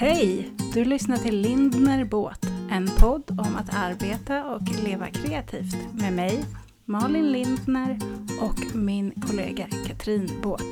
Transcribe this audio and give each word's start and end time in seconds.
Hej! 0.00 0.50
Du 0.74 0.84
lyssnar 0.84 1.16
till 1.16 1.40
Lindner 1.40 2.04
Båt, 2.04 2.46
en 2.70 2.88
podd 2.98 3.30
om 3.30 3.56
att 3.56 3.74
arbeta 3.74 4.44
och 4.44 4.62
leva 4.84 5.06
kreativt 5.06 5.76
med 5.92 6.12
mig, 6.12 6.44
Malin 6.84 7.32
Lindner 7.32 7.98
och 8.40 8.76
min 8.76 9.10
kollega 9.10 9.66
Katrin 9.86 10.40
Båt. 10.42 10.62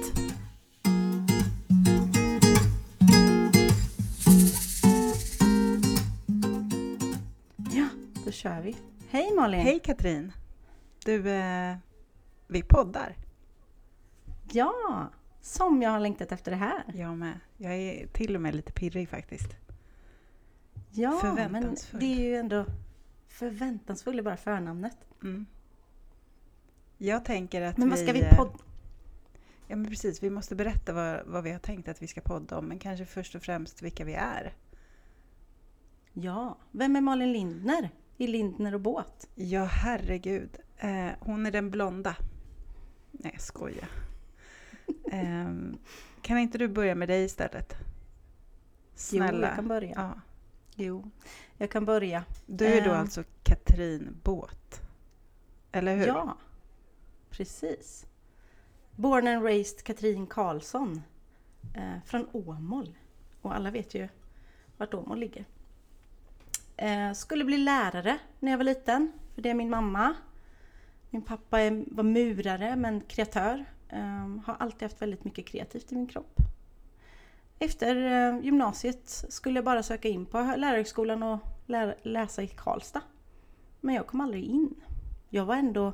Ja, 7.70 7.88
då 8.24 8.30
kör 8.30 8.60
vi. 8.60 8.76
Hej 9.08 9.34
Malin! 9.36 9.60
Hej 9.60 9.78
Katrin! 9.84 10.32
Du, 11.04 11.30
eh, 11.30 11.76
vi 12.46 12.62
poddar. 12.62 13.16
Ja, 14.52 14.72
som 15.40 15.82
jag 15.82 15.90
har 15.90 16.00
längtat 16.00 16.32
efter 16.32 16.50
det 16.50 16.56
här. 16.56 16.84
Jag 16.94 17.18
med. 17.18 17.40
Jag 17.56 17.74
är 17.74 18.06
till 18.06 18.34
och 18.34 18.42
med 18.42 18.54
lite 18.54 18.72
pirrig 18.72 19.08
faktiskt. 19.08 19.56
Ja, 20.90 21.48
men 21.50 21.76
det 21.92 22.06
är 22.06 22.20
ju 22.20 22.36
ändå 22.36 22.66
förväntansfull 23.28 24.18
är 24.18 24.22
bara 24.22 24.36
förnamnet. 24.36 24.96
Mm. 25.22 25.46
Jag 26.98 27.24
tänker 27.24 27.62
att 27.62 27.76
Men 27.76 27.90
vad 27.90 27.98
ska 27.98 28.12
vi 28.12 28.22
eh, 28.22 28.36
podda? 28.36 28.58
Ja 29.68 29.76
men 29.76 29.88
precis, 29.88 30.22
vi 30.22 30.30
måste 30.30 30.54
berätta 30.54 30.92
vad, 30.92 31.26
vad 31.26 31.44
vi 31.44 31.50
har 31.50 31.58
tänkt 31.58 31.88
att 31.88 32.02
vi 32.02 32.06
ska 32.06 32.20
podda 32.20 32.58
om. 32.58 32.66
Men 32.66 32.78
kanske 32.78 33.04
först 33.04 33.34
och 33.34 33.42
främst 33.42 33.82
vilka 33.82 34.04
vi 34.04 34.14
är. 34.14 34.54
Ja, 36.12 36.58
vem 36.70 36.96
är 36.96 37.00
Malin 37.00 37.32
Lindner 37.32 37.90
i 38.16 38.26
Lindner 38.26 38.74
och 38.74 38.80
båt? 38.80 39.28
Ja 39.34 39.64
herregud. 39.64 40.58
Eh, 40.76 41.08
hon 41.20 41.46
är 41.46 41.50
den 41.50 41.70
blonda. 41.70 42.16
Nej 43.12 43.32
jag 43.32 43.42
skojar. 43.42 43.88
Ehm, 45.12 45.78
kan 46.26 46.38
inte 46.38 46.58
du 46.58 46.68
börja 46.68 46.94
med 46.94 47.08
dig 47.08 47.24
istället? 47.24 47.74
Snälla. 48.94 49.38
Jo, 49.38 49.42
jag 49.46 49.54
kan 49.56 49.68
börja. 49.68 49.92
Ja. 49.96 50.20
Jo, 50.74 51.10
jag 51.58 51.70
kan 51.70 51.84
börja. 51.84 52.24
Du 52.46 52.66
är 52.66 52.84
då 52.84 52.90
Ehm. 52.90 53.00
alltså 53.00 53.24
Katrin 53.42 54.16
Båt. 54.22 54.80
Eller 55.72 55.96
hur? 55.96 56.06
Ja, 56.06 56.36
precis. 57.30 58.06
Born 58.96 59.26
and 59.26 59.44
raised 59.44 59.82
Katrin 59.84 60.26
Karlsson 60.26 61.02
eh, 61.74 62.02
från 62.04 62.26
Åmål. 62.32 62.98
Och 63.42 63.54
alla 63.54 63.70
vet 63.70 63.94
ju 63.94 64.08
vart 64.76 64.94
Åmål 64.94 65.18
ligger. 65.18 65.44
Eh, 66.76 67.12
skulle 67.12 67.44
bli 67.44 67.56
lärare 67.58 68.18
när 68.40 68.50
jag 68.50 68.58
var 68.58 68.64
liten, 68.64 69.12
för 69.34 69.42
det 69.42 69.50
är 69.50 69.54
min 69.54 69.70
mamma. 69.70 70.14
Min 71.10 71.22
pappa 71.22 71.60
är, 71.60 71.84
var 71.86 72.04
murare 72.04 72.76
men 72.76 73.00
kreatör. 73.00 73.64
Um, 73.92 74.42
har 74.46 74.54
alltid 74.54 74.82
haft 74.82 75.02
väldigt 75.02 75.24
mycket 75.24 75.46
kreativt 75.46 75.92
i 75.92 75.94
min 75.94 76.06
kropp. 76.06 76.36
Efter 77.58 77.96
uh, 77.96 78.44
gymnasiet 78.44 79.24
skulle 79.28 79.56
jag 79.58 79.64
bara 79.64 79.82
söka 79.82 80.08
in 80.08 80.26
på 80.26 80.38
lärarhögskolan 80.56 81.22
och 81.22 81.38
lä- 81.66 81.96
läsa 82.02 82.42
i 82.42 82.48
Karlstad. 82.48 83.02
Men 83.80 83.94
jag 83.94 84.06
kom 84.06 84.20
aldrig 84.20 84.44
in. 84.44 84.74
Jag 85.28 85.44
var 85.44 85.56
ändå 85.56 85.92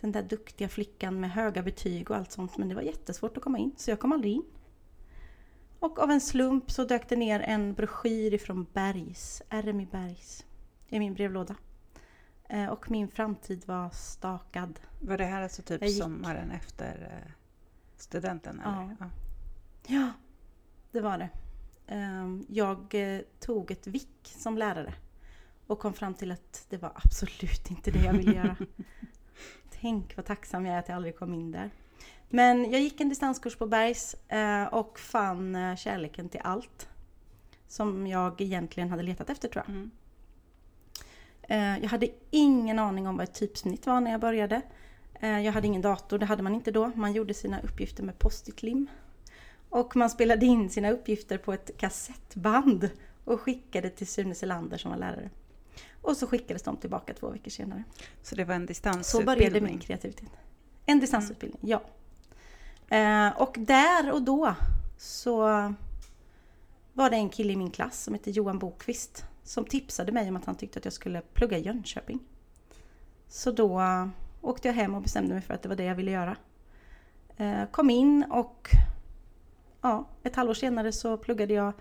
den 0.00 0.12
där 0.12 0.22
duktiga 0.22 0.68
flickan 0.68 1.20
med 1.20 1.30
höga 1.30 1.62
betyg 1.62 2.10
och 2.10 2.16
allt 2.16 2.32
sånt 2.32 2.58
men 2.58 2.68
det 2.68 2.74
var 2.74 2.82
jättesvårt 2.82 3.36
att 3.36 3.42
komma 3.42 3.58
in 3.58 3.72
så 3.76 3.90
jag 3.90 4.00
kom 4.00 4.12
aldrig 4.12 4.32
in. 4.32 4.44
Och 5.78 5.98
av 5.98 6.10
en 6.10 6.20
slump 6.20 6.70
så 6.70 6.84
dök 6.84 7.08
det 7.08 7.16
ner 7.16 7.40
en 7.40 7.74
broschyr 7.74 8.34
ifrån 8.34 8.66
Bergs, 8.72 9.42
RMI 9.48 9.86
Bergs, 9.86 10.44
i 10.88 10.98
min 10.98 11.14
brevlåda. 11.14 11.56
Eh, 12.48 12.66
Och 12.68 12.90
min 12.90 13.08
framtid 13.08 13.62
var 13.66 13.90
stakad. 13.90 14.80
Var 15.00 15.18
det 15.18 15.24
här 15.24 15.42
alltså 15.42 15.62
typ 15.62 15.90
sommaren 15.90 16.50
efter 16.50 17.10
eh, 17.12 17.30
studenten? 17.96 18.60
Eller? 18.60 18.96
Ja. 19.00 19.10
Ja, 19.86 20.10
det 20.92 21.00
var 21.00 21.18
det. 21.18 21.28
Ehm, 21.86 22.46
Jag 22.48 22.94
eh, 22.94 23.20
tog 23.40 23.70
ett 23.70 23.86
vick 23.86 24.34
som 24.36 24.58
lärare 24.58 24.94
och 25.66 25.78
kom 25.78 25.92
fram 25.94 26.14
till 26.14 26.32
att 26.32 26.66
det 26.68 26.76
var 26.78 26.92
absolut 26.94 27.70
inte 27.70 27.90
det 27.90 27.98
jag 28.04 28.12
ville 28.12 28.32
göra. 28.34 28.56
Tänk 29.80 30.16
vad 30.16 30.26
tacksam 30.26 30.66
jag 30.66 30.74
är 30.74 30.78
att 30.78 30.88
jag 30.88 30.96
aldrig 30.96 31.16
kom 31.18 31.34
in 31.34 31.52
där. 31.52 31.70
Men 32.28 32.70
jag 32.70 32.80
gick 32.80 33.00
en 33.00 33.08
distanskurs 33.08 33.56
på 33.56 33.66
Bergs 33.66 34.16
och 34.70 34.98
fann 34.98 35.76
kärleken 35.76 36.28
till 36.28 36.40
allt. 36.44 36.88
Som 37.68 38.06
jag 38.06 38.40
egentligen 38.40 38.90
hade 38.90 39.02
letat 39.02 39.30
efter 39.30 39.48
tror 39.48 39.64
jag. 39.66 39.74
Mm. 39.74 39.90
Eh, 41.48 41.78
Jag 41.78 41.88
hade 41.88 42.08
ingen 42.30 42.78
aning 42.78 43.06
om 43.08 43.16
vad 43.16 43.24
ett 43.24 43.34
typsnitt 43.34 43.86
var 43.86 44.00
när 44.00 44.10
jag 44.10 44.20
började. 44.20 44.62
Eh, 45.20 45.40
Jag 45.40 45.52
hade 45.52 45.66
ingen 45.66 45.82
dator, 45.82 46.18
det 46.18 46.26
hade 46.26 46.42
man 46.42 46.54
inte 46.54 46.70
då. 46.70 46.90
Man 46.94 47.12
gjorde 47.12 47.34
sina 47.34 47.60
uppgifter 47.60 48.02
med 48.02 48.18
post-it-lim. 48.18 48.86
Och 49.68 49.96
man 49.96 50.10
spelade 50.10 50.46
in 50.46 50.70
sina 50.70 50.90
uppgifter 50.90 51.38
på 51.38 51.52
ett 51.52 51.70
kassettband 51.78 52.90
och 53.24 53.40
skickade 53.40 53.90
till 53.90 54.06
Sune 54.06 54.34
Selander 54.34 54.76
som 54.78 54.90
var 54.90 54.98
lärare. 54.98 55.30
Och 56.02 56.16
så 56.16 56.26
skickades 56.26 56.62
de 56.62 56.76
tillbaka 56.76 57.14
två 57.14 57.30
veckor 57.30 57.50
senare. 57.50 57.84
Så 58.22 58.34
det 58.34 58.44
var 58.44 58.54
en 58.54 58.62
Så 58.62 58.66
distansutbildning? 58.66 59.36
började 59.36 59.60
min 59.60 59.78
kreativitet. 59.78 60.28
En 60.86 61.00
distansutbildning, 61.00 61.60
ja. 61.64 61.82
Eh, 62.96 63.28
och 63.42 63.56
där 63.58 64.12
och 64.12 64.22
då 64.22 64.54
så 64.98 65.38
var 66.92 67.10
det 67.10 67.16
en 67.16 67.28
kille 67.28 67.52
i 67.52 67.56
min 67.56 67.70
klass 67.70 68.02
som 68.04 68.14
hette 68.14 68.30
Johan 68.30 68.58
Bokvist 68.58 69.24
som 69.44 69.64
tipsade 69.64 70.12
mig 70.12 70.28
om 70.28 70.36
att 70.36 70.44
han 70.44 70.54
tyckte 70.54 70.78
att 70.78 70.84
jag 70.84 70.94
skulle 70.94 71.20
plugga 71.20 71.58
i 71.58 71.62
Jönköping. 71.62 72.20
Så 73.28 73.50
då 73.50 73.82
åkte 74.40 74.68
jag 74.68 74.74
hem 74.74 74.94
och 74.94 75.02
bestämde 75.02 75.34
mig 75.34 75.42
för 75.42 75.54
att 75.54 75.62
det 75.62 75.68
var 75.68 75.76
det 75.76 75.84
jag 75.84 75.94
ville 75.94 76.10
göra. 76.10 76.36
Eh, 77.36 77.66
kom 77.70 77.90
in 77.90 78.24
och 78.30 78.68
ja, 79.80 80.08
ett 80.22 80.36
halvår 80.36 80.54
senare 80.54 80.92
så 80.92 81.16
pluggade 81.16 81.54
jag 81.54 81.72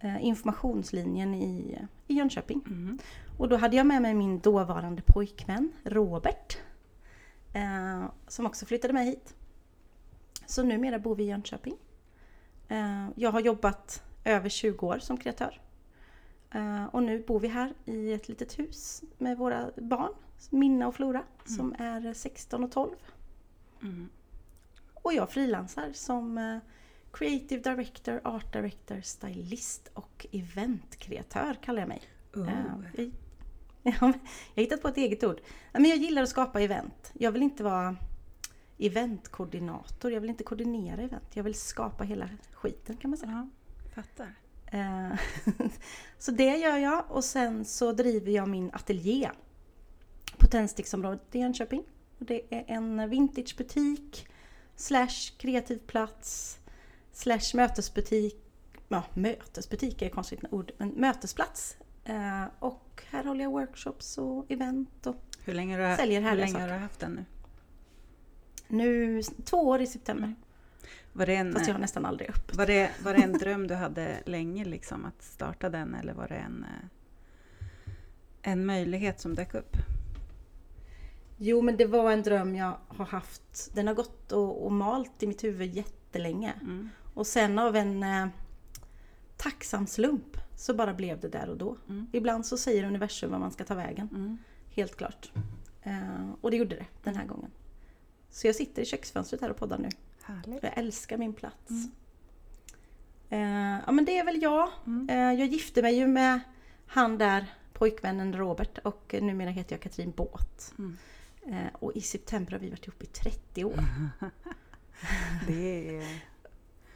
eh, 0.00 0.24
informationslinjen 0.24 1.34
i, 1.34 1.78
i 2.06 2.14
Jönköping. 2.14 2.60
Mm. 2.66 2.98
Och 3.38 3.48
då 3.48 3.56
hade 3.56 3.76
jag 3.76 3.86
med 3.86 4.02
mig 4.02 4.14
min 4.14 4.38
dåvarande 4.38 5.02
pojkvän 5.02 5.72
Robert. 5.84 6.58
Eh, 7.52 8.04
som 8.28 8.46
också 8.46 8.66
flyttade 8.66 8.92
med 8.92 9.04
hit. 9.04 9.34
Så 10.46 10.62
numera 10.62 10.98
bor 10.98 11.14
vi 11.14 11.22
i 11.24 11.26
Jönköping. 11.26 11.76
Eh, 12.68 13.08
jag 13.14 13.32
har 13.32 13.40
jobbat 13.40 14.02
över 14.24 14.48
20 14.48 14.86
år 14.86 14.98
som 14.98 15.16
kreatör. 15.16 15.60
Eh, 16.54 16.84
och 16.84 17.02
nu 17.02 17.22
bor 17.22 17.40
vi 17.40 17.48
här 17.48 17.74
i 17.84 18.12
ett 18.12 18.28
litet 18.28 18.58
hus 18.58 19.02
med 19.18 19.38
våra 19.38 19.70
barn, 19.76 20.12
Minna 20.50 20.88
och 20.88 20.94
Flora, 20.94 21.22
som 21.44 21.74
är 21.78 22.14
16 22.14 22.64
och 22.64 22.72
12. 22.72 22.90
Mm. 23.82 24.08
Och 24.94 25.12
jag 25.12 25.30
frilansar 25.30 25.90
som 25.92 26.38
eh, 26.38 26.58
Creative 27.12 27.62
Director, 27.62 28.20
Art 28.24 28.52
Director, 28.52 29.00
Stylist 29.00 29.90
och 29.94 30.26
Eventkreatör 30.32 31.54
kallar 31.62 31.80
jag 31.80 31.88
mig. 31.88 32.02
Oh. 32.34 32.48
Ja, 33.84 33.90
jag, 33.90 33.92
har 33.92 34.14
hittat 34.62 34.82
på 34.82 34.88
ett 34.88 34.96
eget 34.96 35.24
ord. 35.24 35.40
Men 35.72 35.84
jag 35.84 35.98
gillar 35.98 36.22
att 36.22 36.28
skapa 36.28 36.60
event. 36.60 37.12
Jag 37.14 37.32
vill 37.32 37.42
inte 37.42 37.64
vara 37.64 37.96
eventkoordinator. 38.78 40.12
Jag 40.12 40.20
vill 40.20 40.30
inte 40.30 40.44
koordinera 40.44 41.02
event. 41.02 41.36
Jag 41.36 41.44
vill 41.44 41.54
skapa 41.54 42.04
hela 42.04 42.28
skiten 42.52 42.96
kan 42.96 43.10
man 43.10 43.18
säga. 43.18 43.48
Ja, 43.84 44.02
fattar. 44.02 44.34
Eh, 44.72 45.12
så 46.18 46.30
det 46.30 46.56
gör 46.56 46.76
jag 46.76 47.04
och 47.08 47.24
sen 47.24 47.64
så 47.64 47.92
driver 47.92 48.32
jag 48.32 48.48
min 48.48 48.70
ateljé 48.72 49.30
på 50.38 50.46
Tändsticksområdet 50.46 51.34
i 51.34 51.38
Jönköping. 51.38 51.82
Det 52.18 52.42
är 52.50 52.64
en 52.66 53.10
vintagebutik 53.10 54.26
slash 54.76 55.36
kreativ 55.38 55.78
plats 55.78 56.58
slash 57.12 57.54
mötesbutik. 57.54 58.36
Ja, 58.88 59.02
mötesbutik 59.14 60.02
är 60.02 60.06
ett 60.06 60.14
konstigt 60.14 60.40
ord, 60.50 60.72
men 60.78 60.88
mötesplats. 60.88 61.76
Eh, 62.04 62.44
och 62.58 63.02
här 63.10 63.24
håller 63.24 63.44
jag 63.44 63.50
workshops 63.50 64.18
och 64.18 64.50
event 64.50 65.06
och 65.06 65.16
Hur 65.44 65.54
länge, 65.54 65.80
har 65.80 65.90
du, 65.90 65.96
Säljer 65.96 66.20
hur 66.20 66.28
härliga 66.28 66.46
länge 66.46 66.58
har 66.58 66.68
saker. 66.68 66.74
du 66.74 66.80
haft 66.82 67.00
den 67.00 67.12
nu? 67.12 67.24
nu 68.68 69.22
två 69.22 69.56
år 69.56 69.80
i 69.80 69.86
september. 69.86 70.34
Var 71.12 71.26
det, 71.26 71.36
en, 71.36 71.52
Fast 71.52 71.66
jag 71.66 71.74
har 71.74 71.80
nästan 71.80 72.04
aldrig 72.04 72.30
öppet. 72.30 72.56
var, 72.56 72.66
det, 72.66 72.90
var 73.02 73.14
det 73.14 73.22
en 73.22 73.32
dröm 73.32 73.66
du 73.66 73.74
hade 73.74 74.22
länge 74.26 74.64
liksom 74.64 75.04
att 75.04 75.22
starta 75.22 75.68
den 75.68 75.94
eller 75.94 76.12
var 76.12 76.28
det 76.28 76.34
en, 76.34 76.64
eh, 76.64 77.92
en 78.42 78.66
möjlighet 78.66 79.20
som 79.20 79.34
dök 79.34 79.54
upp? 79.54 79.76
Jo 81.38 81.62
men 81.62 81.76
det 81.76 81.86
var 81.86 82.12
en 82.12 82.22
dröm 82.22 82.56
jag 82.56 82.78
har 82.88 83.04
haft. 83.04 83.70
Den 83.74 83.86
har 83.86 83.94
gått 83.94 84.32
och, 84.32 84.64
och 84.64 84.72
malt 84.72 85.22
i 85.22 85.26
mitt 85.26 85.44
huvud 85.44 85.74
jättelänge. 85.74 86.52
Mm. 86.60 86.88
Och 87.14 87.26
sen 87.26 87.58
av 87.58 87.76
en 87.76 88.02
eh, 88.02 88.26
tacksam 89.36 89.86
slump 89.86 90.36
så 90.56 90.74
bara 90.74 90.94
blev 90.94 91.20
det 91.20 91.28
där 91.28 91.48
och 91.48 91.56
då. 91.56 91.76
Mm. 91.88 92.06
Ibland 92.12 92.46
så 92.46 92.58
säger 92.58 92.84
universum 92.84 93.30
var 93.30 93.38
man 93.38 93.50
ska 93.50 93.64
ta 93.64 93.74
vägen. 93.74 94.08
Mm. 94.12 94.38
Helt 94.70 94.96
klart. 94.96 95.32
Eh, 95.82 96.30
och 96.40 96.50
det 96.50 96.56
gjorde 96.56 96.76
det 96.76 96.86
den 97.02 97.16
här 97.16 97.26
gången. 97.26 97.50
Så 98.30 98.46
jag 98.46 98.56
sitter 98.56 98.82
i 98.82 98.84
köksfönstret 98.84 99.40
här 99.40 99.50
och 99.50 99.56
poddar 99.56 99.78
nu. 99.78 99.88
Härligt. 100.22 100.62
Jag 100.62 100.78
älskar 100.78 101.16
min 101.16 101.32
plats. 101.32 101.70
Mm. 101.70 101.90
Eh, 103.30 103.82
ja 103.86 103.92
men 103.92 104.04
det 104.04 104.18
är 104.18 104.24
väl 104.24 104.42
jag. 104.42 104.68
Mm. 104.86 105.08
Eh, 105.10 105.40
jag 105.40 105.48
gifte 105.48 105.82
mig 105.82 105.94
ju 105.96 106.06
med 106.06 106.40
han 106.86 107.18
där, 107.18 107.46
pojkvännen 107.72 108.36
Robert 108.36 108.78
och 108.78 109.14
numera 109.20 109.50
heter 109.50 109.72
jag 109.74 109.80
Katrin 109.80 110.10
Båt. 110.10 110.74
Mm. 110.78 110.96
Eh, 111.46 111.72
och 111.74 111.92
i 111.96 112.00
september 112.00 112.52
har 112.52 112.58
vi 112.58 112.70
varit 112.70 112.86
ihop 112.86 113.02
i 113.02 113.06
30 113.06 113.64
år. 113.64 113.84
Det 115.46 115.88
är 115.98 116.22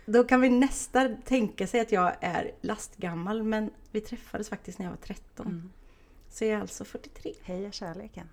Då 0.07 0.25
kan 0.25 0.41
vi 0.41 0.49
nästan 0.49 1.17
tänka 1.23 1.67
sig 1.67 1.81
att 1.81 1.93
jag 1.93 2.17
är 2.21 2.53
lastgammal 2.61 3.43
men 3.43 3.71
vi 3.91 4.01
träffades 4.01 4.49
faktiskt 4.49 4.79
när 4.79 4.87
jag 4.87 4.91
var 4.91 4.99
13. 4.99 5.47
Mm. 5.47 5.71
Så 6.31 6.45
jag 6.45 6.53
är 6.53 6.61
alltså 6.61 6.85
43. 6.85 7.33
Heja 7.43 7.73
kärleken. 7.73 8.29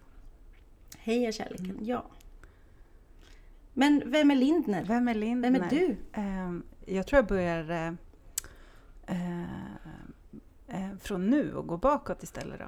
Heja 0.98 1.32
kärleken, 1.32 1.70
Mm. 1.72 1.86
ja. 1.86 2.06
Men 3.74 4.04
vem 4.06 4.32
är 4.32 4.36
Lindner? 4.36 4.86
Vem 4.86 5.08
är 5.08 5.16
Lindner? 5.16 5.52
Vem 5.52 5.64
är 5.64 5.70
du? 5.70 5.98
Ehm, 6.14 6.64
jag 6.86 7.08
tror 7.08 7.18
jag 7.18 7.28
börjar 7.28 7.72
eh, 9.08 9.54
eh, 10.68 10.98
från 11.00 11.30
nu 11.30 11.56
och 11.56 11.68
gå 11.68 11.78
bakåt 11.78 12.24
istället 12.24 12.60
då. 12.60 12.68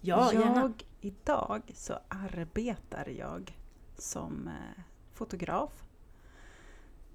Ja, 0.00 0.32
gärna. 0.32 0.60
jag, 0.60 0.86
idag 1.00 1.62
så 1.74 1.98
arbetar 2.08 3.08
jag 3.08 3.58
som 3.98 4.48
eh, 4.48 4.82
fotograf. 5.12 5.84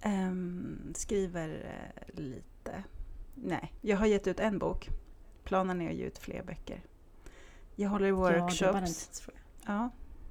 Ehm, 0.02 0.94
skriver 0.96 1.74
lite. 2.08 2.84
Nej, 3.36 3.74
jag 3.82 3.98
har 3.98 4.06
gett 4.06 4.28
ut 4.28 4.40
en 4.40 4.60
bok. 4.60 4.90
Planen 5.44 5.82
är 5.82 5.90
att 5.90 5.96
ge 5.96 6.04
ut 6.04 6.18
fler 6.18 6.44
böcker. 6.44 6.82
Jag 7.76 7.90
håller 7.90 8.08
är 8.08 8.12
workshops. 8.12 9.30
Ja, 9.66 9.90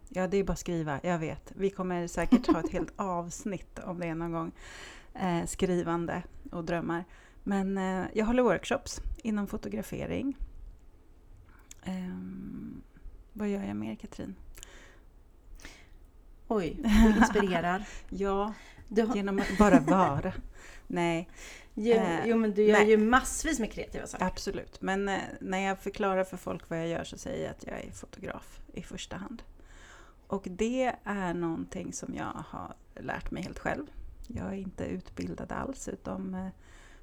ja, 0.09 0.27
det 0.27 0.37
är 0.37 0.45
bara 0.45 0.53
att 0.53 0.59
skriva. 0.59 1.01
Jag 1.03 1.19
vet. 1.19 1.53
Vi 1.57 1.71
kommer 1.71 2.07
säkert 2.07 2.47
ha 2.47 2.61
ett 2.61 2.73
helt 2.73 2.93
avsnitt 2.97 3.79
om 3.79 4.01
det 4.01 4.15
någon 4.15 4.33
gång. 4.33 4.53
Eh, 5.15 5.47
skrivande 5.47 6.23
och 6.53 6.65
drömmar. 6.65 7.05
Men 7.45 7.79
eh, 7.79 8.07
jag 8.15 8.27
håller 8.27 8.43
workshops 8.43 9.01
inom 9.23 9.47
fotografering. 9.47 10.37
Ehm, 11.85 12.83
vad 13.33 13.49
gör 13.49 13.63
jag 13.63 13.77
mer, 13.77 13.95
Katrin? 13.95 14.35
Oj, 16.49 16.77
du 16.83 17.09
inspirerar. 17.19 17.89
Ja, 18.11 18.55
Du 18.89 19.03
har, 19.03 19.17
genom 19.17 19.39
att 19.39 19.59
bara 19.59 19.81
vara. 19.87 20.33
Nej, 20.87 21.29
jo, 21.75 21.95
eh, 21.95 22.27
jo, 22.27 22.37
men 22.37 22.55
du 22.55 22.63
gör 22.63 22.79
nej. 22.79 22.91
ju 22.91 22.97
massvis 22.97 23.61
med 23.61 23.73
kreativa 23.73 24.07
saker. 24.07 24.25
absolut. 24.25 24.83
Men 24.83 25.09
eh, 25.09 25.19
när 25.41 25.59
jag 25.59 25.79
förklarar 25.79 26.25
för 26.25 26.37
folk 26.37 26.71
vad 26.71 26.79
jag 26.79 26.89
gör 26.89 27.05
så 27.05 27.19
säger 27.19 27.45
jag 27.45 27.51
att 27.51 27.65
jag 27.67 27.85
är 27.85 27.91
fotograf 27.93 28.61
i 28.73 28.83
första 28.83 29.17
hand. 29.17 29.43
Och 30.29 30.47
det 30.51 30.97
är 31.05 31.35
någonting 31.35 31.93
som 31.93 32.15
jag 32.15 32.45
har 32.49 32.75
lärt 32.95 33.31
mig 33.31 33.43
helt 33.43 33.59
själv. 33.59 33.87
Jag 34.27 34.47
är 34.47 34.57
inte 34.57 34.85
utbildad 34.85 35.53
alls 35.53 35.89
utan 35.89 36.35
eh, 36.35 36.49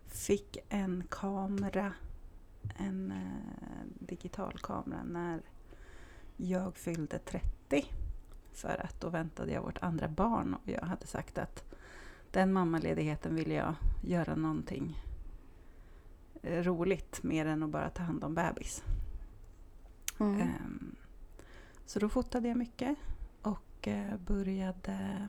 fick 0.06 0.58
en 0.70 1.04
kamera, 1.10 1.94
en 2.78 3.12
eh, 3.12 3.86
digital 4.00 4.60
kamera 4.60 5.04
när 5.04 5.42
jag 6.38 6.76
fyllde 6.76 7.20
30. 7.20 7.86
För 8.52 8.86
att 8.86 9.02
då 9.02 9.10
väntade 9.10 9.52
jag 9.52 9.62
vårt 9.62 9.82
andra 9.82 10.08
barn 10.08 10.54
och 10.54 10.70
jag 10.70 10.82
hade 10.82 11.08
sagt 11.08 11.38
att 11.38 11.64
den 12.32 12.54
mammaledigheten 12.54 13.36
ville 13.36 13.54
jag 13.54 13.76
göra 14.04 14.36
någonting 14.36 15.04
eh, 16.42 16.64
roligt 16.64 17.24
mer 17.24 17.46
än 17.46 17.64
att 17.64 17.70
bara 17.70 17.90
ta 17.90 18.04
hand 18.04 18.24
om 18.24 18.36
bebis. 18.36 18.84
Mm. 20.20 20.42
Ehm, 20.42 20.96
Så 21.86 22.00
då 22.00 22.10
fotade 22.10 22.48
jag 22.48 22.58
mycket 22.58 22.98
började 24.28 25.28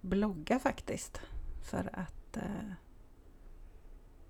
blogga 0.00 0.58
faktiskt. 0.58 1.20
För 1.62 1.90
att 1.92 2.36
eh, 2.36 2.72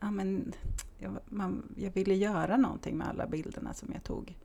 ja, 0.00 0.10
men, 0.10 0.52
jag, 0.98 1.18
man, 1.26 1.74
jag 1.76 1.90
ville 1.90 2.14
göra 2.14 2.56
någonting 2.56 2.96
med 2.96 3.08
alla 3.08 3.26
bilderna 3.26 3.74
som 3.74 3.92
jag 3.92 4.04
tog. 4.04 4.38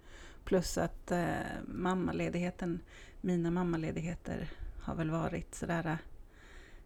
Plus 0.44 0.78
att 0.78 1.12
eh, 1.12 1.34
mammaledigheten, 1.68 2.80
mina 3.22 3.52
mammaledigheter 3.52 4.50
har 4.82 4.96
väl 4.96 5.10
varit 5.10 5.56
sådär... 5.56 5.86
eh, 5.88 5.96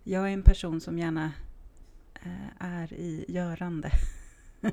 Jag 0.03 0.29
är 0.29 0.33
en 0.33 0.43
person 0.43 0.81
som 0.81 0.99
gärna 0.99 1.31
eh, 2.13 2.49
är 2.59 2.93
i 2.93 3.25
görande. 3.27 3.91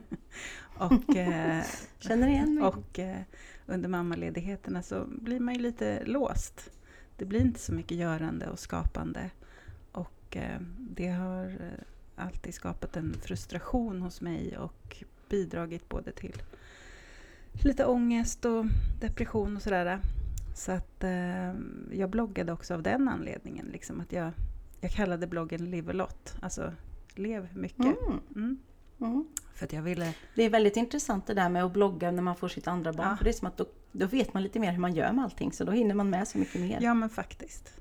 och 0.78 1.16
eh, 1.16 1.64
Känner 1.98 2.28
igen 2.28 2.54
mig. 2.54 2.64
och 2.64 2.98
eh, 2.98 3.20
under 3.66 3.88
mammaledigheterna 3.88 4.82
så 4.82 5.04
blir 5.06 5.40
man 5.40 5.54
ju 5.54 5.60
lite 5.60 6.04
låst. 6.04 6.70
Det 7.20 7.26
blir 7.26 7.40
inte 7.40 7.60
så 7.60 7.72
mycket 7.72 7.96
görande 7.96 8.46
och 8.46 8.58
skapande. 8.58 9.30
Och 9.92 10.36
eh, 10.36 10.60
det 10.78 11.08
har 11.08 11.44
eh, 11.44 11.84
alltid 12.16 12.54
skapat 12.54 12.96
en 12.96 13.14
frustration 13.22 14.02
hos 14.02 14.20
mig 14.20 14.58
och 14.58 15.04
bidragit 15.28 15.88
både 15.88 16.12
till 16.12 16.42
lite 17.52 17.84
ångest 17.84 18.44
och 18.44 18.64
depression 19.00 19.56
och 19.56 19.62
sådär. 19.62 20.00
Så 20.54 20.72
att 20.72 21.04
eh, 21.04 21.54
jag 21.92 22.10
bloggade 22.10 22.52
också 22.52 22.74
av 22.74 22.82
den 22.82 23.08
anledningen. 23.08 23.66
Liksom 23.66 24.00
att 24.00 24.12
jag, 24.12 24.32
jag 24.80 24.90
kallade 24.90 25.26
bloggen 25.26 25.70
Live 25.70 25.90
a 25.90 25.94
lot, 25.94 26.36
alltså 26.42 26.72
lev 27.14 27.56
mycket. 27.56 27.98
Mm. 28.08 28.20
Mm. 28.36 28.58
Mm. 29.00 29.24
För 29.54 29.68
jag 29.74 29.82
ville 29.82 30.14
Det 30.34 30.42
är 30.42 30.50
väldigt 30.50 30.76
intressant 30.76 31.26
det 31.26 31.34
där 31.34 31.48
med 31.48 31.64
att 31.64 31.72
blogga 31.72 32.10
när 32.10 32.22
man 32.22 32.36
får 32.36 32.48
sitt 32.48 32.68
andra 32.68 32.92
barn. 32.92 33.08
Ja. 33.10 33.16
För 33.16 33.24
det 33.24 33.30
är 33.30 33.32
som 33.32 33.48
att 33.48 33.56
då, 33.56 33.66
då 33.92 34.06
vet 34.06 34.34
man 34.34 34.42
lite 34.42 34.58
mer 34.58 34.72
hur 34.72 34.78
man 34.78 34.94
gör 34.94 35.12
med 35.12 35.24
allting. 35.24 35.52
Så 35.52 35.64
då 35.64 35.72
hinner 35.72 35.94
man 35.94 36.10
med 36.10 36.28
så 36.28 36.38
mycket 36.38 36.60
mer. 36.60 36.78
Ja 36.80 36.94
men 36.94 37.10
faktiskt. 37.10 37.72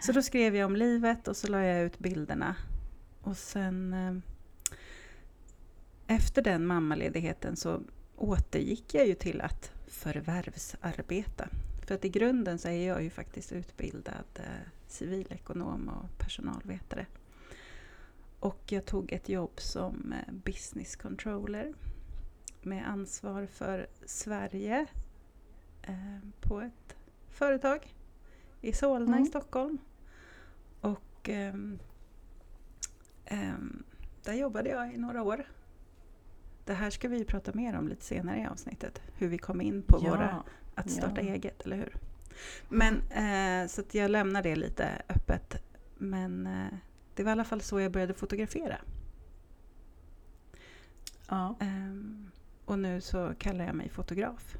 Så 0.00 0.12
då 0.12 0.22
skrev 0.22 0.56
jag 0.56 0.66
om 0.66 0.76
livet 0.76 1.28
och 1.28 1.36
så 1.36 1.48
la 1.48 1.64
jag 1.64 1.82
ut 1.82 1.98
bilderna. 1.98 2.56
Och 3.22 3.36
sen 3.36 3.92
eh, 3.92 4.14
efter 6.16 6.42
den 6.42 6.66
mammaledigheten 6.66 7.56
så 7.56 7.80
återgick 8.16 8.94
jag 8.94 9.06
ju 9.06 9.14
till 9.14 9.40
att 9.40 9.72
förvärvsarbeta. 9.86 11.48
För 11.86 11.94
att 11.94 12.04
i 12.04 12.08
grunden 12.08 12.58
så 12.58 12.68
är 12.68 12.88
jag 12.88 13.02
ju 13.02 13.10
faktiskt 13.10 13.52
utbildad 13.52 14.24
eh, 14.34 14.44
civilekonom 14.86 15.88
och 15.88 16.18
personalvetare. 16.18 17.06
Och 18.40 18.60
jag 18.72 18.84
tog 18.84 19.12
ett 19.12 19.28
jobb 19.28 19.60
som 19.60 20.12
eh, 20.12 20.32
business 20.34 20.96
controller 20.96 21.74
med 22.62 22.88
ansvar 22.88 23.46
för 23.46 23.86
Sverige 24.06 24.86
eh, 25.82 26.18
på 26.40 26.60
ett 26.60 26.96
företag 27.28 27.94
i 28.60 28.72
Solna 28.72 29.12
Mm. 29.12 29.22
i 29.22 29.26
Stockholm. 29.26 29.78
Och 30.80 31.28
ehm, 31.28 31.78
ehm, 33.24 33.82
där 34.24 34.32
jobbade 34.34 34.70
jag 34.70 34.94
i 34.94 34.96
några 34.96 35.22
år. 35.22 35.44
Det 36.64 36.74
här 36.74 36.90
ska 36.90 37.08
vi 37.08 37.24
prata 37.24 37.52
mer 37.54 37.76
om 37.78 37.88
lite 37.88 38.04
senare 38.04 38.40
i 38.40 38.46
avsnittet. 38.46 39.02
Hur 39.14 39.28
vi 39.28 39.38
kom 39.38 39.60
in 39.60 39.82
på 39.82 39.98
Ja. 40.02 40.10
våra 40.10 40.42
att 40.74 40.90
starta 40.90 41.22
Ja. 41.22 41.34
eget, 41.34 41.62
eller 41.62 41.76
hur? 41.76 41.94
Men 42.68 42.94
eh, 43.10 43.68
så 43.68 43.82
jag 43.92 44.10
lämnar 44.10 44.42
det 44.42 44.56
lite 44.56 45.02
öppet. 45.08 45.56
Men 45.98 46.46
eh, 46.46 46.78
det 47.18 47.24
var 47.24 47.30
i 47.30 47.32
alla 47.32 47.44
fall 47.44 47.60
så 47.60 47.80
jag 47.80 47.92
började 47.92 48.14
fotografera. 48.14 48.78
Ja. 51.28 51.56
Ehm, 51.60 52.30
och 52.64 52.78
nu 52.78 53.00
så 53.00 53.34
kallar 53.38 53.64
jag 53.64 53.74
mig 53.74 53.88
fotograf. 53.88 54.56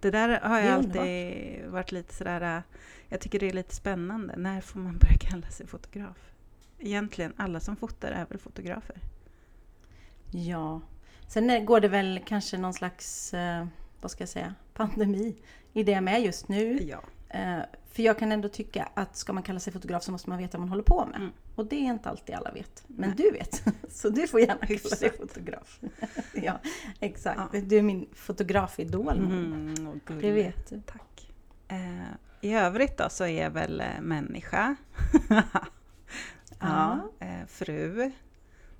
Det 0.00 0.10
där 0.10 0.40
har 0.40 0.60
jag 0.60 0.74
alltid 0.74 1.66
varit 1.66 1.92
lite 1.92 2.14
sådär... 2.14 2.62
Jag 3.08 3.20
tycker 3.20 3.38
det 3.38 3.48
är 3.48 3.52
lite 3.52 3.74
spännande. 3.74 4.36
När 4.36 4.60
får 4.60 4.80
man 4.80 4.98
börja 4.98 5.18
kalla 5.20 5.46
sig 5.46 5.66
fotograf? 5.66 6.32
Egentligen, 6.78 7.32
alla 7.36 7.60
som 7.60 7.76
fotar 7.76 8.12
är 8.12 8.26
väl 8.26 8.38
fotografer? 8.38 8.96
ja. 10.30 10.80
Sen 11.28 11.66
går 11.66 11.80
det 11.80 11.88
väl 11.88 12.20
kanske 12.26 12.58
någon 12.58 12.74
slags, 12.74 13.34
eh, 13.34 13.66
vad 14.00 14.10
ska 14.10 14.22
jag 14.22 14.28
säga, 14.28 14.54
pandemi 14.74 15.36
i 15.72 15.82
det 15.82 16.00
med 16.00 16.22
just 16.22 16.48
nu. 16.48 16.82
Ja. 16.82 17.02
För 17.96 18.02
jag 18.02 18.18
kan 18.18 18.32
ändå 18.32 18.48
tycka 18.48 18.88
att 18.94 19.16
ska 19.16 19.32
man 19.32 19.42
kalla 19.42 19.60
sig 19.60 19.72
fotograf 19.72 20.02
så 20.02 20.12
måste 20.12 20.30
man 20.30 20.38
veta 20.38 20.58
vad 20.58 20.60
man 20.60 20.68
håller 20.68 20.82
på 20.82 21.06
med. 21.06 21.16
Mm. 21.16 21.32
Och 21.54 21.66
det 21.66 21.76
är 21.76 21.92
inte 21.92 22.08
alltid 22.08 22.34
alla 22.34 22.52
vet. 22.52 22.84
Men 22.86 23.08
Nej. 23.08 23.16
du 23.16 23.30
vet. 23.30 23.64
Så 23.88 24.08
du 24.08 24.28
får 24.28 24.40
gärna 24.40 24.66
kalla 24.66 24.96
dig 25.00 25.12
fotograf. 25.18 25.80
ja, 26.34 26.60
exakt. 27.00 27.40
Ja. 27.52 27.60
Du 27.60 27.78
är 27.78 27.82
min 27.82 28.08
fotografidol. 28.12 29.18
Mm, 29.18 30.00
Det 30.20 30.32
vet 30.32 30.70
du. 30.70 30.80
Tack. 30.80 31.32
Eh, 31.68 32.06
I 32.40 32.54
övrigt 32.54 32.98
då 32.98 33.08
så 33.08 33.24
är 33.24 33.42
jag 33.42 33.50
väl 33.50 33.80
eh, 33.80 34.00
människa. 34.00 34.76
ja, 36.60 37.10
eh, 37.18 37.46
fru 37.48 38.12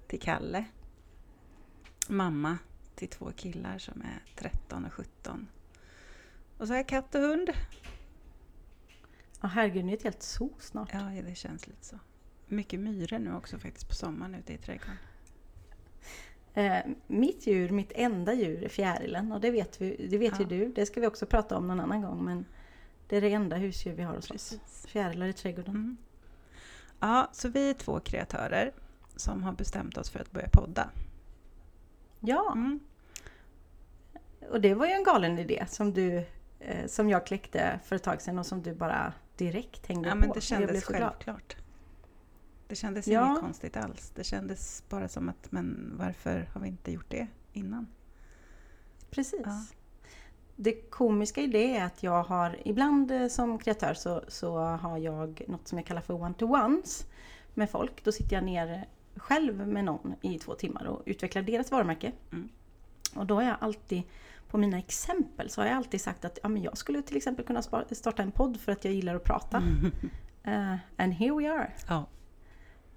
till 0.06 0.20
Kalle. 0.20 0.64
Mamma 2.08 2.58
till 2.94 3.08
två 3.08 3.32
killar 3.36 3.78
som 3.78 4.00
är 4.02 4.40
13 4.40 4.84
och 4.84 4.92
17. 4.92 5.48
Och 6.58 6.66
så 6.66 6.72
har 6.72 6.78
jag 6.78 6.88
katt 6.88 7.14
och 7.14 7.20
hund. 7.20 7.50
Ja, 9.40 9.48
herregud, 9.48 9.84
nu 9.84 9.92
är 9.92 9.96
det 9.96 9.98
ett 9.98 10.04
helt 10.04 10.22
zoo 10.22 10.50
snart. 10.58 10.90
Ja, 10.92 11.00
det 11.26 11.34
känns 11.34 11.66
lite 11.66 11.84
så. 11.84 11.98
Mycket 12.46 12.80
myror 12.80 13.18
nu 13.18 13.34
också 13.34 13.58
faktiskt 13.58 13.88
på 13.88 13.94
sommaren 13.94 14.34
ute 14.34 14.52
i 14.52 14.58
trädgården. 14.58 14.96
Eh, 16.54 16.78
mitt 17.06 17.46
djur, 17.46 17.68
mitt 17.70 17.92
enda 17.94 18.34
djur 18.34 18.64
är 18.64 18.68
fjärilen 18.68 19.32
och 19.32 19.40
det 19.40 19.50
vet, 19.50 19.80
vi, 19.80 20.06
det 20.10 20.18
vet 20.18 20.40
ju 20.40 20.42
Ja. 20.42 20.48
du. 20.48 20.72
Det 20.72 20.86
ska 20.86 21.00
vi 21.00 21.06
också 21.06 21.26
prata 21.26 21.56
om 21.56 21.66
någon 21.68 21.80
annan 21.80 22.02
gång. 22.02 22.24
Men 22.24 22.44
det 23.08 23.16
är 23.16 23.20
det 23.20 23.32
enda 23.32 23.56
husdjur 23.56 23.92
vi 23.92 24.02
har 24.02 24.14
hos 24.14 24.30
oss. 24.30 24.58
Fjärilar 24.88 25.26
i 25.26 25.32
trädgården. 25.32 25.74
Mm. 25.74 25.96
Ja, 27.00 27.28
så 27.32 27.48
vi 27.48 27.70
är 27.70 27.74
två 27.74 28.00
kreatörer 28.00 28.72
som 29.16 29.42
har 29.42 29.52
bestämt 29.52 29.96
oss 29.96 30.10
för 30.10 30.20
att 30.20 30.30
börja 30.32 30.48
podda. 30.52 30.90
Ja, 32.20 32.52
Mm. 32.52 32.80
och 34.50 34.60
det 34.60 34.74
var 34.74 34.86
ju 34.86 34.92
en 34.92 35.04
galen 35.04 35.38
idé 35.38 35.64
som 35.68 35.92
du 35.92 36.24
eh, 36.60 36.86
som 36.86 37.08
jag 37.08 37.26
kläckte 37.26 37.80
för 37.84 37.96
ett 37.96 38.02
tag 38.02 38.22
sedan 38.22 38.38
och 38.38 38.46
som 38.46 38.62
du 38.62 38.74
bara 38.74 39.12
direkt 39.36 39.86
hängde 39.86 40.08
Ja, 40.08 40.14
på. 40.14 40.20
men 40.20 40.30
det 40.34 40.40
kändes 40.40 40.84
självklart. 40.84 41.56
Det 42.68 42.74
kändes 42.74 43.06
Ja. 43.08 43.26
inget 43.26 43.40
konstigt 43.40 43.76
alls. 43.76 44.12
Det 44.14 44.24
kändes 44.24 44.84
bara 44.88 45.08
som 45.08 45.28
att, 45.28 45.52
men 45.52 45.94
varför 45.98 46.48
har 46.52 46.60
vi 46.60 46.68
inte 46.68 46.92
gjort 46.92 47.10
det 47.10 47.26
innan? 47.52 47.86
Precis. 49.10 49.40
Ja. 49.44 49.64
Det 50.56 50.72
komiska 50.72 51.40
i 51.40 51.46
det 51.46 51.76
är 51.76 51.84
att 51.84 52.02
jag 52.02 52.22
har, 52.22 52.58
ibland 52.64 53.10
eh, 53.10 53.28
som 53.28 53.58
kreatör 53.58 53.94
så, 53.94 54.22
så 54.28 54.58
har 54.58 54.98
jag 54.98 55.42
något 55.48 55.68
som 55.68 55.78
jag 55.78 55.86
kallar 55.86 56.00
för 56.00 56.14
one-to-ones 56.14 57.06
med 57.54 57.70
folk. 57.70 58.04
Då 58.04 58.12
sitter 58.12 58.36
jag 58.36 58.44
ner 58.44 58.88
själv 59.16 59.68
med 59.68 59.84
någon 59.84 60.14
i 60.22 60.38
två 60.38 60.54
timmar 60.54 60.84
och 60.84 61.02
utvecklar 61.06 61.42
deras 61.42 61.70
varumärke. 61.70 62.12
Mm. 62.32 62.48
Och 63.14 63.26
då 63.26 63.34
har 63.34 63.42
jag 63.42 63.56
alltid, 63.60 64.02
på 64.48 64.58
mina 64.58 64.78
exempel, 64.78 65.50
så 65.50 65.60
har 65.60 65.68
jag 65.68 65.76
alltid 65.76 66.00
sagt 66.00 66.24
att 66.24 66.38
ja, 66.42 66.48
men 66.48 66.62
jag 66.62 66.76
skulle 66.78 67.02
till 67.02 67.16
exempel 67.16 67.44
kunna 67.44 67.62
starta 67.90 68.22
en 68.22 68.32
podd 68.32 68.60
för 68.60 68.72
att 68.72 68.84
jag 68.84 68.94
gillar 68.94 69.14
att 69.14 69.24
prata. 69.24 69.62
Eh, 70.48 70.76
and 70.96 71.12
here 71.12 71.34
we 71.36 71.50
are. 71.52 71.70
Ja. 71.88 72.06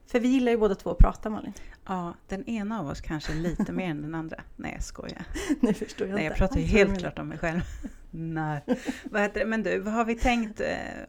För 0.05 0.19
vi 0.19 0.27
gillar 0.27 0.51
ju 0.51 0.57
båda 0.57 0.75
två 0.75 0.91
att 0.91 0.97
prata 0.97 1.29
Malin. 1.29 1.53
ja, 1.85 2.13
den 2.27 2.49
ena 2.49 2.79
av 2.79 2.87
oss 2.87 3.01
kanske 3.01 3.33
lite 3.33 3.71
mer 3.71 3.89
än 3.89 4.01
den 4.01 4.15
andra. 4.15 4.41
Nej, 4.55 4.71
jag 4.73 4.83
skojar. 4.83 5.23
Nu 5.59 5.73
förstår 5.73 6.07
jag 6.07 6.15
Nej, 6.15 6.23
jag 6.23 6.31
inte 6.31 6.39
pratar 6.39 6.59
ju 6.59 6.65
helt 6.65 6.99
klart 6.99 7.19
om 7.19 7.27
mig 7.27 7.37
själv. 7.37 7.61
Nej. 8.11 8.61
Vad 9.03 9.21
heter 9.21 9.39
det? 9.39 9.45
Men 9.45 9.63
du, 9.63 9.79
vad 9.79 9.93
har 9.93 10.05
vi 10.05 10.15
tänkt 10.15 10.61
eh, 10.61 10.67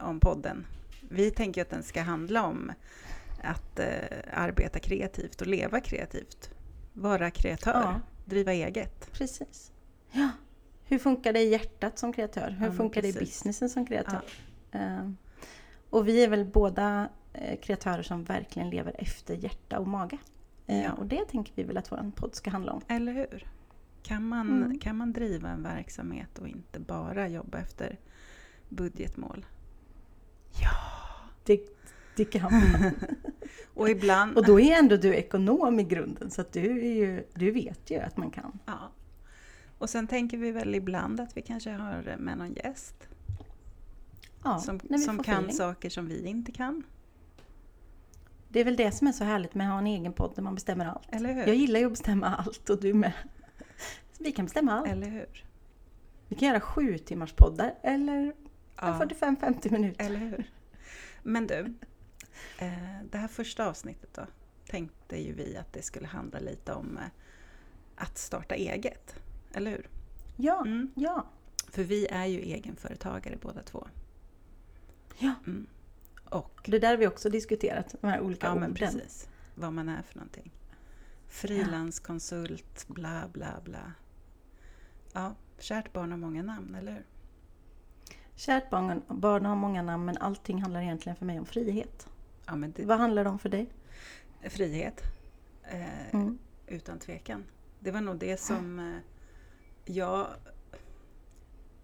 om 0.08 0.20
podden? 0.20 0.66
Vi 1.08 1.30
tänker 1.30 1.62
att 1.62 1.70
den 1.70 1.82
ska 1.82 2.02
handla 2.02 2.46
om 2.46 2.72
att 3.42 3.78
eh, 3.78 3.86
arbeta 4.32 4.78
kreativt 4.78 5.40
och 5.40 5.46
leva 5.46 5.80
kreativt. 5.80 6.50
Vara 6.92 7.30
kreatör, 7.30 7.72
Ja. 7.72 8.00
driva 8.24 8.52
eget. 8.52 9.12
Precis. 9.12 9.72
Ja. 10.12 10.30
Hur 10.84 10.98
funkar 10.98 11.32
det 11.32 11.40
i 11.40 11.48
hjärtat 11.50 11.98
som 11.98 12.12
kreatör? 12.12 12.50
Hur 12.50 12.66
men 12.66 12.76
funkar 12.76 13.02
det 13.02 13.08
i 13.08 13.12
businessen 13.12 13.68
som 13.70 13.86
kreatör? 13.86 14.20
Eh, 14.72 15.10
och 15.90 16.08
vi 16.08 16.24
är 16.24 16.28
väl 16.28 16.44
båda 16.44 17.08
eh, 17.32 17.58
kreatörer 17.60 18.02
som 18.02 18.24
verkligen 18.24 18.70
lever 18.70 18.94
efter 18.98 19.34
hjärta 19.34 19.78
och 19.78 19.86
mage. 19.88 20.18
Eh, 20.66 20.82
Ja. 20.82 20.92
Och 20.92 21.06
det 21.06 21.24
tänker 21.24 21.52
vi 21.56 21.62
väl 21.62 21.76
att 21.76 21.92
vår 21.92 22.10
podd 22.16 22.34
ska 22.34 22.50
handla 22.50 22.72
om. 22.72 22.82
Eller 22.88 23.12
hur? 23.12 23.46
Kan 24.02 24.28
man, 24.28 24.48
Mm. 24.64 24.78
kan 24.78 24.96
man 24.96 25.12
driva 25.12 25.48
en 25.48 25.62
verksamhet 25.62 26.38
och 26.38 26.48
inte 26.48 26.80
bara 26.80 27.28
jobba 27.28 27.58
efter 27.58 27.98
budgetmål? 28.68 29.46
Det, 31.44 31.60
det 32.16 32.24
kan 32.24 32.42
man. 32.42 32.90
Och 33.74 33.90
ibland... 33.90 34.36
Och 34.36 34.46
då 34.46 34.60
är 34.60 34.78
ändå 34.78 34.96
du 34.96 35.14
ekonom 35.14 35.80
i 35.80 35.84
grunden 35.84 36.30
så 36.30 36.40
att 36.40 36.52
du, 36.52 36.80
är 36.80 36.94
ju, 36.94 37.24
du 37.34 37.50
vet 37.50 37.90
ju 37.90 37.98
att 37.98 38.16
man 38.16 38.30
kan. 38.30 38.58
Ja. 38.66 38.90
Och 39.80 39.90
sen 39.90 40.06
tänker 40.06 40.38
vi 40.38 40.50
väl 40.52 40.74
ibland 40.74 41.20
att 41.20 41.36
vi 41.36 41.42
kanske 41.42 41.70
har 41.70 42.16
med 42.18 42.38
någon 42.38 42.52
gäst 42.54 43.08
Ja, 44.44 44.58
som, 44.58 44.80
som 44.80 45.22
kan 45.22 45.34
feeling. 45.34 45.52
saker 45.56 45.90
som 45.90 46.06
vi 46.08 46.26
inte 46.26 46.52
kan. 46.52 46.82
Det 48.48 48.60
är 48.60 48.64
väl 48.64 48.76
det 48.76 48.92
som 48.92 49.06
är 49.06 49.12
så 49.12 49.24
härligt 49.24 49.54
med 49.54 49.66
att 49.66 49.72
ha 49.72 49.78
en 49.78 49.86
egen 49.86 50.12
podd 50.12 50.32
där 50.34 50.42
man 50.42 50.54
bestämmer 50.54 50.86
allt. 50.86 51.08
Eller 51.14 51.32
hur? 51.34 51.46
Jag 51.46 51.54
gillar 51.56 51.80
ju 51.80 51.86
att 51.86 51.92
bestämma 51.92 52.26
allt 52.36 52.70
och 52.70 52.80
du 52.80 52.94
med. 52.94 53.12
Så 54.12 54.24
vi 54.24 54.32
kan 54.32 54.44
bestämma 54.44 54.72
allt. 54.72 54.88
Eller 54.88 55.08
hur? 55.08 55.44
Vi 56.28 56.36
kan 56.36 56.48
göra 56.48 56.60
sju 56.60 56.98
timmars 56.98 57.32
poddar 57.32 57.74
eller 57.82 58.34
Ja, 58.76 59.00
45-50 59.00 59.72
minuter. 59.72 60.04
eller 60.06 60.18
hur? 60.18 60.50
Men 61.22 61.46
du, 61.46 61.74
eh, 62.58 62.72
det 63.10 63.18
här 63.18 63.28
första 63.28 63.68
avsnittet 63.68 64.14
då 64.14 64.26
tänkte 64.66 65.22
ju 65.22 65.32
vi 65.32 65.56
att 65.56 65.72
det 65.72 65.82
skulle 65.82 66.06
handla 66.06 66.38
lite 66.38 66.72
om 66.72 66.96
eh, 66.98 67.04
att 67.96 68.18
starta 68.18 68.54
eget. 68.54 69.14
Eller 69.54 69.70
hur? 69.70 69.88
Ja, 70.36 70.60
Mm. 70.66 70.90
ja. 70.94 71.26
För 71.68 71.84
vi 71.84 72.06
är 72.06 72.26
ju 72.26 72.40
egenföretagare 72.40 73.38
båda 73.42 73.62
två. 73.62 73.88
Ja. 75.18 75.34
Mm. 75.46 75.66
Och 76.24 76.60
Det 76.64 76.78
där 76.78 76.88
har 76.88 76.96
vi 76.96 77.06
också 77.06 77.30
diskuterat, 77.30 77.94
de 78.00 78.06
här 78.06 78.20
olika 78.20 78.46
Ja, 78.46 78.50
orden. 78.52 78.60
men 78.62 78.74
precis. 78.74 79.28
Vad 79.54 79.72
man 79.72 79.88
är 79.88 80.02
för 80.02 80.16
någonting. 80.16 80.52
Frilanskonsult, 81.28 82.88
bla 82.88 83.28
bla 83.32 83.60
bla. 83.64 83.92
Ja, 85.12 85.34
kärt 85.58 85.92
barn 85.92 86.10
har 86.10 86.18
många 86.18 86.42
namn, 86.42 86.74
eller 86.74 86.92
hur? 86.92 87.04
Kärt 88.34 88.70
barn, 88.70 89.02
barn 89.08 89.46
har 89.46 89.56
många 89.56 89.82
namn 89.82 90.04
men 90.04 90.16
allting 90.16 90.62
handlar 90.62 90.80
egentligen 90.82 91.16
för 91.16 91.26
mig 91.26 91.38
om 91.38 91.46
frihet. 91.46 92.08
Ja, 92.46 92.56
men 92.56 92.72
det, 92.72 92.84
Vad 92.84 92.98
handlar 92.98 93.24
det 93.24 93.30
om 93.30 93.38
för 93.38 93.48
dig? 93.48 93.70
frihet. 94.50 95.02
Eh, 95.62 96.14
Mm. 96.14 96.38
Utan 96.66 96.98
tvekan. 96.98 97.44
Det 97.80 97.90
var 97.90 98.00
nog 98.00 98.18
det 98.18 98.40
som 98.40 98.78
eh, 98.78 98.96
jag... 99.90 100.26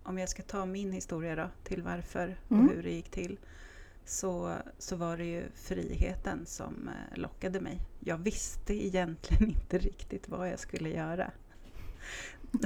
Om 0.03 0.19
jag 0.19 0.29
ska 0.29 0.43
ta 0.43 0.67
min 0.67 0.93
historia 0.93 1.37
då, 1.37 1.49
till 1.65 1.83
varför 1.83 2.37
och 2.49 2.53
Mm. 2.57 2.69
hur 2.69 2.83
det 2.83 2.91
gick 2.93 3.11
till. 3.11 3.39
Så, 4.05 4.57
så 4.79 4.97
var 4.97 5.17
det 5.17 5.25
ju 5.25 5.45
friheten 5.55 6.47
som 6.47 6.89
eh, 6.89 7.19
lockade 7.19 7.61
mig. 7.61 7.81
Jag 8.01 8.19
visste 8.19 8.75
egentligen 8.87 9.45
inte 9.51 9.79
riktigt 9.79 10.29
vad 10.29 10.49
jag 10.51 10.59
skulle 10.59 10.89
göra. 10.89 11.31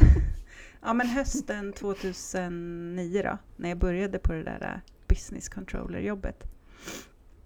ja 0.82 0.92
men 0.94 1.06
hösten 1.06 1.72
2009 1.72 3.22
då, 3.22 3.38
när 3.56 3.68
jag 3.68 3.78
började 3.78 4.18
på 4.18 4.32
det 4.32 4.42
där 4.42 4.62
eh, 4.74 4.92
business 5.08 5.48
controller-jobbet 5.48 6.44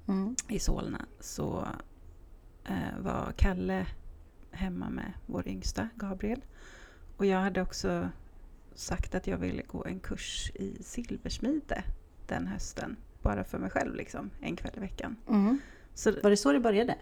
Mm. 0.08 0.36
i 0.48 0.58
Solna 0.58 1.06
så 1.20 1.68
eh, 2.64 2.98
var 3.00 3.32
Kalle 3.36 3.86
hemma 4.50 4.90
med 4.90 5.12
vår 5.26 5.48
yngsta, 5.48 5.88
Gabriel. 5.94 6.44
Och 7.16 7.26
jag 7.26 7.38
hade 7.38 7.62
också 7.62 8.08
sagt 8.74 9.14
att 9.14 9.26
jag 9.26 9.38
ville 9.38 9.62
gå 9.62 9.84
en 9.84 10.00
kurs 10.00 10.50
i 10.54 10.82
silversmide 10.82 11.82
den 12.26 12.46
hösten. 12.46 12.96
Bara 13.22 13.44
för 13.44 13.58
mig 13.58 13.70
själv 13.70 13.94
liksom, 13.94 14.30
en 14.40 14.56
kväll 14.56 14.72
i 14.76 14.80
veckan. 14.80 15.16
Mm. 15.28 15.58
Så, 15.94 16.12
Var 16.22 16.30
det 16.30 16.36
så 16.36 16.52
det 16.52 16.60
började? 16.60 16.94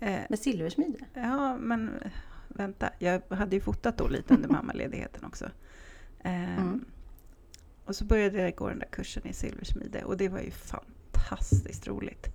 eh, 0.00 0.20
Med 0.28 0.38
silversmide? 0.38 0.98
ja, 1.14 1.56
men 1.56 1.90
vänta. 2.48 2.90
Jag 2.98 3.22
hade 3.30 3.56
ju 3.56 3.60
fotat 3.62 3.98
då 3.98 4.08
lite 4.08 4.34
under 4.34 4.48
mammaledigheten 4.58 5.24
också. 5.24 5.44
Eh, 6.24 6.58
Mm. 6.58 6.84
Och 7.84 7.96
så 7.96 8.04
började 8.04 8.38
jag 8.42 8.56
gå 8.56 8.68
den 8.68 8.78
där 8.78 8.88
kursen 8.92 9.26
i 9.26 9.32
silversmide 9.32 10.04
och 10.04 10.16
det 10.16 10.28
var 10.28 10.40
ju 10.40 10.50
fantastiskt 10.50 11.86
roligt. 11.86 12.26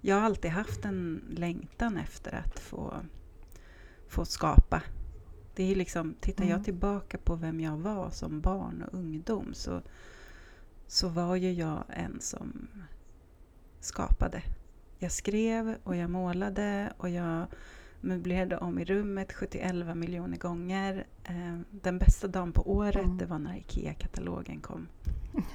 Jag 0.00 0.16
har 0.16 0.22
alltid 0.22 0.50
haft 0.50 0.84
en 0.84 1.24
längtan 1.30 1.96
efter 1.96 2.34
att 2.34 2.60
få, 2.60 2.94
få 4.08 4.24
skapa. 4.24 4.82
Det 5.54 5.70
är 5.72 5.74
liksom, 5.76 6.14
tittar 6.20 6.44
Mm. 6.44 6.56
jag 6.56 6.64
tillbaka 6.64 7.18
på 7.18 7.34
vem 7.34 7.60
jag 7.60 7.76
var 7.76 8.10
som 8.10 8.40
barn 8.40 8.82
och 8.82 8.94
ungdom 8.98 9.54
så, 9.54 9.82
så 10.86 11.08
var 11.08 11.36
ju 11.36 11.52
jag 11.52 11.84
en 11.88 12.20
som 12.20 12.68
skapade. 13.80 14.42
Jag 14.98 15.12
skrev 15.12 15.76
och 15.84 15.96
jag 15.96 16.10
målade 16.10 16.92
och 16.96 17.08
jag 17.08 17.46
möblerade 18.00 18.56
om 18.58 18.78
i 18.78 18.84
rummet 18.84 19.32
71 19.32 19.96
miljoner 19.96 20.36
gånger. 20.38 21.06
Eh, 21.24 21.58
Den 21.70 21.98
bästa 21.98 22.26
dagen 22.28 22.52
på 22.52 22.70
året 22.72 23.04
Mm. 23.04 23.18
det 23.18 23.26
var 23.26 23.38
när 23.38 23.56
IKEA-katalogen 23.56 24.60
kom. 24.60 24.88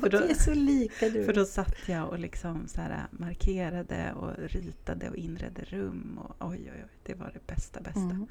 För, 0.00 0.10
då, 0.10 0.18
det 0.18 0.30
är 0.30 0.34
så 0.34 0.54
lika 0.54 1.08
du. 1.08 1.24
för 1.24 1.32
då 1.32 1.44
satt 1.44 1.74
jag 1.88 2.08
och 2.08 2.18
liksom 2.18 2.68
så 2.68 2.80
här 2.80 3.06
markerade 3.10 4.12
och 4.12 4.36
ritade 4.38 5.10
och 5.10 5.16
inredde 5.16 5.62
rum. 5.64 6.18
Och 6.22 6.48
oj, 6.48 6.58
oj, 6.74 6.82
oj, 6.84 6.88
det 7.02 7.14
var 7.14 7.30
det 7.34 7.46
bästa, 7.46 7.80
bästa. 7.80 8.00
Mm. 8.00 8.26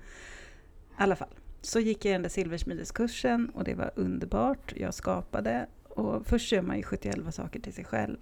I 1.00 1.04
alla 1.04 1.16
fall, 1.16 1.36
så 1.62 1.80
gick 1.80 2.06
jag 2.06 2.16
den 2.16 2.22
där 2.22 2.30
silversmideskursen 2.30 3.50
och 3.50 3.64
det 3.64 3.76
var 3.76 3.92
underbart. 3.96 4.74
Jag 4.78 4.94
skapade 4.94 5.68
och 5.84 6.26
först 6.26 6.52
gör 6.52 6.62
man 6.62 6.78
ju 6.78 6.84
71 6.84 7.36
saker 7.36 7.60
till 7.60 7.74
sig 7.74 7.84
själv. 7.84 8.18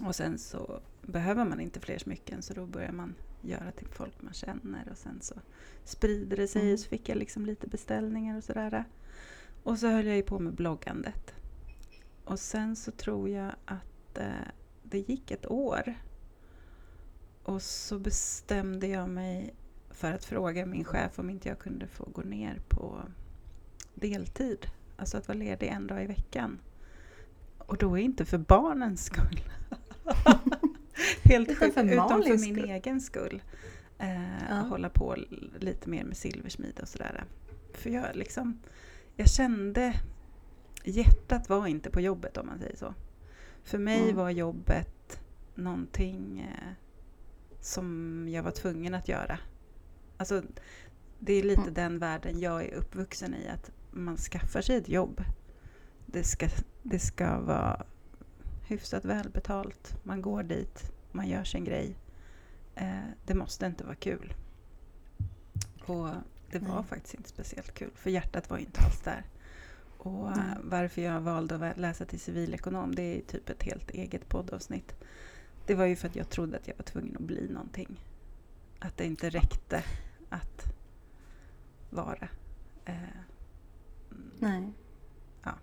Och 0.00 0.14
sen 0.14 0.38
så 0.38 0.80
behöver 1.02 1.44
man 1.44 1.60
inte 1.60 1.80
fler 1.80 1.98
smycken 1.98 2.42
så 2.42 2.54
då 2.54 2.66
börjar 2.66 2.92
man 2.92 3.14
göra 3.42 3.70
till 3.70 3.88
folk 3.88 4.22
man 4.22 4.32
känner 4.32 4.88
och 4.90 4.98
sen 4.98 5.18
så 5.20 5.34
sprider 5.84 6.36
det 6.36 6.48
sig 6.48 6.62
Mm. 6.62 6.74
och 6.74 6.80
så 6.80 6.88
fick 6.88 7.08
jag 7.08 7.18
liksom 7.18 7.46
lite 7.46 7.66
beställningar 7.66 8.36
och 8.36 8.44
sådär. 8.44 8.84
Och 9.62 9.78
så 9.78 9.86
höll 9.88 10.06
jag 10.06 10.16
ju 10.16 10.22
på 10.22 10.38
med 10.38 10.54
bloggandet. 10.54 11.34
Och 12.24 12.38
sen 12.40 12.76
så 12.76 12.90
tror 12.90 13.28
jag 13.28 13.52
att 13.64 14.18
eh, 14.18 14.48
det 14.82 14.98
gick 14.98 15.30
ett 15.30 15.50
år. 15.50 15.94
Och 17.42 17.62
så 17.62 17.98
bestämde 17.98 18.86
jag 18.86 19.08
mig 19.08 19.54
för 19.98 20.12
att 20.12 20.24
fråga 20.24 20.66
min 20.66 20.84
chef 20.84 21.18
om 21.18 21.30
inte 21.30 21.48
jag 21.48 21.58
kunde 21.58 21.86
få 21.86 22.04
gå 22.04 22.22
ner 22.22 22.60
på 22.68 23.02
deltid. 23.94 24.66
Alltså 24.96 25.16
att 25.18 25.28
vara 25.28 25.38
ledig 25.38 25.66
en 25.66 25.86
dag 25.86 26.02
i 26.04 26.06
veckan. 26.06 26.58
Och 27.58 27.76
då 27.76 27.98
är 27.98 28.02
inte 28.02 28.24
för 28.24 28.38
barnens 28.38 29.04
skull. 29.04 29.40
Helt 31.24 31.48
sjukt. 31.58 31.62
Utan 31.78 31.88
för 32.22 32.38
min 32.38 32.54
skull. 32.56 32.70
egen 32.70 33.00
skull. 33.00 33.42
Eh, 33.98 34.48
Ja. 34.50 34.54
Hålla 34.54 34.88
på 34.88 35.16
lite 35.58 35.90
mer 35.90 36.04
med 36.04 36.16
silversmide 36.16 36.82
och 36.82 36.88
sådär. 36.88 37.24
För 37.74 37.90
jag 37.90 38.16
liksom, 38.16 38.60
jag 39.16 39.28
kände, 39.30 40.00
hjärtat 40.84 41.48
var 41.48 41.66
inte 41.66 41.90
på 41.90 42.00
jobbet 42.00 42.36
om 42.36 42.46
man 42.46 42.58
säger 42.58 42.76
så. 42.76 42.94
För 43.62 43.78
mig 43.78 44.02
Mm. 44.02 44.16
var 44.16 44.30
jobbet 44.30 45.20
någonting 45.54 46.40
eh, 46.40 46.72
som 47.60 48.26
jag 48.30 48.42
var 48.42 48.50
tvungen 48.50 48.94
att 48.94 49.08
göra. 49.08 49.38
Alltså, 50.18 50.42
det 51.18 51.32
är 51.32 51.42
lite 51.42 51.60
Mm. 51.62 51.74
den 51.74 51.98
världen 51.98 52.40
jag 52.40 52.64
är 52.64 52.74
uppvuxen 52.74 53.34
i, 53.34 53.48
att 53.48 53.70
man 53.90 54.16
skaffar 54.16 54.60
sig 54.60 54.76
ett 54.76 54.88
jobb. 54.88 55.24
Det 56.06 56.24
ska, 56.24 56.48
det 56.82 56.98
ska 56.98 57.40
vara 57.40 57.86
hyfsat 58.66 59.04
välbetalt. 59.04 59.96
Man 60.02 60.22
går 60.22 60.42
dit, 60.42 60.92
man 61.12 61.28
gör 61.28 61.44
sin 61.44 61.64
grej. 61.64 61.96
Eh, 62.74 62.98
det 63.26 63.34
måste 63.34 63.66
inte 63.66 63.84
vara 63.84 63.94
kul. 63.94 64.34
Och 65.86 66.08
det 66.50 66.58
var 66.58 66.74
Nej. 66.74 66.84
faktiskt 66.88 67.14
inte 67.14 67.28
speciellt 67.28 67.74
kul, 67.74 67.90
för 67.94 68.10
hjärtat 68.10 68.50
var 68.50 68.58
ju 68.58 68.64
inte 68.64 68.80
alls 68.80 69.00
där. 69.00 69.24
Och 69.98 70.30
eh, 70.30 70.42
varför 70.62 71.02
jag 71.02 71.20
valde 71.20 71.70
att 71.70 71.78
läsa 71.78 72.04
till 72.04 72.20
civilekonom, 72.20 72.94
det 72.94 73.02
är 73.02 73.20
typ 73.22 73.48
ett 73.48 73.62
helt 73.62 73.90
eget 73.90 74.28
poddavsnitt. 74.28 74.94
Det 75.66 75.74
var 75.74 75.86
ju 75.86 75.96
för 75.96 76.08
att 76.08 76.16
jag 76.16 76.28
trodde 76.28 76.56
att 76.56 76.68
jag 76.68 76.76
var 76.76 76.82
tvungen 76.84 77.16
att 77.16 77.22
bli 77.22 77.48
någonting. 77.48 78.00
Att 78.78 78.96
det 78.96 79.04
inte 79.04 79.30
räckte 79.30 79.84
att 80.28 80.64
vara. 81.90 82.28
Eh, 82.84 82.94
mm, 84.10 84.30
Nej. 84.38 84.72
Ja. 85.42 85.54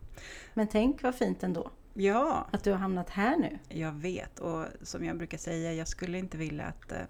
Men 0.53 0.67
tänk 0.67 1.03
vad 1.03 1.15
fint 1.15 1.43
ändå 1.43 1.71
ja, 1.95 2.47
att 2.51 2.63
du 2.63 2.71
har 2.71 2.77
hamnat 2.77 3.09
här 3.09 3.37
nu. 3.37 3.59
jag 3.69 3.91
vet. 3.91 4.39
Och 4.39 4.65
som 4.81 5.05
jag 5.05 5.17
brukar 5.17 5.37
säga, 5.37 5.73
jag 5.73 5.87
skulle 5.87 6.17
inte 6.17 6.37
vilja 6.37 6.65
att... 6.65 6.91
Eh, 6.91 7.05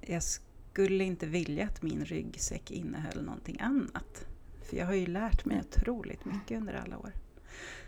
jag 0.00 0.22
skulle 0.22 1.04
inte 1.04 1.26
vilja 1.26 1.64
att 1.64 1.82
min 1.82 2.04
ryggsäck 2.04 2.70
innehöll 2.70 3.22
någonting 3.22 3.60
annat. 3.60 4.26
För 4.62 4.76
jag 4.76 4.86
har 4.86 4.94
ju 4.94 5.06
lärt 5.06 5.44
mig 5.44 5.60
otroligt 5.60 6.24
mycket 6.24 6.58
under 6.58 6.74
alla 6.74 6.98
år. 6.98 7.12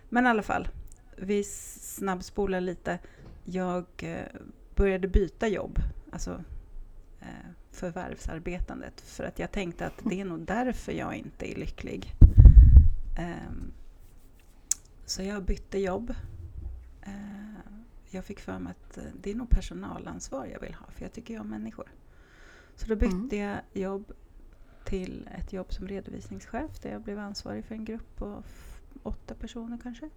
Men 0.08 0.26
i 0.26 0.28
alla 0.28 0.42
fall, 0.42 0.68
vi 1.16 1.44
snabbspolar 1.44 2.60
lite. 2.60 2.98
Jag 3.44 3.86
eh, 3.98 4.40
började 4.74 5.08
byta 5.08 5.48
jobb, 5.48 5.78
alltså 6.12 6.44
eh, 7.20 7.50
förvärvsarbetandet. 7.70 9.00
För 9.00 9.24
att 9.24 9.38
jag 9.38 9.52
tänkte 9.52 9.86
att 9.86 10.00
det 10.04 10.20
är 10.20 10.24
nog 10.24 10.40
därför 10.40 10.92
jag 10.92 11.14
inte 11.14 11.52
är 11.52 11.54
lycklig. 11.54 12.14
Ehm, 13.18 13.72
så 15.04 15.22
jag 15.22 15.44
bytte 15.44 15.78
jobb. 15.78 16.14
Eh, 17.02 17.72
jag 18.10 18.24
fick 18.24 18.40
för 18.40 18.58
mig 18.58 18.70
att 18.70 18.98
eh, 18.98 19.04
det 19.20 19.30
är 19.30 19.34
nog 19.34 19.50
personalansvar 19.50 20.46
jag 20.46 20.60
vill 20.60 20.74
ha, 20.74 20.86
för 20.90 21.02
jag 21.02 21.12
tycker 21.12 21.34
ju 21.34 21.40
om 21.40 21.48
människor. 21.50 21.92
Så 22.74 22.86
då 22.86 22.96
bytte 22.96 23.36
jag 23.36 23.60
jobb 23.72 24.12
till 24.84 25.28
ett 25.38 25.52
jobb 25.52 25.72
som 25.72 25.88
redovisningschef 25.88 26.80
där 26.82 26.90
jag 26.90 27.02
blev 27.02 27.18
ansvarig 27.18 27.64
för 27.64 27.74
en 27.74 27.84
grupp 27.84 28.16
på 28.16 28.42
åtta 29.02 29.34
personer 29.34 29.78
kanske. 29.82 30.10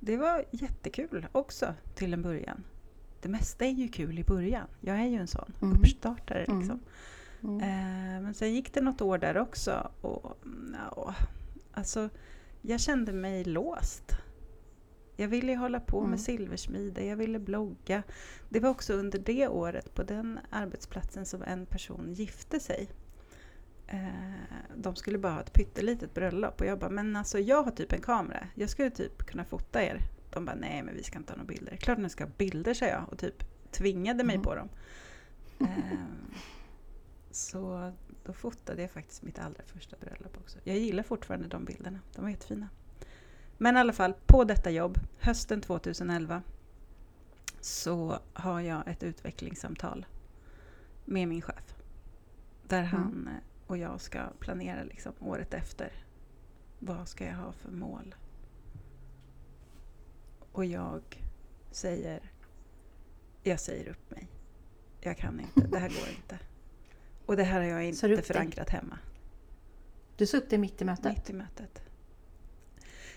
Det 0.00 0.16
var 0.16 0.44
jättekul 0.50 1.26
också 1.32 1.74
till 1.94 2.14
en 2.14 2.22
början. 2.22 2.64
Det 3.22 3.28
mesta 3.28 3.64
är 3.64 3.70
ju 3.70 3.88
kul 3.88 4.18
i 4.18 4.24
början. 4.24 4.66
Jag 4.80 4.96
är 5.00 5.06
ju 5.06 5.16
en 5.16 5.26
sån 5.26 5.52
Mm. 5.62 5.76
uppstartare. 5.78 6.44
Mm. 6.44 6.58
Liksom. 6.58 6.80
Mm. 7.42 7.60
Eh, 7.60 8.22
men 8.22 8.34
sen 8.34 8.54
gick 8.54 8.74
det 8.74 8.80
något 8.80 9.00
år 9.00 9.18
där 9.18 9.38
också. 9.38 9.90
Och, 10.00 10.36
ja, 10.96 11.14
alltså, 11.72 12.08
jag 12.62 12.80
kände 12.80 13.12
mig 13.12 13.44
låst. 13.44 14.12
Jag 15.16 15.28
ville 15.28 15.54
hålla 15.56 15.80
på 15.80 15.98
Mm. 15.98 16.10
med 16.10 16.20
silversmide, 16.20 17.04
jag 17.04 17.16
ville 17.16 17.38
blogga. 17.38 18.02
Det 18.48 18.60
var 18.60 18.70
också 18.70 18.92
under 18.94 19.18
det 19.18 19.48
året 19.48 19.94
på 19.94 20.02
den 20.02 20.38
arbetsplatsen 20.50 21.26
som 21.26 21.42
en 21.42 21.66
person 21.66 22.12
gifte 22.12 22.60
sig. 22.60 22.88
Eh, 23.86 24.08
de 24.76 24.96
skulle 24.96 25.18
bara 25.18 25.32
ha 25.32 25.40
ett 25.40 25.52
pyttelitet 25.52 26.14
bröllop 26.14 26.60
och 26.60 26.66
jag 26.66 26.78
bara, 26.78 26.90
men 26.90 27.16
alltså 27.16 27.38
jag 27.38 27.62
har 27.62 27.70
typ 27.70 27.92
en 27.92 28.00
kamera. 28.00 28.48
Jag 28.54 28.70
skulle 28.70 28.90
typ 28.90 29.22
kunna 29.26 29.44
fota 29.44 29.82
er. 29.82 30.00
De 30.32 30.44
bara, 30.44 30.56
nej 30.56 30.82
men 30.82 30.94
vi 30.94 31.02
ska 31.02 31.18
inte 31.18 31.32
ha 31.32 31.36
några 31.36 31.48
bilder. 31.48 31.76
Klart 31.76 31.98
ni 31.98 32.08
ska 32.10 32.24
ha 32.24 32.30
bilder, 32.38 32.74
sa 32.74 32.86
jag 32.86 33.08
och 33.12 33.18
typ 33.18 33.44
tvingade 33.70 34.24
mig 34.24 34.34
Mm. 34.34 34.44
på 34.44 34.54
dem. 34.54 34.68
Eh, 35.60 35.98
så 37.30 37.92
då 38.24 38.32
fotade 38.32 38.82
jag 38.82 38.90
faktiskt 38.90 39.22
mitt 39.22 39.38
allra 39.38 39.62
första 39.66 39.96
bröllop 39.96 40.36
också. 40.38 40.58
Jag 40.64 40.78
gillar 40.78 41.02
fortfarande 41.02 41.48
de 41.48 41.64
bilderna, 41.64 41.98
de 42.14 42.22
var 42.22 42.30
jättefina. 42.30 42.68
Men 43.58 43.76
i 43.76 43.80
alla 43.80 43.92
fall, 43.92 44.14
på 44.26 44.44
detta 44.44 44.70
jobb, 44.70 44.98
hösten 45.18 45.60
2011, 45.60 46.42
så 47.60 48.18
har 48.32 48.60
jag 48.60 48.88
ett 48.88 49.02
utvecklingssamtal 49.02 50.06
med 51.04 51.28
min 51.28 51.42
chef. 51.42 51.74
Där 52.68 52.82
han 52.82 53.28
eh, 53.28 53.34
och 53.66 53.78
jag 53.78 54.00
ska 54.00 54.22
planera 54.38 54.82
liksom 54.84 55.12
året 55.20 55.54
efter. 55.54 55.92
Vad 56.78 57.08
ska 57.08 57.24
jag 57.26 57.34
ha 57.36 57.52
för 57.52 57.70
mål? 57.70 58.14
Och 60.52 60.64
jag 60.64 61.02
säger, 61.70 62.20
jag 63.42 63.60
säger 63.60 63.88
upp 63.88 64.10
mig. 64.10 64.28
Jag 65.00 65.16
kan 65.16 65.40
inte, 65.40 65.60
det 65.60 65.78
här 65.78 65.88
går 65.88 66.08
inte. 66.16 66.38
Och 67.26 67.36
det 67.36 67.44
här 67.44 67.60
har 67.60 67.66
jag 67.66 67.84
inte 67.84 68.22
förankrat 68.22 68.70
hemma. 68.70 68.98
Du 70.16 70.26
sa 70.26 70.36
upp 70.36 70.50
det 70.50 70.58
mitt 70.58 70.82
i 70.82 70.84
mötet? 70.84 71.16
Mitt 71.16 71.30
i 71.30 71.32
mötet. 71.32 71.82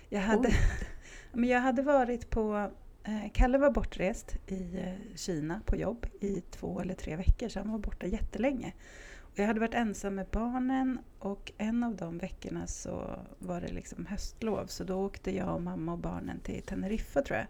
Jag 0.10 0.22
hade, 0.22 0.48
Oj. 0.48 0.56
men 1.34 1.50
jag 1.50 1.60
hade 1.60 1.82
varit 1.82 2.30
på... 2.30 2.72
Eh, 3.04 3.32
Kalle 3.34 3.58
var 3.58 3.72
bortrest 3.72 4.36
i 4.48 4.78
eh, 4.78 5.16
Kina 5.16 5.62
på 5.66 5.76
jobb 5.76 6.06
i 6.22 6.42
två 6.42 6.80
eller 6.80 6.94
tre 6.94 7.16
veckor, 7.16 7.50
så 7.50 7.60
han 7.60 7.72
var 7.72 7.80
borta 7.80 8.06
jättelänge. 8.08 8.74
Jag 9.38 9.48
hade 9.48 9.60
varit 9.60 9.74
ensam 9.74 10.16
med 10.16 10.28
barnen 10.32 11.00
och 11.20 11.52
en 11.58 11.84
av 11.84 11.96
de 11.96 12.18
veckorna 12.18 12.68
så 12.68 13.20
var 13.40 13.62
det 13.62 13.68
liksom 13.74 14.06
höstlov, 14.06 14.66
så 14.66 14.84
då 14.84 14.96
åkte 15.06 15.36
jag 15.36 15.56
och 15.56 15.62
mamma 15.62 15.92
och 15.92 16.00
barnen 16.00 16.40
till 16.40 16.62
Teneriffa 16.62 17.22
tror 17.22 17.40
jag. 17.40 17.48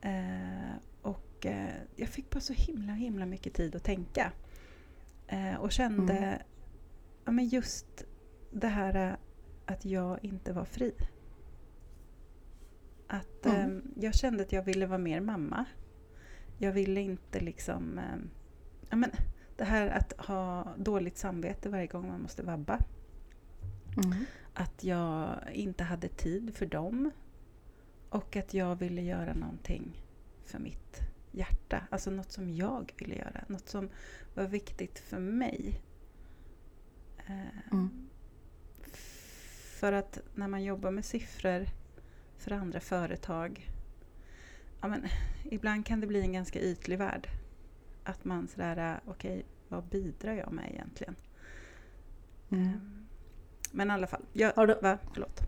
Eh, 0.00 0.72
och 1.02 1.46
eh, 1.46 1.68
jag 1.96 2.08
fick 2.08 2.30
bara 2.30 2.40
så 2.40 2.52
himla, 2.52 2.92
himla 2.92 3.26
mycket 3.26 3.54
tid 3.54 3.76
att 3.76 3.84
tänka. 3.84 4.32
Eh, 5.26 5.54
och 5.54 5.72
kände 5.72 6.12
Mm. 6.18 6.38
ja, 7.24 7.32
men 7.32 7.48
just 7.48 8.04
det 8.52 8.68
här 8.68 9.08
eh, 9.10 9.14
att 9.66 9.84
jag 9.84 10.24
inte 10.24 10.52
var 10.52 10.64
fri. 10.64 10.92
Att 13.06 13.46
Mm. 13.46 13.76
eh, 13.78 13.82
jag 14.04 14.14
kände 14.14 14.42
att 14.42 14.52
jag 14.52 14.62
ville 14.62 14.86
vara 14.86 14.98
mer 14.98 15.20
mamma. 15.20 15.64
Jag 16.58 16.72
ville 16.72 17.00
inte 17.00 17.40
liksom... 17.40 17.98
Eh, 17.98 18.18
ja, 18.90 18.96
men 18.96 19.10
det 19.62 19.66
här 19.66 19.86
att 19.86 20.12
ha 20.26 20.74
dåligt 20.76 21.18
samvete 21.18 21.68
varje 21.68 21.86
gång 21.86 22.08
man 22.08 22.22
måste 22.22 22.42
vabba. 22.42 22.78
Mm. 24.04 24.24
Att 24.54 24.84
jag 24.84 25.38
inte 25.52 25.84
hade 25.84 26.08
tid 26.08 26.54
för 26.56 26.66
dem. 26.66 27.10
Och 28.08 28.36
att 28.36 28.54
jag 28.54 28.76
ville 28.76 29.02
göra 29.02 29.34
någonting 29.34 30.02
för 30.44 30.58
mitt 30.58 31.00
hjärta. 31.30 31.82
Alltså 31.90 32.10
något 32.10 32.32
som 32.32 32.50
jag 32.50 32.92
ville 32.98 33.14
göra. 33.14 33.44
Något 33.46 33.68
som 33.68 33.88
var 34.34 34.44
viktigt 34.44 34.98
för 34.98 35.18
mig. 35.18 35.82
Eh, 37.26 37.72
Mm. 37.72 38.08
För 39.80 39.92
att 39.92 40.18
när 40.34 40.48
man 40.48 40.64
jobbar 40.64 40.90
med 40.90 41.04
siffror 41.04 41.66
för 42.38 42.50
andra 42.50 42.80
företag. 42.80 43.70
Ja, 44.80 44.88
men, 44.88 45.06
ibland 45.44 45.86
kan 45.86 46.00
det 46.00 46.06
bli 46.06 46.20
en 46.20 46.32
ganska 46.32 46.60
ytlig 46.60 46.98
värld. 46.98 47.28
Att 48.04 48.24
man 48.24 48.48
sådär, 48.48 49.00
okej, 49.06 49.46
vad 49.68 49.84
bidrar 49.84 50.32
jag 50.32 50.52
med 50.52 50.70
egentligen? 50.72 51.16
Mm. 52.50 52.66
Ehm, 52.66 53.06
Men 53.72 53.88
i 53.90 53.92
alla 53.92 54.06
fall, 54.06 54.22
jag, 54.32 54.52
Har 54.52 54.66
du- 54.66 54.78
va? 54.82 54.98
Förlåt. 55.12 55.40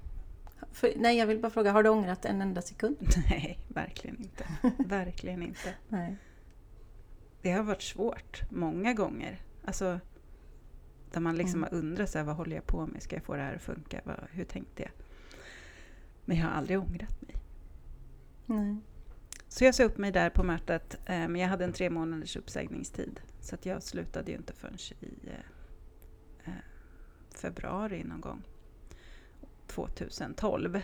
För, 0.72 0.92
nej, 0.96 1.18
jag 1.18 1.26
vill 1.26 1.38
bara 1.40 1.50
fråga, 1.50 1.72
har 1.72 1.82
du 1.82 1.88
ångrat 1.88 2.24
en 2.24 2.40
enda 2.40 2.62
sekund? 2.62 2.96
Nej, 3.30 3.58
verkligen 3.68 4.18
inte. 4.20 4.44
Verkligen 4.88 5.42
inte. 5.42 5.74
Nej. 5.88 6.16
Det 7.42 7.50
har 7.52 7.62
varit 7.62 7.82
svårt, 7.82 8.50
många 8.50 8.94
gånger. 8.94 9.40
Alltså, 9.64 10.00
där 11.12 11.20
man 11.20 11.36
liksom 11.36 11.60
Mm. 11.64 11.68
har 11.72 11.78
undrat 11.78 12.10
så 12.10 12.18
här, 12.18 12.24
vad 12.24 12.36
håller 12.36 12.56
jag 12.56 12.66
på 12.66 12.86
med? 12.86 13.02
Ska 13.02 13.16
jag 13.16 13.24
få 13.24 13.36
det 13.36 13.42
här 13.42 13.54
att 13.54 13.62
funka? 13.62 14.00
Vad, 14.04 14.16
hur 14.30 14.44
tänkte 14.44 14.82
jag? 14.82 14.92
Men 16.24 16.36
jag 16.36 16.44
har 16.46 16.52
aldrig 16.52 16.78
ångrat 16.78 17.22
mig. 17.22 17.34
nej. 18.46 18.76
Så 19.54 19.64
jag 19.64 19.74
sa 19.74 19.84
upp 19.84 19.98
mig 19.98 20.12
där 20.12 20.30
på 20.30 20.42
mötet, 20.42 20.94
eh, 21.06 21.28
men 21.28 21.36
jag 21.36 21.48
hade 21.48 21.64
en 21.64 21.72
tre 21.72 21.90
månaders 21.90 22.36
uppsägningstid. 22.36 23.20
Så 23.40 23.54
att 23.54 23.66
jag 23.66 23.82
slutade 23.82 24.30
ju 24.30 24.36
inte 24.36 24.52
förrän 24.52 24.78
i 25.00 25.28
eh, 25.28 25.34
eh, 26.44 26.52
februari 27.34 28.04
någon 28.04 28.20
gång. 28.20 28.42
2012. 29.66 30.80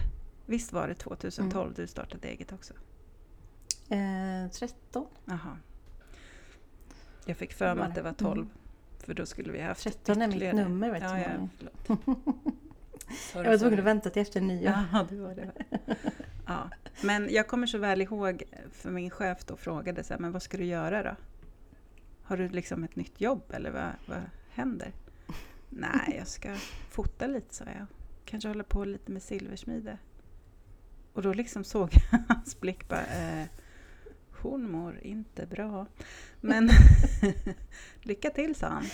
Visst 0.46 0.72
var 0.72 0.88
det 0.88 0.94
2012 0.94 1.62
Mm. 1.62 1.74
du 1.76 1.86
startade 1.86 2.28
eget 2.28 2.52
också? 2.52 2.74
Eh, 3.88 4.50
13? 4.52 5.06
Jaha. 5.24 5.58
Jag 7.24 7.36
fick 7.36 7.52
för 7.52 7.74
mig 7.74 7.84
att 7.84 7.94
det 7.94 8.02
var 8.02 8.12
12. 8.12 8.48
För 8.98 9.14
då 9.14 9.26
skulle 9.26 9.52
vi 9.52 9.60
haft 9.60 9.82
13 9.82 10.22
är 10.22 10.28
mitt 10.28 10.54
nummer 10.54 10.90
vet 10.90 11.02
ja, 11.02 11.14
du. 11.14 11.20
ja, 11.20 12.06
Jag 13.34 13.44
var 13.44 13.58
tvungen 13.58 13.78
att 13.78 13.84
vänta 13.84 14.10
till 14.10 14.22
efter 14.22 14.40
nyår. 14.40 14.74
Ja, 14.92 15.06
det 15.10 15.16
var 15.16 15.34
det. 15.34 15.52
Ja. 16.50 16.70
Men 17.02 17.32
jag 17.32 17.48
kommer 17.48 17.66
så 17.66 17.78
väl 17.78 18.02
ihåg, 18.02 18.42
för 18.72 18.90
min 18.90 19.10
chef 19.10 19.44
då 19.44 19.56
frågade 19.56 20.04
så 20.04 20.14
här, 20.14 20.20
men 20.20 20.32
vad 20.32 20.42
ska 20.42 20.56
du 20.56 20.64
göra 20.64 21.02
då? 21.02 21.16
Har 22.22 22.36
du 22.36 22.48
liksom 22.48 22.84
ett 22.84 22.96
nytt 22.96 23.20
jobb 23.20 23.42
eller 23.50 23.70
vad, 23.70 23.92
vad 24.06 24.22
händer? 24.50 24.92
Nej, 25.68 26.14
jag 26.18 26.26
ska 26.26 26.54
fota 26.90 27.26
lite 27.26 27.54
sa 27.54 27.64
jag. 27.64 27.86
Kanske 28.24 28.48
hålla 28.48 28.64
på 28.64 28.84
lite 28.84 29.12
med 29.12 29.22
silversmide. 29.22 29.98
Och 31.12 31.22
då 31.22 31.32
liksom 31.32 31.64
såg 31.64 31.90
jag 31.92 32.20
hans 32.28 32.60
blick 32.60 32.88
bara, 32.88 33.06
eh, 33.06 33.46
hon 34.42 34.70
mår 34.70 35.00
inte 35.02 35.46
bra. 35.46 35.86
Men 36.40 36.70
lycka 38.02 38.30
till 38.30 38.54
sa 38.54 38.66
han. 38.66 38.84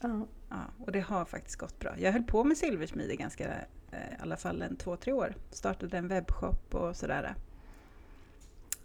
Ja. 0.00 0.26
Ja, 0.48 0.64
och 0.78 0.92
det 0.92 1.00
har 1.00 1.24
faktiskt 1.24 1.56
gått 1.56 1.78
bra. 1.78 1.98
Jag 1.98 2.12
höll 2.12 2.22
på 2.22 2.44
med 2.44 2.58
silversmide 2.58 3.16
ganska, 3.16 3.54
i 3.92 4.22
alla 4.22 4.36
fall 4.36 4.62
en 4.62 4.76
två, 4.76 4.96
tre 4.96 5.12
år. 5.12 5.34
Startade 5.50 5.98
en 5.98 6.08
webbshop 6.08 6.74
och 6.74 6.96
sådär. 6.96 7.34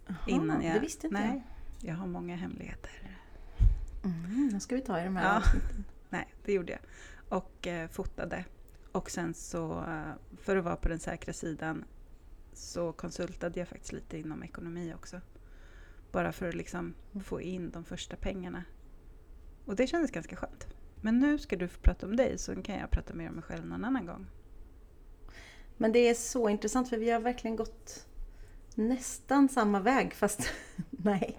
Jaha, 0.06 0.16
Innan 0.26 0.62
jag, 0.62 0.74
det 0.74 0.80
visste 0.80 1.06
inte 1.06 1.20
nej, 1.20 1.42
jag 1.80 1.94
har 1.94 2.06
många 2.06 2.36
hemligheter. 2.36 2.90
Mm, 4.04 4.50
då 4.52 4.60
ska 4.60 4.74
vi 4.74 4.80
ta 4.80 5.00
i 5.00 5.04
de 5.04 5.16
här 5.16 5.24
Ja. 5.24 5.36
avsnitten. 5.36 5.84
Nej, 6.10 6.34
det 6.44 6.52
gjorde 6.52 6.72
jag. 6.72 6.80
Och 7.38 7.66
eh, 7.66 7.88
fotade. 7.88 8.44
Och 8.92 9.10
sen 9.10 9.34
så, 9.34 9.84
eh, 9.84 10.12
för 10.40 10.56
att 10.56 10.64
vara 10.64 10.76
på 10.76 10.88
den 10.88 10.98
säkra 10.98 11.32
sidan, 11.32 11.84
så 12.52 12.92
konsultade 12.92 13.58
jag 13.60 13.68
faktiskt 13.68 13.92
lite 13.92 14.18
inom 14.18 14.42
ekonomi 14.42 14.94
också. 14.96 15.20
Bara 16.12 16.32
för 16.32 16.48
att 16.48 16.54
liksom 16.54 16.94
få 17.24 17.40
in 17.40 17.70
de 17.70 17.84
första 17.84 18.16
pengarna. 18.16 18.64
Och 19.64 19.76
det 19.76 19.86
kändes 19.86 20.10
ganska 20.10 20.36
skönt. 20.36 20.66
Men 21.00 21.18
nu 21.18 21.38
ska 21.38 21.56
du 21.56 21.68
få 21.68 21.80
prata 21.80 22.06
om 22.06 22.16
dig, 22.16 22.38
så 22.38 22.62
kan 22.62 22.78
jag 22.78 22.90
prata 22.90 23.14
mer 23.14 23.28
om 23.28 23.34
mig 23.34 23.44
själv 23.44 23.66
någon 23.66 23.84
annan 23.84 24.06
gång. 24.06 24.26
Men 25.78 25.92
det 25.92 25.98
är 25.98 26.14
så 26.14 26.48
intressant 26.48 26.88
för 26.88 26.96
vi 26.98 27.10
har 27.10 27.20
verkligen 27.20 27.56
gått 27.56 28.06
nästan 28.74 29.48
samma 29.48 29.80
väg 29.80 30.14
fast 30.14 30.50
nej. 30.90 31.38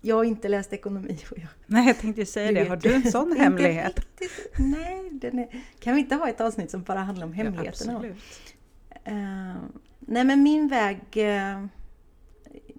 Jag 0.00 0.16
har 0.16 0.24
inte 0.24 0.48
läst 0.48 0.72
ekonomi. 0.72 1.18
Och 1.30 1.38
jag, 1.38 1.48
Nej, 1.66 1.86
jag 1.86 1.98
tänkte 1.98 2.20
ju 2.20 2.26
säga 2.26 2.52
det. 2.52 2.68
Har 2.68 2.76
du 2.76 2.94
en 2.94 3.10
sån 3.10 3.36
hemlighet? 3.36 3.98
riktigt. 3.98 4.58
Nej, 4.58 5.10
den 5.12 5.38
är, 5.38 5.64
kan 5.78 5.94
vi 5.94 6.00
inte 6.00 6.14
ha 6.14 6.28
ett 6.28 6.40
avsnitt 6.40 6.70
som 6.70 6.82
bara 6.82 6.98
handlar 6.98 7.26
om 7.26 7.32
hemligheterna? 7.32 7.92
Ja, 7.92 7.96
absolut. 7.96 8.22
Eh, 9.04 9.62
nej 10.00 10.24
men 10.24 10.42
min 10.42 10.68
väg, 10.68 11.00
eh, 11.12 11.66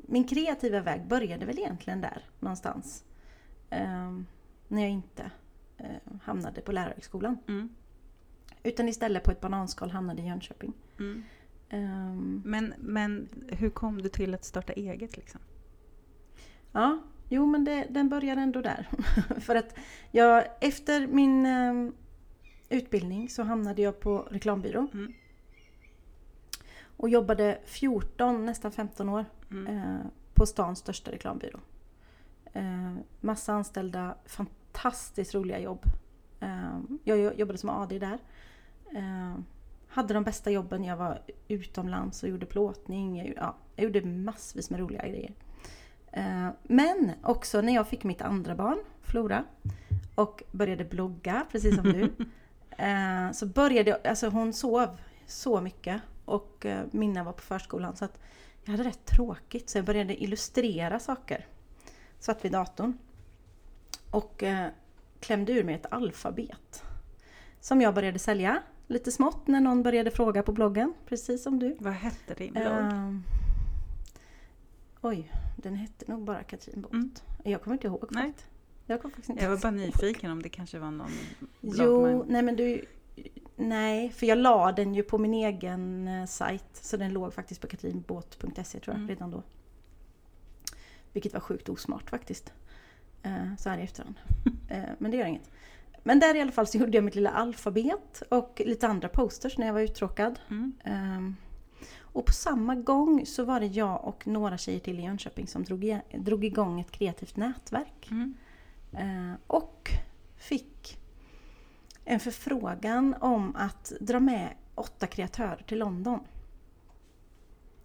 min 0.07 0.23
kreativa 0.23 0.81
väg 0.81 1.07
började 1.07 1.45
väl 1.45 1.59
egentligen 1.59 2.01
där 2.01 2.25
någonstans. 2.39 3.03
Eh, 3.69 4.11
när 4.67 4.81
jag 4.81 4.91
inte 4.91 5.31
eh, 5.77 5.85
hamnade 6.23 6.61
på 6.61 6.71
lärarhögskolan. 6.71 7.37
Mm. 7.47 7.69
Utan 8.63 8.89
istället 8.89 9.23
på 9.23 9.31
ett 9.31 9.41
bananskal 9.41 9.89
hamnade 9.91 10.21
i 10.21 10.27
Jönköping. 10.27 10.73
Mm. 10.99 11.23
Eh, 11.69 12.13
Men, 12.45 12.73
men 12.79 13.29
hur 13.47 13.69
kom 13.69 14.01
du 14.01 14.09
till 14.09 14.33
att 14.33 14.45
starta 14.45 14.73
eget 14.73 15.17
liksom? 15.17 15.41
Ja, 16.71 16.99
jo 17.29 17.45
men 17.45 17.63
det, 17.65 17.87
den 17.89 18.09
började 18.09 18.41
ändå 18.41 18.61
där. 18.61 18.89
För 19.39 19.55
att 19.55 19.75
jag, 20.11 20.45
efter 20.61 21.07
min 21.07 21.45
eh, 21.45 21.89
utbildning 22.69 23.29
så 23.29 23.43
hamnade 23.43 23.81
jag 23.81 23.99
på 23.99 24.17
reklambyrå. 24.31 24.87
Mm. 24.93 25.13
Och 26.97 27.09
jobbade 27.09 27.59
14, 27.65 28.45
nästan 28.45 28.71
15 28.71 29.09
år 29.09 29.25
Mm. 29.51 29.67
eh, 29.77 29.99
på 30.33 30.45
stans 30.45 30.79
största 30.79 31.11
reklambyrå. 31.11 31.59
Eh, 32.53 32.93
massa 33.21 33.53
anställda, 33.53 34.15
fantastiskt 34.25 35.35
roliga 35.35 35.59
jobb. 35.59 35.85
Eh, 36.39 36.79
jag 37.03 37.17
jo- 37.19 37.31
jobbade 37.33 37.57
som 37.57 37.69
AD 37.69 37.99
där. 37.99 38.17
Eh, 38.97 39.39
hade 39.87 40.13
de 40.13 40.23
bästa 40.23 40.51
jobben. 40.51 40.83
Jag 40.83 40.97
var 40.97 41.21
utomlands 41.47 42.23
och 42.23 42.29
gjorde 42.29 42.45
plåtning. 42.45 43.17
Jag, 43.17 43.27
gjorde- 43.27 43.39
ja, 43.41 43.55
jag 43.75 43.83
gjorde 43.83 44.07
massvis 44.07 44.69
med 44.69 44.79
roliga 44.79 45.07
grejer. 45.07 45.33
Eh, 46.11 46.49
men 46.63 47.11
också 47.23 47.61
när 47.61 47.73
jag 47.75 47.87
fick 47.87 48.03
mitt 48.03 48.21
andra 48.21 48.55
barn, 48.55 48.79
Flora, 49.01 49.43
och 50.15 50.43
började 50.51 50.85
blogga, 50.85 51.45
precis 51.51 51.75
som 51.75 51.83
du. 51.83 52.01
eh, 52.83 53.31
så 53.31 53.45
började 53.45 53.89
jag, 53.89 54.07
alltså 54.07 54.29
hon 54.29 54.53
sov 54.53 54.97
så 55.25 55.61
mycket 55.61 56.01
och 56.25 56.65
Minna 56.91 57.23
var 57.23 57.33
på 57.33 57.41
förskolan 57.41 57.95
så 57.95 58.05
att 58.05 58.19
jag 58.63 58.71
hade 58.71 58.83
rätt 58.83 59.05
tråkigt 59.05 59.69
så 59.69 59.77
jag 59.77 59.85
började 59.85 60.23
illustrera 60.23 60.99
saker. 60.99 61.45
Satt 62.19 62.45
vid 62.45 62.51
datorn. 62.51 62.97
Och 64.11 64.43
eh, 64.43 64.67
klämde 65.19 65.51
ur 65.53 65.63
mig 65.63 65.75
ett 65.75 65.85
alfabet. 65.91 66.83
Som 67.59 67.81
jag 67.81 67.93
började 67.93 68.19
sälja 68.19 68.61
lite 68.87 69.11
smått 69.11 69.47
när 69.47 69.61
någon 69.61 69.83
började 69.83 70.11
fråga 70.11 70.43
på 70.43 70.51
bloggen. 70.51 70.93
Precis 71.05 71.43
som 71.43 71.59
du. 71.59 71.75
Vad 71.79 71.93
hette 71.93 72.33
din 72.33 72.53
blogg? 72.53 72.65
Ehm, 72.67 73.23
oj, 75.01 75.31
den 75.55 75.75
hette 75.75 76.11
nog 76.11 76.23
bara 76.23 76.43
Katrin 76.43 76.81
Båt. 76.81 76.93
Mm. 76.93 77.11
Jag 77.43 77.61
kommer 77.61 77.75
inte 77.75 77.87
ihåg. 77.87 78.07
Nej. 78.11 78.23
faktiskt. 78.25 78.47
Jag 78.85 79.01
kommer 79.01 79.13
faktiskt 79.13 79.29
inte 79.29 79.43
Jag 79.43 79.49
var 79.49 79.57
bara 79.57 79.71
nyfiken 79.71 80.31
om 80.31 80.41
det 80.41 80.49
kanske 80.49 80.79
var 80.79 80.91
någon 80.91 81.11
blogg 81.61 81.75
Jo, 81.87 82.25
nej 82.27 82.41
men 82.41 82.55
du... 82.55 82.85
Nej, 83.55 84.09
för 84.09 84.25
jag 84.25 84.37
la 84.37 84.71
den 84.71 84.95
ju 84.95 85.03
på 85.03 85.17
min 85.17 85.33
egen 85.33 86.07
eh, 86.07 86.25
sajt. 86.25 86.65
Så 86.73 86.97
den 86.97 87.13
låg 87.13 87.33
faktiskt 87.33 87.61
på 87.61 87.67
katrinbåt.se 87.67 88.79
tror 88.79 88.93
jag 88.93 88.95
Mm. 88.95 89.07
redan 89.07 89.31
då. 89.31 89.43
Vilket 91.13 91.33
var 91.33 91.39
sjukt 91.39 91.69
osmart 91.69 92.09
faktiskt. 92.09 92.53
Eh, 93.23 93.55
så 93.57 93.69
här 93.69 93.77
i 93.77 93.81
efterhand. 93.83 94.15
Men 94.97 95.11
det 95.11 95.17
gör 95.17 95.25
inget. 95.25 95.51
Men 96.07 96.19
där 96.19 96.35
i 96.35 96.41
alla 96.41 96.51
fall 96.51 96.67
så 96.67 96.77
gjorde 96.77 96.97
jag 96.97 97.03
mitt 97.03 97.15
lilla 97.15 97.29
alfabet 97.29 98.23
och 98.29 98.61
lite 98.65 98.87
andra 98.87 99.09
posters 99.09 99.57
när 99.57 99.67
jag 99.67 99.73
var 99.73 99.81
uttråkad. 99.81 100.39
Mm. 100.49 100.73
Ehm, 100.83 101.35
och 101.99 102.25
på 102.25 102.31
samma 102.31 102.75
gång 102.75 103.25
så 103.25 103.43
var 103.43 103.59
det 103.59 103.65
jag 103.65 104.05
och 104.05 104.27
några 104.27 104.57
tjejer 104.57 104.79
till 104.79 104.99
i 104.99 105.03
Jönköping 105.03 105.47
som 105.47 105.63
drog, 105.63 105.99
drog 106.13 106.45
igång 106.45 106.79
ett 106.79 106.91
kreativt 106.91 107.35
nätverk. 107.35 108.07
Mm. 108.11 108.33
Eh, 108.91 109.37
och 109.47 109.91
fick 110.37 110.99
en 112.05 112.19
förfrågan 112.19 113.15
om 113.19 113.55
att 113.55 113.93
dra 113.99 114.19
med 114.19 114.49
åtta 114.75 115.07
kreatörer 115.07 115.63
till 115.67 115.79
London. 115.79 116.19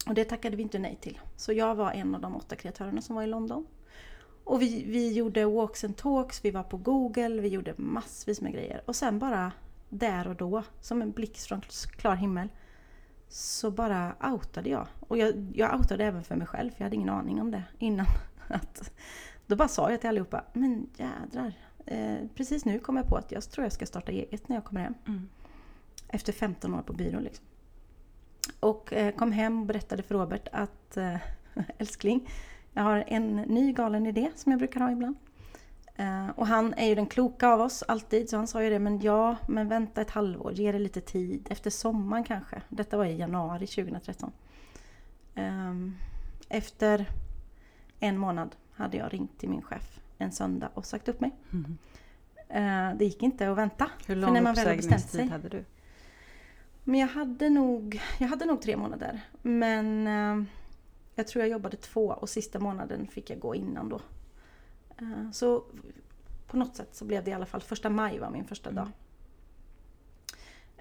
Och 0.06 0.14
det 0.14 0.24
tackade 0.24 0.56
vi 0.56 0.62
inte 0.62 0.78
nej 0.78 0.98
till. 1.00 1.20
Så 1.36 1.52
jag 1.52 1.74
var 1.74 1.92
en 1.92 2.14
av 2.14 2.20
de 2.20 2.36
åtta 2.36 2.56
kreatörerna 2.56 3.00
som 3.00 3.16
var 3.16 3.22
i 3.22 3.26
London. 3.26 3.66
Och 4.44 4.62
vi, 4.62 4.84
vi 4.84 5.12
gjorde 5.12 5.44
walks 5.44 5.84
and 5.84 5.96
talks, 5.96 6.44
vi 6.44 6.50
var 6.50 6.62
på 6.62 6.76
Google, 6.76 7.40
vi 7.40 7.48
gjorde 7.48 7.74
massvis 7.76 8.40
med 8.40 8.52
grejer. 8.52 8.82
Och 8.86 8.96
sen 8.96 9.18
bara 9.18 9.52
där 9.88 10.28
och 10.28 10.36
då, 10.36 10.62
som 10.80 11.02
en 11.02 11.12
blixt 11.12 11.46
från 11.46 11.60
klar 11.96 12.14
himmel, 12.14 12.48
så 13.28 13.70
bara 13.70 14.14
outade 14.32 14.70
jag. 14.70 14.86
Och 15.00 15.18
jag, 15.18 15.52
jag 15.54 15.74
outade 15.74 16.04
även 16.04 16.24
för 16.24 16.36
mig 16.36 16.46
själv, 16.46 16.70
för 16.70 16.80
jag 16.80 16.84
hade 16.84 16.96
ingen 16.96 17.08
aning 17.08 17.40
om 17.40 17.50
det 17.50 17.64
innan. 17.78 18.06
Att, 18.48 18.92
då 19.46 19.56
bara 19.56 19.68
sa 19.68 19.90
jag 19.90 20.00
till 20.00 20.08
allihopa, 20.08 20.44
men 20.52 20.86
jädrar. 20.96 21.54
Eh, 21.86 22.16
precis 22.34 22.64
nu 22.64 22.78
kom 22.78 22.96
jag 22.96 23.08
på 23.08 23.16
att 23.16 23.32
jag 23.32 23.42
tror 23.42 23.64
jag 23.64 23.72
ska 23.72 23.86
starta 23.86 24.12
eget 24.12 24.48
när 24.48 24.56
jag 24.56 24.64
kommer 24.64 24.80
hem. 24.80 24.94
Mm. 25.06 25.28
Efter 26.08 26.32
15 26.32 26.74
år 26.74 26.82
på 26.82 26.92
byrån 26.92 27.22
liksom. 27.22 27.44
Och 28.60 28.92
eh, 28.92 29.14
kom 29.14 29.32
hem 29.32 29.60
och 29.60 29.66
berättade 29.66 30.02
för 30.02 30.14
Robert 30.14 30.48
att 30.52 30.96
eh, 30.96 31.16
älskling, 31.78 32.28
jag 32.72 32.82
har 32.82 33.04
en 33.06 33.36
ny 33.36 33.72
galen 33.72 34.06
idé 34.06 34.30
som 34.34 34.52
jag 34.52 34.58
brukar 34.58 34.80
ha 34.80 34.90
ibland. 34.90 35.16
Eh, 35.96 36.28
och 36.28 36.46
han 36.46 36.74
är 36.74 36.86
ju 36.86 36.94
den 36.94 37.06
kloka 37.06 37.48
av 37.48 37.60
oss 37.60 37.82
alltid, 37.88 38.30
så 38.30 38.36
han 38.36 38.46
sa 38.46 38.62
ju 38.62 38.70
det, 38.70 38.78
men 38.78 39.00
ja, 39.00 39.36
men 39.48 39.68
vänta 39.68 40.00
ett 40.00 40.10
halvår, 40.10 40.52
ge 40.52 40.72
det 40.72 40.78
lite 40.78 41.00
tid, 41.00 41.46
efter 41.50 41.70
sommaren 41.70 42.24
kanske. 42.24 42.62
Detta 42.68 42.96
var 42.96 43.04
i 43.04 43.16
januari 43.16 43.66
2013. 43.66 44.32
Ehm, 45.34 45.96
efter 46.48 47.06
en 48.00 48.18
månad 48.18 48.56
hade 48.72 48.96
jag 48.96 49.14
ringt 49.14 49.38
till 49.38 49.48
min 49.48 49.62
chef 49.62 50.00
en 50.18 50.32
söndag 50.32 50.68
och 50.74 50.86
sagt 50.86 51.08
upp 51.08 51.20
mig. 51.20 51.30
Mm. 51.52 51.78
Eh, 52.48 52.98
det 52.98 53.04
gick 53.04 53.22
inte 53.22 53.50
att 53.50 53.58
vänta. 53.58 53.90
Hur 53.98 54.04
För 54.14 54.14
lång 54.14 54.32
när 54.32 54.40
man 54.40 54.54
väl 54.54 54.76
bestämt 54.76 55.10
sig. 55.10 55.28
hade 55.28 55.48
du? 55.48 55.64
Men 56.84 57.00
jag 57.00 57.08
hade 57.08 57.50
nog, 57.50 58.00
jag 58.18 58.28
hade 58.28 58.44
nog 58.44 58.62
tre 58.62 58.76
månader. 58.76 59.20
Men 59.42 60.06
eh, 60.06 60.44
jag 61.14 61.26
tror 61.26 61.42
jag 61.44 61.50
jobbade 61.50 61.76
två 61.76 62.06
och 62.06 62.28
sista 62.28 62.58
månaden 62.60 63.06
fick 63.06 63.30
jag 63.30 63.38
gå 63.38 63.54
innan 63.54 63.88
då. 63.88 64.00
Eh, 65.00 65.30
så 65.32 65.64
på 66.46 66.56
något 66.56 66.76
sätt 66.76 66.88
så 66.94 67.04
blev 67.04 67.24
det 67.24 67.30
i 67.30 67.34
alla 67.34 67.46
fall, 67.46 67.60
första 67.60 67.90
maj 67.90 68.18
var 68.18 68.30
min 68.30 68.44
första 68.44 68.70
dag. 68.70 68.88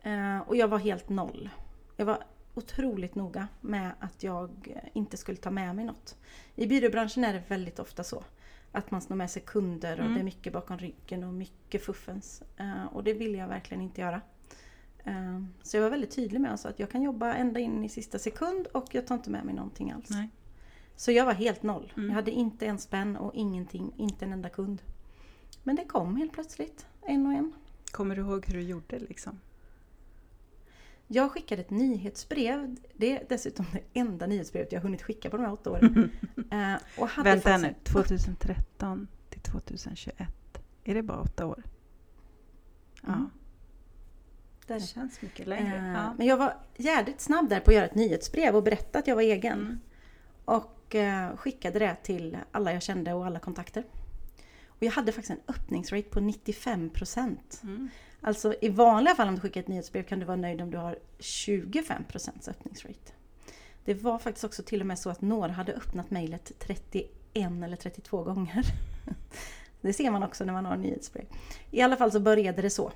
Eh, 0.03 0.39
och 0.39 0.55
jag 0.55 0.67
var 0.67 0.77
helt 0.77 1.09
noll. 1.09 1.49
Jag 1.97 2.05
var 2.05 2.23
otroligt 2.53 3.15
noga 3.15 3.47
med 3.61 3.91
att 3.99 4.23
jag 4.23 4.77
inte 4.93 5.17
skulle 5.17 5.37
ta 5.37 5.51
med 5.51 5.75
mig 5.75 5.85
något. 5.85 6.17
I 6.55 6.67
byråbranschen 6.67 7.23
är 7.23 7.33
det 7.33 7.43
väldigt 7.47 7.79
ofta 7.79 8.03
så. 8.03 8.23
Att 8.71 8.91
man 8.91 9.01
snor 9.01 9.17
med 9.17 9.31
sig 9.31 9.41
kunder 9.41 9.93
och 9.93 9.99
Mm. 9.99 10.13
det 10.13 10.19
är 10.19 10.23
mycket 10.23 10.53
bakom 10.53 10.77
ryggen 10.77 11.23
och 11.23 11.33
mycket 11.33 11.85
fuffens. 11.85 12.43
Eh, 12.57 12.85
och 12.85 13.03
det 13.03 13.13
vill 13.13 13.35
jag 13.35 13.47
verkligen 13.47 13.81
inte 13.83 14.01
göra. 14.01 14.21
Eh, 15.03 15.43
Så 15.61 15.77
jag 15.77 15.81
var 15.83 15.89
väldigt 15.89 16.11
tydlig 16.15 16.41
med 16.41 16.51
alltså 16.51 16.67
att 16.67 16.79
jag 16.79 16.89
kan 16.91 17.01
jobba 17.01 17.33
ända 17.33 17.59
in 17.59 17.83
i 17.83 17.89
sista 17.89 18.19
sekund 18.19 18.67
och 18.67 18.95
jag 18.95 19.07
tar 19.07 19.15
inte 19.15 19.29
med 19.29 19.45
mig 19.45 19.53
någonting 19.55 19.91
alls. 19.91 20.09
Nej. 20.09 20.29
Så 20.95 21.11
jag 21.11 21.25
var 21.25 21.33
helt 21.33 21.63
noll. 21.63 21.93
Mm. 21.97 22.09
Jag 22.09 22.15
hade 22.15 22.31
inte 22.31 22.65
en 22.65 22.77
spänn 22.77 23.15
och 23.15 23.31
ingenting, 23.35 23.93
inte 23.97 24.25
en 24.25 24.33
enda 24.33 24.49
kund. 24.49 24.81
Men 25.63 25.75
det 25.75 25.85
kom 25.85 26.15
helt 26.15 26.31
plötsligt, 26.33 26.85
en 27.01 27.25
och 27.27 27.33
en. 27.33 27.53
Kommer 27.91 28.15
du 28.15 28.21
ihåg 28.21 28.45
hur 28.47 28.53
du 28.53 28.61
gjorde 28.61 28.99
liksom? 28.99 29.39
Jag 31.07 31.31
skickade 31.31 31.61
ett 31.61 31.69
nyhetsbrev. 31.69 32.75
Det 32.93 33.17
är 33.17 33.25
dessutom 33.29 33.65
det 33.71 33.99
enda 33.99 34.27
nyhetsbrevet 34.27 34.71
jag 34.71 34.81
hunnit 34.81 35.01
skicka 35.01 35.29
på 35.29 35.37
de 35.37 35.43
här 35.45 35.53
åtta 35.53 35.71
åren. 35.71 36.11
Eh, 36.51 36.75
och 36.97 37.07
hade 37.07 37.29
Vänta 37.29 37.57
nu, 37.57 37.67
en- 37.67 37.73
2013 37.83 39.07
till 39.29 39.41
2021. 39.41 40.27
Är 40.83 40.93
det 40.95 41.03
bara 41.03 41.19
åtta 41.21 41.45
år? 41.45 41.63
Ja, 43.01 43.13
Mm. 43.13 43.29
Det 44.67 44.73
det. 44.73 44.79
känns 44.81 45.21
mycket 45.21 45.47
längre. 45.47 45.77
Eh, 45.77 45.93
Ja. 45.93 46.13
Men 46.17 46.27
jag 46.27 46.37
var 46.37 46.57
jädrigt 46.77 47.21
snabb 47.21 47.49
där 47.49 47.59
på 47.59 47.71
att 47.71 47.75
göra 47.75 47.85
ett 47.85 47.95
nyhetsbrev 47.95 48.55
och 48.55 48.63
berätta 48.63 48.99
att 48.99 49.07
jag 49.07 49.15
var 49.15 49.21
egen. 49.21 49.59
Mm. 49.59 49.79
Och 50.45 50.95
eh, 50.95 51.35
skickade 51.35 51.79
det 51.79 51.95
till 52.03 52.37
alla 52.51 52.73
jag 52.73 52.81
kände 52.81 53.13
och 53.13 53.25
alla 53.25 53.39
kontakter. 53.39 53.83
Och 54.67 54.83
jag 54.83 54.91
hade 54.91 55.11
faktiskt 55.11 55.31
en 55.31 55.55
öppningsrate 55.55 56.09
på 56.09 56.19
95%. 56.19 57.37
Mm. 57.63 57.89
Alltså 58.21 58.55
i 58.61 58.69
vanliga 58.69 59.15
fall 59.15 59.27
om 59.27 59.35
du 59.35 59.41
skickar 59.41 59.61
ett 59.61 59.67
nyhetsbrev 59.67 60.03
kan 60.03 60.19
du 60.19 60.25
vara 60.25 60.37
nöjd 60.37 60.61
om 60.61 60.71
du 60.71 60.77
har 60.77 60.97
25% 61.19 62.49
öppningsrate. 62.49 63.11
Det 63.85 63.93
var 63.93 64.19
faktiskt 64.19 64.43
också 64.43 64.63
till 64.63 64.81
och 64.81 64.87
med 64.87 64.99
så 64.99 65.09
att 65.09 65.21
några 65.21 65.51
hade 65.51 65.73
öppnat 65.73 66.11
mejlet 66.11 66.51
31 66.59 67.09
eller 67.33 67.75
32 67.75 68.23
gånger. 68.23 68.65
Det 69.81 69.93
ser 69.93 70.11
man 70.11 70.23
också 70.23 70.45
när 70.45 70.53
man 70.53 70.65
har 70.65 70.77
nyhetsbrev. 70.77 71.25
I 71.71 71.81
alla 71.81 71.95
fall 71.95 72.11
så 72.11 72.19
började 72.19 72.61
det 72.61 72.69
så. 72.69 72.91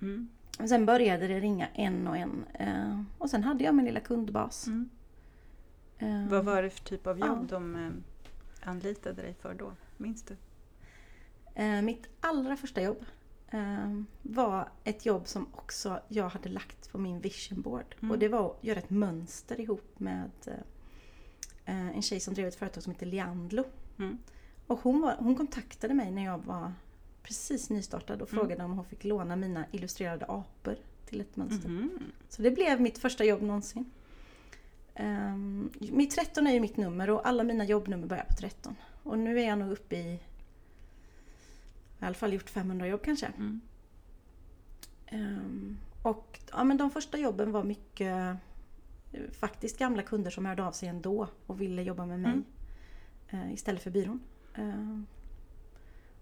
Mm. 0.00 0.28
Sen 0.66 0.86
började 0.86 1.28
det 1.28 1.40
ringa 1.40 1.68
en 1.74 2.06
och 2.06 2.16
en. 2.16 2.44
Eh, 2.54 3.02
och 3.18 3.30
sen 3.30 3.44
hade 3.44 3.64
jag 3.64 3.74
min 3.74 3.84
lilla 3.84 4.00
kundbas. 4.00 4.66
Mm. 4.66 4.90
Eh, 5.98 6.28
Vad 6.30 6.44
var 6.44 6.62
det 6.62 6.70
för 6.70 6.84
typ 6.84 7.06
av 7.06 7.18
jobb 7.18 7.38
Ja. 7.50 7.58
de 7.58 7.76
eh, 7.76 7.90
anlitade 8.70 9.22
dig 9.22 9.34
för 9.34 9.54
då? 9.54 9.72
Minns 9.96 10.22
du? 10.22 10.36
Eh, 11.54 11.82
mitt 11.82 12.08
allra 12.20 12.56
första 12.56 12.82
jobb 12.82 13.04
eh, 13.50 14.02
var 14.22 14.68
ett 14.84 15.06
jobb 15.06 15.28
som 15.28 15.46
också 15.54 16.00
jag 16.08 16.28
hade 16.28 16.48
lagt 16.48 16.92
på 16.92 16.98
min 16.98 17.20
vision 17.20 17.60
board. 17.62 17.94
Mm. 18.00 18.10
Och 18.10 18.18
det 18.18 18.28
var 18.28 18.50
att 18.50 18.64
göra 18.64 18.78
ett 18.78 18.90
mönster 18.90 19.60
ihop 19.60 19.94
med 20.00 20.30
eh, 21.64 21.88
en 21.96 22.02
tjej 22.02 22.20
som 22.20 22.34
drev 22.34 22.46
ett 22.48 22.54
företag 22.54 22.82
som 22.82 22.92
heter 22.92 23.06
Leandlo. 23.06 23.64
Mm. 23.98 24.18
Och 24.66 24.78
hon, 24.80 25.00
var, 25.00 25.16
hon 25.18 25.36
kontaktade 25.36 25.94
mig 25.94 26.10
när 26.10 26.24
jag 26.24 26.38
var 26.38 26.72
precis 27.22 27.70
nystartad 27.70 28.22
och 28.22 28.32
Mm. 28.32 28.40
frågade 28.40 28.64
om 28.64 28.72
hon 28.72 28.84
fick 28.84 29.04
låna 29.04 29.36
mina 29.36 29.64
illustrerade 29.72 30.24
apor 30.28 30.76
till 31.06 31.20
ett 31.20 31.36
mönster. 31.36 31.68
Mhm. 31.68 31.90
Så 32.28 32.42
det 32.42 32.50
blev 32.50 32.80
mitt 32.80 32.98
första 32.98 33.24
jobb 33.24 33.42
någonsin. 33.42 33.90
Um, 35.00 35.70
mitt 35.78 36.10
13 36.10 36.46
är 36.46 36.52
ju 36.52 36.60
mitt 36.60 36.76
nummer 36.76 37.10
och 37.10 37.26
alla 37.28 37.42
mina 37.44 37.64
jobbnummer 37.64 38.06
börjar 38.06 38.24
på 38.24 38.34
13. 38.34 38.76
Och 39.02 39.18
nu 39.18 39.40
är 39.40 39.46
jag 39.48 39.58
nog 39.58 39.72
uppe 39.72 39.96
i 39.96 40.20
i 42.00 42.04
alla 42.04 42.14
fall 42.14 42.32
gjort 42.32 42.50
500 42.50 42.86
jobb 42.86 43.02
kanske. 43.04 43.26
Mm. 43.26 43.60
Ehm, 45.06 45.78
och 46.02 46.40
ja, 46.52 46.64
men 46.64 46.76
de 46.76 46.90
första 46.90 47.18
jobben 47.18 47.52
var 47.52 47.64
mycket 47.64 48.36
eh, 49.12 49.22
faktiskt 49.32 49.78
gamla 49.78 50.02
kunder 50.02 50.30
som 50.30 50.46
hörde 50.46 50.64
av 50.66 50.72
sig 50.72 50.88
ändå 50.88 51.28
och 51.46 51.60
ville 51.60 51.82
jobba 51.82 52.06
med 52.06 52.20
mig 52.20 52.32
Mm. 52.32 52.44
eh, 53.48 53.52
istället 53.54 53.82
för 53.82 53.90
byrån. 53.90 54.20
Ehm, 54.54 55.06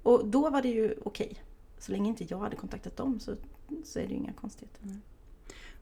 och 0.07 0.27
då 0.27 0.51
var 0.51 0.63
det 0.63 0.69
ju 0.69 0.95
okej. 1.05 1.43
Så 1.79 1.93
länge 1.93 2.09
inte 2.09 2.25
jag 2.25 2.39
hade 2.39 2.57
kontaktat 2.57 2.97
dem 2.97 3.21
så, 3.21 3.35
så 3.85 3.99
är 3.99 4.03
det 4.03 4.09
ju 4.11 4.17
inga 4.17 4.33
konstigheter. 4.33 4.83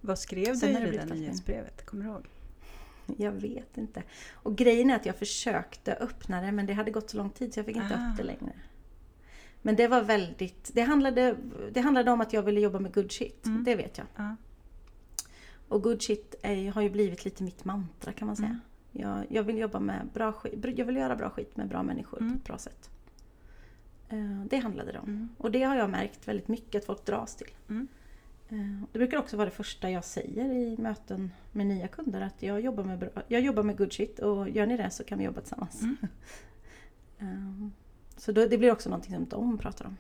Vad 0.01 0.19
skrev 0.19 0.55
Sen 0.55 0.75
du 0.75 0.89
i 0.89 0.91
det 0.91 1.05
där 1.05 1.15
nyhetsbrevet? 1.15 1.87
Kommer 1.87 2.05
du 2.05 2.11
ihåg? 2.11 2.27
Jag 3.19 3.33
vet 3.33 3.79
inte. 3.79 4.03
Och 4.33 4.57
grejen 4.57 4.91
är 4.91 4.97
att 4.97 5.07
jag 5.07 5.17
försökte 5.17 5.95
öppna 5.95 6.41
det 6.41 6.53
men 6.53 6.67
det 6.67 6.73
hade 6.73 6.91
gått 6.91 7.11
så 7.11 7.17
lång 7.17 7.31
tid 7.31 7.55
så 7.55 7.59
jag 7.59 7.67
fick 7.67 7.77
inte 7.77 7.95
Ah. 7.95 8.11
upp 8.11 8.17
det 8.17 8.23
längre. 8.23 8.53
Men 9.63 9.77
det 9.77 9.89
var 9.89 10.03
väldigt... 10.03 10.71
Det 10.75 10.83
handlade, 10.83 11.37
det 11.73 11.81
handlade 11.81 12.11
om 12.11 12.21
att 12.21 12.33
jag 12.33 12.43
ville 12.43 12.61
jobba 12.61 12.79
med 12.79 12.95
good 12.95 13.13
shit. 13.13 13.47
Mm. 13.47 13.65
Det 13.65 13.75
vet 13.75 13.99
jag. 13.99 14.07
Ja. 14.17 14.37
Och 15.69 15.83
good 15.83 16.03
shit 16.03 16.35
är, 16.43 16.71
har 16.71 16.83
ju 16.83 16.91
blivit 16.91 17.25
lite 17.25 17.43
mitt 17.43 17.65
mantra 17.65 18.13
kan 18.13 18.27
man 18.27 18.37
säga. 18.37 18.49
Mm. 18.49 18.61
Jag, 18.93 19.25
jag 19.29 19.43
vill 19.43 19.59
jobba 19.59 19.81
med 19.81 20.09
bra 20.15 20.33
skit. 20.33 20.79
Jag 20.79 20.85
vill 20.85 20.97
göra 20.97 21.17
bra 21.17 21.31
skit 21.31 21.57
med 21.57 21.69
bra 21.69 21.83
människor 21.83 22.21
Mm. 22.21 22.33
på 22.33 22.39
ett 22.39 22.45
bra 22.45 22.59
sätt. 22.59 22.91
Eh, 24.15 24.45
Det 24.45 24.57
handlade 24.57 24.93
det 24.93 24.99
om. 24.99 25.09
Mm. 25.09 25.29
Och 25.39 25.51
det 25.51 25.63
har 25.63 25.77
jag 25.77 25.91
märkt 25.91 26.29
väldigt 26.29 26.49
mycket 26.49 26.79
att 26.81 26.85
folk 26.87 27.05
dras 27.05 27.37
till. 27.37 27.51
Mm. 27.69 27.89
Eh, 28.49 28.83
Det 28.93 28.99
brukar 28.99 29.19
också 29.19 29.37
vara 29.37 29.45
det 29.45 29.57
första 29.57 29.91
jag 29.91 30.05
säger 30.05 30.45
i 30.53 30.77
möten 30.79 31.31
med 31.53 31.67
nya 31.67 31.89
kunder. 31.89 32.21
Att 32.21 32.43
jag 32.43 32.61
jobbar 32.61 32.85
med, 32.85 32.99
bra, 32.99 33.09
jag 33.29 33.41
jobbar 33.41 33.63
med 33.63 33.77
good 33.79 33.93
shit 33.93 34.19
och 34.19 34.49
gör 34.51 34.67
ni 34.67 34.77
det 34.77 34.91
så 34.91 35.05
kan 35.05 35.19
vi 35.19 35.25
jobba 35.25 35.41
tillsammans. 35.41 35.83
Mm. 35.83 35.97
Eh, 37.19 37.69
Så 38.17 38.33
det 38.33 38.59
blir 38.59 38.73
också 38.73 38.89
någonting 38.89 39.15
som 39.15 39.27
de 39.29 39.59
pratar 39.59 39.85
om. 39.87 39.97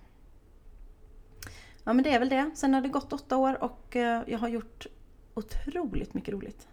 Ja 1.85 1.93
men 1.93 2.05
det 2.05 2.11
är 2.15 2.19
väl 2.19 2.29
det. 2.29 2.51
Sen 2.55 2.75
har 2.75 2.81
det 2.81 2.89
gått 2.89 3.13
åtta 3.13 3.37
år 3.37 3.63
och 3.65 3.97
eh, 3.97 4.23
jag 4.27 4.39
har 4.39 4.49
gjort 4.49 4.87
otroligt 5.35 6.15
mycket 6.15 6.35
roligt. 6.35 6.69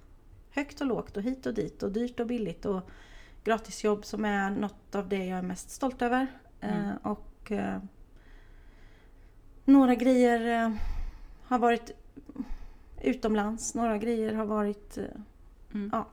Högt 0.52 0.82
och 0.82 0.88
lågt 0.88 1.18
och 1.18 1.24
hit 1.24 1.46
och 1.46 1.54
dit 1.54 1.84
och 1.84 1.92
dyrt 1.92 2.20
och 2.20 2.28
billigt 2.28 2.66
och 2.66 2.90
gratisjobb 3.44 4.06
som 4.06 4.26
är 4.26 4.50
något 4.50 4.96
av 4.96 5.10
det 5.10 5.26
jag 5.26 5.38
är 5.40 5.44
mest 5.44 5.70
stolt 5.70 6.02
över. 6.02 6.28
Mm. 6.60 6.98
Och 7.04 7.31
eh, 7.52 7.78
några 9.66 9.96
grejer 9.96 10.66
eh, 10.66 10.74
har 11.44 11.60
varit 11.60 11.92
utomlands, 13.02 13.76
några 13.76 13.98
grejer 13.98 14.34
har 14.34 14.46
varit 14.46 14.98
eh, 14.98 15.04
Mm. 15.74 15.90
Ja. 15.94 16.08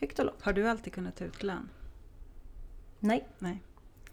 högt 0.00 0.18
och 0.18 0.24
lågt. 0.24 0.42
Har 0.42 0.52
du 0.52 0.68
alltid 0.68 0.92
kunnat 0.92 1.16
ta 1.16 1.24
ut 1.24 1.42
lön? 1.42 1.68
Nej, 2.98 3.28
Nej. 3.38 3.62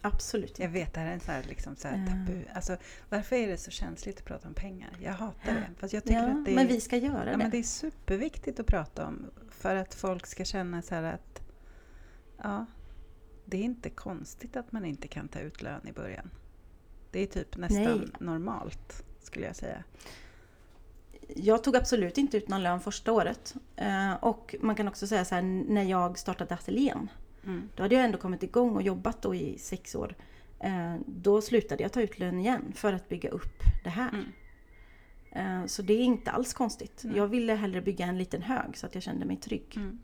absolut 0.02 0.60
Jag 0.60 0.68
inte. 0.68 0.80
vet, 0.80 0.94
det 0.94 1.00
här 1.00 1.08
är 1.08 1.14
en 1.14 1.20
sån 1.20 1.34
här, 1.34 1.44
liksom 1.44 1.76
så 1.76 1.88
här 1.88 2.08
tabu. 2.08 2.44
Alltså, 2.54 2.78
varför 3.10 3.36
är 3.36 3.48
det 3.48 3.58
så 3.58 3.72
känsligt 3.72 4.18
att 4.20 4.26
prata 4.26 4.48
om 4.48 4.54
pengar? 4.54 4.90
Jag 5.02 5.14
hatar 5.14 5.54
det. 5.54 5.68
Fast 5.78 5.94
jag 5.94 6.04
tycker 6.04 6.16
Ja, 6.16 6.32
att 6.40 6.46
det 6.46 6.52
är, 6.52 6.56
men 6.56 6.68
vi 6.68 6.82
ska 6.82 6.98
göra 6.98 7.26
ja, 7.26 7.32
det. 7.32 7.38
men 7.38 7.50
det 7.52 7.58
är 7.58 7.64
superviktigt 7.64 8.60
att 8.60 8.68
prata 8.68 9.08
om. 9.08 9.26
För 9.50 9.76
att 9.76 9.94
folk 9.96 10.26
ska 10.28 10.46
känna 10.46 10.82
så 10.82 10.96
att 10.96 11.42
ja, 12.44 12.66
det 13.46 13.58
är 13.58 13.62
inte 13.62 13.90
konstigt 13.90 14.56
att 14.56 14.72
man 14.72 14.86
inte 14.86 15.08
kan 15.08 15.28
ta 15.28 15.40
ut 15.40 15.62
lön 15.62 15.88
i 15.88 15.92
början. 15.92 16.30
Det 17.12 17.20
är 17.20 17.26
typ 17.28 17.58
nästan 17.58 17.84
Nej. 17.84 18.08
normalt, 18.20 19.04
skulle 19.20 19.46
jag 19.46 19.56
säga. 19.56 19.84
Jag 21.36 21.64
tog 21.64 21.76
absolut 21.76 22.18
inte 22.18 22.38
ut 22.38 22.50
någon 22.50 22.64
lön 22.64 22.80
första 22.80 23.12
året. 23.12 23.56
Eh, 23.76 24.14
Och 24.14 24.56
man 24.62 24.76
kan 24.76 24.88
också 24.88 25.08
säga 25.08 25.26
så 25.26 25.36
här, 25.36 25.42
när 25.42 25.84
jag 25.84 26.18
startade 26.20 26.54
ateljén, 26.54 27.10
Mm. 27.46 27.70
då 27.76 27.84
hade 27.84 27.96
jag 27.96 28.04
ändå 28.04 28.18
kommit 28.18 28.44
igång 28.44 28.76
och 28.76 28.82
jobbat 28.82 29.22
då 29.22 29.36
i 29.36 29.58
sex 29.58 29.96
år. 29.96 30.16
Eh, 30.60 30.96
Då 31.06 31.42
slutade 31.42 31.84
jag 31.84 31.92
ta 31.92 32.02
ut 32.02 32.20
lön 32.20 32.40
igen 32.40 32.72
för 32.76 32.94
att 32.94 33.10
bygga 33.10 33.30
upp 33.30 33.64
det 33.84 33.90
här. 33.90 34.10
Mm. 34.10 34.26
Eh, 35.62 35.66
Så 35.68 35.82
det 35.82 35.94
är 35.94 36.00
inte 36.04 36.32
alls 36.32 36.54
konstigt. 36.54 37.02
Nej. 37.04 37.18
Jag 37.18 37.28
ville 37.28 37.54
hellre 37.54 37.82
bygga 37.82 38.06
en 38.06 38.18
liten 38.18 38.42
hög 38.42 38.78
så 38.78 38.86
att 38.86 38.94
jag 38.96 39.04
kände 39.04 39.26
mig 39.26 39.38
trygg. 39.38 39.74
Mm. 39.78 40.00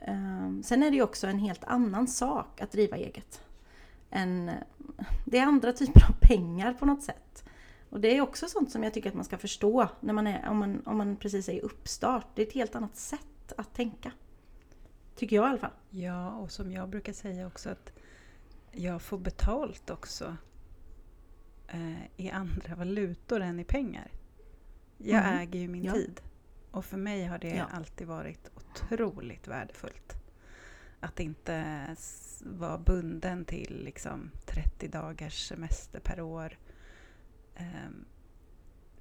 Eh, 0.00 0.50
Sen 0.62 0.82
är 0.82 0.90
det 0.90 0.96
ju 0.96 1.02
också 1.02 1.26
en 1.26 1.38
helt 1.38 1.64
annan 1.64 2.06
sak 2.08 2.60
att 2.60 2.72
driva 2.72 2.96
eget. 2.96 3.42
En, 4.10 4.50
det 5.26 5.38
är 5.38 5.42
andra 5.46 5.72
typer 5.72 6.04
av 6.08 6.14
pengar 6.20 6.72
på 6.72 6.86
något 6.86 7.02
sätt. 7.02 7.44
Och 7.90 8.00
det 8.00 8.16
är 8.16 8.20
också 8.20 8.48
sånt 8.48 8.70
som 8.72 8.82
jag 8.84 8.94
tycker 8.94 9.08
att 9.08 9.14
man 9.14 9.24
ska 9.24 9.38
förstå 9.38 9.88
när 10.00 10.12
man 10.12 10.26
är, 10.26 10.48
om, 10.48 10.58
man, 10.58 10.82
om 10.86 10.96
man 10.98 11.16
precis 11.16 11.48
är 11.48 11.52
i 11.52 11.60
uppstart. 11.60 12.26
Det 12.34 12.42
är 12.42 12.46
ett 12.46 12.52
helt 12.52 12.74
annat 12.74 12.96
sätt 12.96 13.52
att 13.56 13.74
tänka. 13.74 14.12
Tycker 15.16 15.36
jag 15.36 15.44
i 15.44 15.48
alla 15.48 15.58
fall. 15.58 15.70
Ja, 15.90 16.30
och 16.32 16.50
som 16.52 16.72
jag 16.72 16.88
brukar 16.88 17.12
säga 17.12 17.46
också 17.46 17.70
att 17.70 17.92
jag 18.72 19.02
får 19.02 19.18
betalt 19.18 19.90
också 19.90 20.36
eh, 21.68 22.04
i 22.16 22.30
andra 22.30 22.74
valutor 22.74 23.40
än 23.40 23.60
i 23.60 23.64
pengar. 23.64 24.10
Jag 24.98 25.24
Mhm. 25.24 25.38
äger 25.38 25.60
ju 25.60 25.68
min 25.68 25.84
Ja. 25.84 25.92
tid. 25.92 26.20
Och 26.70 26.84
för 26.84 26.96
mig 26.96 27.24
har 27.24 27.38
det 27.38 27.48
Ja. 27.56 27.64
alltid 27.72 28.06
varit 28.06 28.50
otroligt 28.54 29.48
värdefullt. 29.48 30.16
Att 31.00 31.20
inte 31.20 31.86
vara 32.44 32.78
bunden 32.78 33.44
till 33.44 33.80
liksom 33.84 34.30
30 34.46 34.88
dagars 34.88 35.48
semester 35.48 36.00
per 36.00 36.20
år. 36.20 36.58
Ehm, 37.56 38.04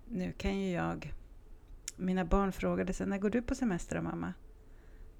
nu 0.07 0.31
kan 0.31 0.59
ju 0.59 0.71
jag... 0.71 1.13
Mina 1.95 2.25
barn 2.25 2.51
frågade 2.51 2.93
sig, 2.93 3.07
när 3.07 3.17
går 3.17 3.29
du 3.29 3.41
på 3.41 3.55
semester 3.55 3.95
då 3.95 4.01
mamma? 4.01 4.33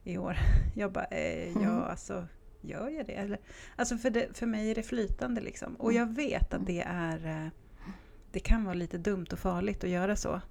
I 0.03 0.17
år. 0.17 0.37
Jag 0.75 0.91
bara, 0.91 1.05
eh, 1.05 1.51
ja 1.51 1.59
Mm. 1.59 1.81
alltså, 1.83 2.27
gör 2.61 2.89
jag 2.89 3.05
det? 3.05 3.13
Eller, 3.13 3.39
alltså 3.75 3.97
för, 3.97 4.09
det, 4.09 4.37
för 4.37 4.45
mig 4.45 4.71
är 4.71 4.75
det 4.75 4.83
flytande 4.83 5.41
liksom. 5.41 5.75
Och 5.75 5.91
Mm. 5.91 5.99
jag 6.01 6.15
vet 6.15 6.53
att 6.53 6.65
det 6.65 6.81
är... 6.87 7.25
eh, 7.45 7.47
Det 8.31 8.39
kan 8.39 8.63
vara 8.63 8.73
lite 8.75 8.97
dumt 8.97 9.25
och 9.31 9.39
farligt 9.39 9.83
att 9.83 9.89
göra 9.89 10.15
så. 10.15 10.41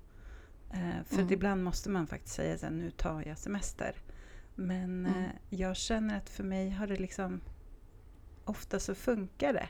Eh, 0.70 1.02
för 1.04 1.18
Mm. 1.20 1.32
ibland 1.32 1.64
måste 1.64 1.90
man 1.90 2.06
faktiskt 2.06 2.34
säga 2.34 2.58
så 2.58 2.66
här, 2.66 2.72
nu 2.72 2.90
tar 2.90 3.22
jag 3.26 3.38
semester. 3.38 3.94
Men 4.54 5.06
Mm. 5.06 5.24
eh, 5.24 5.30
jag 5.50 5.76
känner 5.76 6.16
att 6.18 6.28
för 6.30 6.44
mig 6.44 6.70
har 6.70 6.86
det 6.86 6.96
liksom... 6.96 7.40
Ofta 8.44 8.80
så 8.80 8.94
funkar 8.94 9.52
det. 9.52 9.68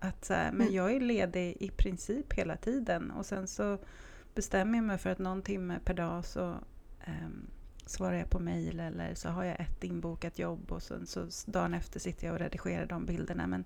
Att 0.00 0.24
så 0.24 0.34
här, 0.34 0.52
men 0.52 0.60
Mm. 0.60 0.74
jag 0.74 0.92
är 0.92 1.00
ledig 1.00 1.56
i 1.60 1.68
princip 1.70 2.32
hela 2.32 2.56
tiden 2.56 3.10
och 3.10 3.26
sen 3.26 3.46
så 3.46 3.78
bestämmer 4.34 4.78
jag 4.78 4.84
mig 4.84 4.98
för 4.98 5.10
att 5.10 5.18
någon 5.18 5.42
timme 5.42 5.78
per 5.84 5.94
dag 5.94 6.24
så 6.24 6.54
ehm, 7.04 7.46
svarar 7.86 8.16
jag 8.16 8.30
på 8.30 8.38
mejl 8.38 8.80
eller 8.80 9.14
så 9.14 9.28
har 9.28 9.44
jag 9.44 9.60
ett 9.60 9.84
inbokat 9.84 10.38
jobb 10.38 10.72
och 10.72 10.82
sen 10.82 11.06
så 11.06 11.28
dagen 11.46 11.74
efter 11.74 12.00
sitter 12.00 12.26
jag 12.26 12.34
och 12.34 12.40
redigerar 12.40 12.86
de 12.86 13.06
bilderna. 13.06 13.46
Men, 13.46 13.64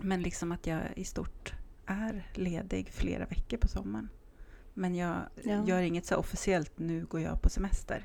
men 0.00 0.22
liksom 0.22 0.52
att 0.52 0.66
jag 0.66 0.80
i 0.96 1.04
stort 1.04 1.54
är 1.86 2.26
ledig 2.34 2.88
flera 2.92 3.26
veckor 3.26 3.56
på 3.56 3.68
sommaren. 3.68 4.08
Men 4.78 4.94
jag 4.94 5.16
Ja. 5.42 5.64
gör 5.64 5.80
inget 5.82 6.06
så 6.06 6.16
officiellt, 6.16 6.78
nu 6.78 7.04
går 7.06 7.20
jag 7.20 7.42
på 7.42 7.48
semester. 7.48 8.04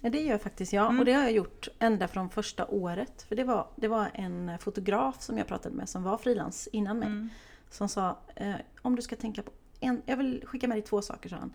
Ja, 0.00 0.10
det 0.10 0.20
gör 0.22 0.38
faktiskt 0.38 0.72
jag. 0.72 0.86
Mm. 0.86 0.98
Och 0.98 1.04
det 1.04 1.12
har 1.12 1.22
jag 1.22 1.32
gjort 1.32 1.68
ända 1.78 2.08
från 2.08 2.30
första 2.30 2.66
året. 2.66 3.22
För 3.22 3.36
det 3.36 3.44
var, 3.44 3.66
det 3.76 3.88
var 3.88 4.10
en 4.14 4.58
fotograf 4.58 5.22
som 5.22 5.38
jag 5.38 5.46
pratade 5.46 5.74
med 5.74 5.88
som 5.88 6.02
var 6.02 6.18
frilans 6.18 6.68
innan 6.72 6.98
mig. 6.98 7.08
Mm. 7.08 7.28
Som 7.70 7.88
sa, 7.88 8.18
eh, 8.36 8.54
om 8.82 8.96
du 8.96 9.02
ska 9.02 9.16
tänka 9.16 9.42
på 9.42 9.50
en, 9.80 10.02
jag 10.06 10.16
vill 10.16 10.44
skicka 10.46 10.68
med 10.68 10.76
dig 10.76 10.82
två 10.82 11.02
saker 11.02 11.28
sa 11.28 11.36
han. 11.36 11.54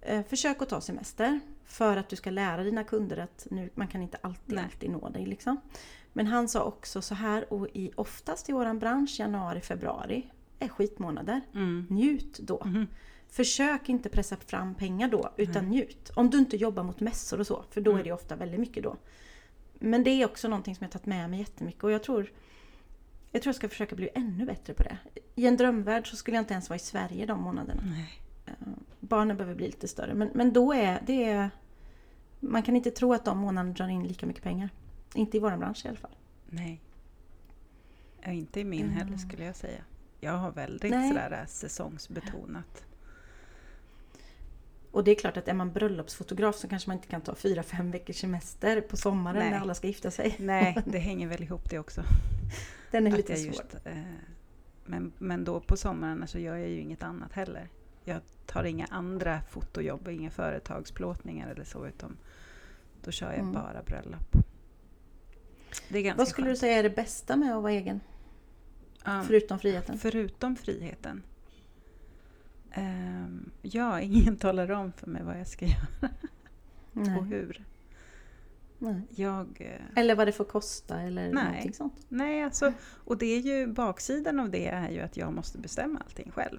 Eh, 0.00 0.22
försök 0.24 0.62
att 0.62 0.68
ta 0.68 0.80
semester 0.80 1.40
för 1.64 1.96
att 1.96 2.08
du 2.08 2.16
ska 2.16 2.30
lära 2.30 2.62
dina 2.62 2.84
kunder 2.84 3.16
att 3.16 3.46
nu, 3.50 3.70
man 3.74 3.88
kan 3.88 4.02
inte 4.02 4.18
alltid, 4.20 4.54
Nej. 4.54 4.64
alltid 4.64 4.90
nå 4.90 5.08
dig. 5.08 5.26
Liksom. 5.26 5.60
Men 6.12 6.26
han 6.26 6.48
sa 6.48 6.62
också 6.62 7.02
så 7.02 7.14
här, 7.14 7.52
och 7.52 7.68
i, 7.72 7.92
oftast 7.96 8.48
i 8.48 8.52
våran 8.52 8.78
bransch, 8.78 9.16
januari, 9.20 9.60
februari, 9.60 10.30
är 10.58 10.68
skitmånader. 10.68 11.40
Mm. 11.54 11.86
Njut 11.90 12.38
då. 12.38 12.62
Mhm. 12.64 12.86
Försök 13.28 13.88
inte 13.88 14.08
pressa 14.08 14.36
fram 14.36 14.74
pengar 14.74 15.08
då, 15.08 15.30
utan 15.36 15.64
Nej. 15.68 15.70
njut. 15.78 16.10
Om 16.14 16.30
du 16.30 16.38
inte 16.38 16.56
jobbar 16.56 16.82
mot 16.82 17.00
mässor 17.00 17.40
och 17.40 17.46
så, 17.46 17.64
för 17.70 17.80
då 17.80 17.90
Mm. 17.90 18.00
är 18.00 18.04
det 18.04 18.12
ofta 18.12 18.36
väldigt 18.36 18.60
mycket 18.60 18.82
då. 18.82 18.96
men 19.78 20.04
det 20.04 20.10
är 20.10 20.26
också 20.26 20.48
någonting 20.48 20.74
som 20.76 20.84
jag 20.84 20.90
tagit 20.92 21.06
med 21.06 21.30
mig 21.30 21.38
jättemycket 21.38 21.84
och 21.84 21.90
jag 21.90 22.02
tror 22.02 22.32
jag 23.32 23.42
tror 23.42 23.48
jag 23.50 23.56
ska 23.56 23.68
försöka 23.68 23.96
bli 23.96 24.08
ännu 24.14 24.46
bättre 24.46 24.74
på 24.74 24.82
det. 24.82 24.98
I 25.34 25.46
en 25.46 25.56
drömvärld 25.56 26.10
så 26.10 26.16
skulle 26.16 26.36
jag 26.36 26.42
inte 26.42 26.52
ens 26.54 26.68
vara 26.70 26.76
i 26.76 26.80
Sverige 26.80 27.26
de 27.26 27.40
månaderna. 27.42 27.82
Nej. 27.86 28.20
Eh, 28.46 28.52
barnen 29.00 29.36
behöver 29.36 29.54
bli 29.56 29.66
lite 29.66 29.88
större. 29.88 30.14
Men, 30.14 30.30
men 30.34 30.52
då 30.52 30.72
är 30.72 31.02
det... 31.06 31.50
Man 32.40 32.62
kan 32.62 32.76
inte 32.76 32.90
tro 32.90 33.12
att 33.12 33.24
de 33.24 33.38
månaderna 33.38 33.74
drar 33.74 33.88
in 33.88 34.02
lika 34.04 34.26
mycket 34.26 34.42
pengar. 34.42 34.68
Inte 35.14 35.36
i 35.36 35.40
vår 35.40 35.56
bransch 35.56 35.84
i 35.84 35.88
alla 35.88 35.96
fall. 35.96 36.16
Nej. 36.46 36.80
Ja, 38.22 38.30
inte 38.32 38.60
i 38.60 38.64
min 38.64 38.82
Mm. 38.82 38.94
heller 38.94 39.16
skulle 39.16 39.44
jag 39.44 39.56
säga. 39.56 39.80
Jag 40.20 40.32
har 40.32 40.50
väldigt 40.52 40.90
Nej. 40.90 41.08
sådär 41.08 41.32
äh, 41.42 41.46
säsongsbetonat. 41.46 42.84
Och 44.90 45.04
det 45.04 45.10
är 45.10 45.14
klart 45.14 45.36
att 45.36 45.48
är 45.48 45.54
man 45.54 45.72
bröllopsfotograf 45.72 46.56
så 46.56 46.68
kanske 46.68 46.90
man 46.90 46.96
inte 46.96 47.08
kan 47.08 47.20
ta 47.20 47.34
fyra, 47.34 47.62
fem 47.62 47.90
veckors 47.90 48.16
semester 48.20 48.80
på 48.80 48.96
sommaren 48.96 49.38
Nej. 49.38 49.50
när 49.50 49.60
alla 49.60 49.74
ska 49.74 49.86
gifta 49.86 50.10
sig. 50.10 50.36
Nej, 50.38 50.76
det 50.86 50.98
hänger 50.98 51.28
väl 51.28 51.42
ihop 51.42 51.70
det 51.70 51.78
också. 51.78 52.02
Den 52.90 53.06
är 53.06 53.10
att 53.10 53.16
lite 53.16 53.36
svår. 53.36 53.46
just, 53.46 53.74
eh, 53.84 54.02
men, 54.84 55.12
men 55.18 55.44
då 55.44 55.60
på 55.60 55.76
sommaren 55.76 56.28
så 56.28 56.38
gör 56.38 56.56
jag 56.56 56.68
ju 56.68 56.80
inget 56.80 57.02
annat 57.02 57.32
heller. 57.32 57.68
Jag 58.04 58.20
tar 58.46 58.64
inga 58.64 58.86
andra 58.90 59.40
fotojobb 59.50 60.08
inga 60.08 60.30
företagsplåtningar 60.30 61.48
eller 61.50 61.64
så 61.64 61.86
utan 61.86 62.16
då 63.04 63.10
kör 63.10 63.30
jag 63.30 63.38
Mm. 63.40 63.52
bara 63.52 63.82
bröllop. 63.82 64.36
Vad 66.16 66.28
skulle 66.28 66.46
du 66.46 66.50
skönt. 66.50 66.58
säga 66.58 66.78
är 66.78 66.82
det 66.82 66.90
bästa 66.90 67.36
med 67.36 67.56
att 67.56 67.62
vara 67.62 67.72
egen? 67.72 68.00
Ja, 69.06 69.22
Förutom 69.26 69.58
friheten? 69.58 69.98
Förutom 69.98 70.56
friheten. 70.56 71.22
Ehm, 72.72 73.50
ja, 73.62 74.00
ingen 74.00 74.36
talar 74.36 74.70
om 74.70 74.92
för 74.92 75.06
mig 75.06 75.22
vad 75.22 75.40
jag 75.40 75.48
ska 75.48 75.64
göra 75.66 76.10
och 76.92 77.06
Nej. 77.06 77.22
hur. 77.22 77.64
Nej. 78.78 79.00
Jag, 79.10 79.46
eh, 79.60 79.98
Eller 80.02 80.14
vad 80.14 80.28
det 80.28 80.32
får 80.32 80.44
kosta 80.44 81.00
eller 81.00 81.32
Nej. 81.32 81.44
någonting 81.44 81.72
sånt. 81.72 82.06
nej, 82.08 82.42
alltså, 82.42 82.72
och 83.04 83.18
det 83.18 83.26
är 83.26 83.40
ju 83.40 83.66
baksidan 83.66 84.40
av 84.40 84.50
det 84.50 84.68
är 84.68 84.90
ju 84.90 85.00
att 85.00 85.16
jag 85.16 85.32
måste 85.32 85.58
bestämma 85.58 85.98
allting 86.04 86.30
själv. 86.30 86.58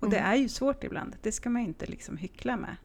Och 0.00 0.10
det 0.10 0.18
Mm. 0.18 0.30
är 0.32 0.36
ju 0.36 0.48
svårt 0.48 0.84
ibland, 0.84 1.16
det 1.22 1.32
ska 1.32 1.50
man 1.50 1.62
ju 1.62 1.68
inte 1.68 1.86
liksom 1.86 2.16
hyckla 2.16 2.56
med. 2.56 2.76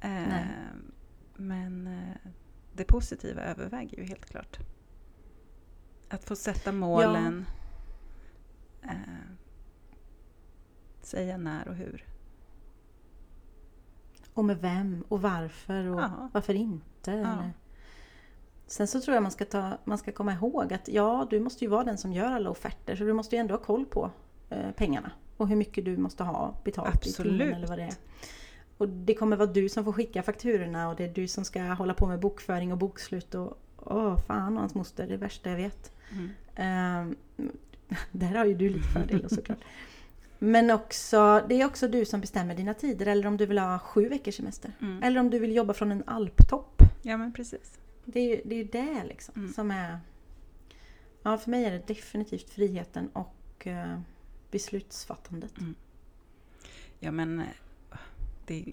Ehm, 0.00 0.92
men 1.36 1.86
eh, 1.86 2.30
det 2.74 2.84
positiva 2.84 3.42
överväger 3.42 3.98
ju 3.98 4.04
helt 4.04 4.26
klart. 4.26 4.58
Att 6.08 6.24
få 6.24 6.36
sätta 6.36 6.72
målen. 6.72 7.46
Eh, 8.82 8.90
säga 11.00 11.36
när 11.36 11.68
och 11.68 11.74
hur. 11.74 12.04
Och 14.34 14.44
med 14.44 14.58
vem 14.58 15.04
och 15.08 15.22
varför 15.22 15.84
och 15.86 16.00
Ja. 16.00 16.30
varför 16.32 16.54
inte. 16.54 17.10
Ja. 17.10 17.50
Sen 18.66 18.88
så 18.88 19.00
tror 19.00 19.14
jag 19.14 19.22
man 19.22 19.32
ska, 19.32 19.44
ta, 19.44 19.78
man 19.84 19.98
ska 19.98 20.12
komma 20.12 20.32
ihåg 20.32 20.72
att 20.72 20.88
ja, 20.88 21.26
du 21.30 21.40
måste 21.40 21.64
ju 21.64 21.70
vara 21.70 21.84
den 21.84 21.98
som 21.98 22.12
gör 22.12 22.32
alla 22.32 22.50
offerter 22.50 22.96
så 22.96 23.04
du 23.04 23.12
måste 23.12 23.36
ju 23.36 23.40
ändå 23.40 23.54
ha 23.54 23.62
koll 23.62 23.86
på 23.86 24.10
eh, 24.50 24.70
pengarna 24.76 25.10
och 25.36 25.48
hur 25.48 25.56
mycket 25.56 25.84
du 25.84 25.96
måste 25.96 26.24
ha 26.24 26.54
betalt 26.64 27.06
i 27.06 27.12
timmen 27.12 27.34
Absolut. 27.34 27.54
eller 27.54 27.66
vad 27.66 27.78
det 27.78 27.84
är. 27.84 27.94
Och 28.78 28.88
det 28.88 29.14
kommer 29.14 29.36
vara 29.36 29.50
du 29.52 29.68
som 29.68 29.84
får 29.84 29.92
skicka 29.92 30.22
fakturorna 30.22 30.88
och 30.88 30.96
det 30.96 31.04
är 31.04 31.14
du 31.14 31.28
som 31.28 31.44
ska 31.44 31.62
hålla 31.62 31.94
på 31.94 32.06
med 32.06 32.20
bokföring 32.20 32.72
och 32.72 32.78
bokslut 32.78 33.34
och 33.34 33.58
åh 33.90 34.18
fan 34.26 34.54
och 34.54 34.60
hans 34.60 34.74
moster, 34.74 35.06
det 35.06 35.08
är 35.14 35.18
det 35.18 35.24
värsta 35.24 35.50
jag 35.50 35.56
vet. 35.56 35.92
Mm. 36.12 36.30
Ehm, 36.54 37.16
där 38.12 38.34
har 38.34 38.44
ju 38.44 38.54
du 38.54 38.68
lite 38.68 38.88
fördelar 38.88 39.28
såklart. 39.28 39.58
Men 40.38 40.70
också, 40.70 41.44
det 41.48 41.60
är 41.60 41.66
också 41.66 41.88
du 41.88 42.04
som 42.04 42.20
bestämmer 42.20 42.54
dina 42.54 42.74
tider 42.74 43.06
eller 43.06 43.26
om 43.26 43.36
du 43.36 43.46
vill 43.46 43.58
ha 43.58 43.78
sju 43.78 44.08
veckors 44.08 44.34
semester. 44.36 44.72
Mm. 44.80 45.02
Eller 45.02 45.20
om 45.20 45.30
du 45.30 45.38
vill 45.38 45.56
jobba 45.56 45.74
från 45.74 45.92
en 45.92 46.02
alptopp. 46.06 46.82
Ja 47.02 47.16
men 47.16 47.32
precis. 47.32 47.78
Det 48.04 48.20
är 48.20 48.24
ju 48.56 48.64
det, 48.64 48.78
är 48.78 48.94
det 48.94 49.04
liksom 49.04 49.34
Mm. 49.36 49.52
som 49.52 49.70
är... 49.70 49.98
Ja, 51.22 51.38
för 51.38 51.50
mig 51.50 51.64
är 51.64 51.70
det 51.70 51.86
definitivt 51.86 52.50
friheten 52.50 53.08
och 53.12 53.66
eh, 53.66 54.00
beslutsfattandet. 54.50 55.58
Mm. 55.58 55.74
Ja 57.00 57.10
men 57.10 57.38
eh, 57.40 57.46
det 58.46 58.54
är 58.60 58.64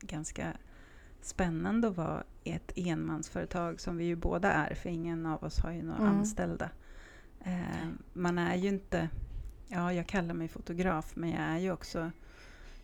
ganska 0.00 0.52
spännande 1.26 1.88
att 1.88 1.96
vara 1.96 2.24
ett 2.44 2.72
enmansföretag 2.76 3.80
som 3.80 3.96
vi 3.96 4.04
ju 4.04 4.16
båda 4.16 4.52
är 4.52 4.74
för 4.74 4.88
ingen 4.90 5.26
av 5.26 5.44
oss 5.44 5.58
har 5.58 5.70
ju 5.70 5.82
några 5.82 5.98
Mm. 6.02 6.18
anställda. 6.18 6.70
Eh, 7.44 7.88
man 8.12 8.38
är 8.38 8.54
ju 8.56 8.68
inte, 8.68 9.08
ja 9.68 9.92
jag 9.92 10.06
kallar 10.06 10.34
mig 10.34 10.48
fotograf 10.48 11.12
men 11.16 11.30
jag 11.30 11.40
är 11.40 11.58
ju 11.58 11.72
också 11.72 12.10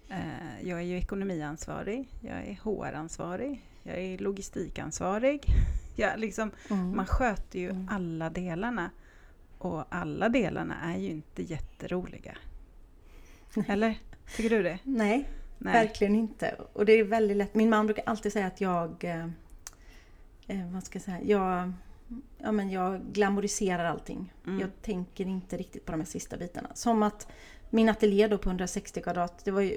eh, 0.09 0.69
jag 0.69 0.79
är 0.79 0.83
ju 0.85 0.97
ekonomiansvarig, 0.99 2.09
jag 2.21 2.37
är 2.37 2.55
HR-ansvarig, 2.63 3.65
jag 3.83 3.99
är 3.99 4.19
logistikansvarig. 4.19 5.45
Jag 5.97 6.21
liksom, 6.21 6.51
Mm. 6.71 6.97
man 6.97 7.07
sköter 7.07 7.59
ju 7.59 7.71
Mm. 7.71 7.89
alla 7.91 8.31
delarna 8.31 8.91
och 9.59 9.85
alla 9.89 10.29
delarna 10.29 10.75
är 10.95 10.99
ju 10.99 11.09
inte 11.11 11.43
jätteroliga. 11.43 12.37
Eller? 13.69 13.99
Tycker 14.37 14.51
du 14.51 14.63
det? 14.63 14.79
Nej, 14.85 15.29
Nej. 15.64 15.72
verkligen 15.72 16.14
inte. 16.14 16.57
Och 16.72 16.85
det 16.85 16.92
är 16.92 17.05
väldigt 17.05 17.37
lätt. 17.37 17.55
Min 17.55 17.70
man 17.70 17.87
brukar 17.87 18.03
alltid 18.07 18.33
säga 18.33 18.46
att 18.46 18.61
jag... 18.61 19.05
Eh, 19.05 19.25
eh, 20.46 20.72
vad 20.72 20.85
ska 20.85 20.96
jag 20.96 21.03
säga? 21.03 21.20
Jag, 21.22 21.72
ja, 22.38 22.53
men 22.53 22.70
jag 22.70 23.01
glamoriserar 23.12 23.85
allting. 23.85 24.33
Mm. 24.46 24.61
Jag 24.61 24.70
tänker 24.83 25.27
inte 25.27 25.57
riktigt 25.57 25.87
på 25.87 25.92
de 25.92 26.01
här 26.01 26.07
sista 26.07 26.37
bitarna. 26.37 26.68
Som 26.75 27.03
att 27.03 27.29
min 27.70 27.88
ateljé 27.88 28.29
då 28.29 28.38
på 28.38 28.48
160 28.48 29.03
kvadrat, 29.03 29.44
det 29.44 29.51
var, 29.51 29.61
ju, 29.61 29.77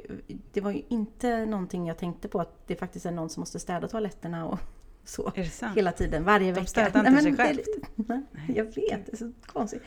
det 0.53 0.61
var 0.61 0.71
ju 0.71 0.81
inte 0.87 1.45
någonting 1.45 1.87
jag 1.87 1.97
tänkte 1.97 2.27
på 2.27 2.41
att 2.41 2.67
det 2.67 2.75
faktiskt 2.75 3.05
är 3.05 3.11
någon 3.11 3.29
som 3.29 3.41
måste 3.41 3.59
städa 3.59 3.87
toaletterna 3.87 4.45
och 4.45 4.59
så. 5.05 5.31
Hela 5.75 5.91
tiden, 5.91 6.23
varje 6.23 6.47
De 6.47 6.53
vecka. 6.53 6.67
städar 6.67 7.07
inte 7.07 7.21
sig 7.21 7.31
det 7.31 7.43
är 7.43 7.47
själv. 7.47 7.59
Nej, 7.95 8.21
Nej, 8.31 8.57
jag 8.57 8.63
vet, 8.63 9.05
det 9.05 9.11
är 9.11 9.17
så 9.17 9.31
konstigt. 9.45 9.81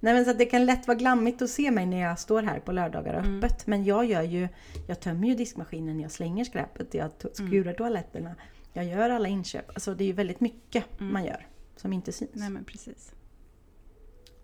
Nej 0.00 0.14
men 0.14 0.24
så 0.24 0.32
det 0.32 0.44
kan 0.46 0.66
lätt 0.66 0.86
vara 0.88 0.98
glammigt 0.98 1.42
att 1.42 1.50
se 1.50 1.70
mig 1.70 1.86
när 1.86 2.00
jag 2.00 2.18
står 2.18 2.42
här 2.42 2.60
på 2.60 2.72
lördagar 2.72 3.14
och 3.14 3.24
Mm. 3.26 3.36
öppet. 3.44 3.66
Men 3.66 3.84
jag 3.84 4.04
gör 4.04 4.22
ju, 4.22 4.48
jag 4.88 5.00
tömmer 5.00 5.28
ju 5.28 5.34
diskmaskinen, 5.34 6.00
jag 6.00 6.10
slänger 6.10 6.44
skräpet, 6.44 6.94
jag 6.94 7.10
Mm. 7.24 7.34
skurar 7.34 7.72
toaletterna. 7.72 8.34
Jag 8.72 8.84
gör 8.84 9.10
alla 9.10 9.28
inköp. 9.28 9.68
Alltså 9.68 9.94
det 9.94 10.04
är 10.04 10.06
ju 10.06 10.12
väldigt 10.12 10.40
mycket 10.40 11.00
Mm. 11.00 11.12
man 11.12 11.24
gör 11.24 11.46
som 11.76 11.92
inte 11.92 12.12
syns. 12.12 12.30
Nej 12.34 12.50
men 12.50 12.64
precis. 12.64 13.12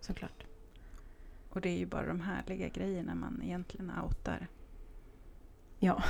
Såklart. 0.01 0.45
Och 1.51 1.61
det 1.61 1.69
är 1.69 1.79
ju 1.79 1.87
bara 1.87 2.07
de 2.07 2.21
härliga 2.21 2.69
grejerna 2.69 3.15
man 3.15 3.43
egentligen 3.45 3.93
outar. 4.05 4.47
Ja, 5.79 6.03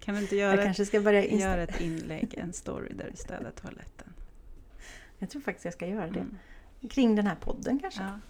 Kan 0.00 0.14
du 0.14 0.20
inte 0.20 0.36
jag 0.36 0.48
göra, 0.50 0.60
ett, 0.60 0.64
kanske 0.66 0.86
ska 0.86 1.00
börja 1.00 1.24
insta- 1.24 1.40
göra 1.40 1.62
ett 1.62 1.80
inlägg, 1.80 2.34
en 2.38 2.52
story 2.52 2.92
där 2.94 3.08
du 3.10 3.16
städar 3.16 3.50
toaletten? 3.50 4.12
Jag 5.18 5.30
tror 5.30 5.42
faktiskt 5.42 5.64
jag 5.64 5.74
ska 5.74 5.86
göra 5.86 6.06
det. 6.10 6.20
Mm. 6.20 6.38
Kring 6.90 7.14
den 7.16 7.26
här 7.26 7.36
podden 7.36 7.78
kanske. 7.78 8.02
Ja. 8.02 8.20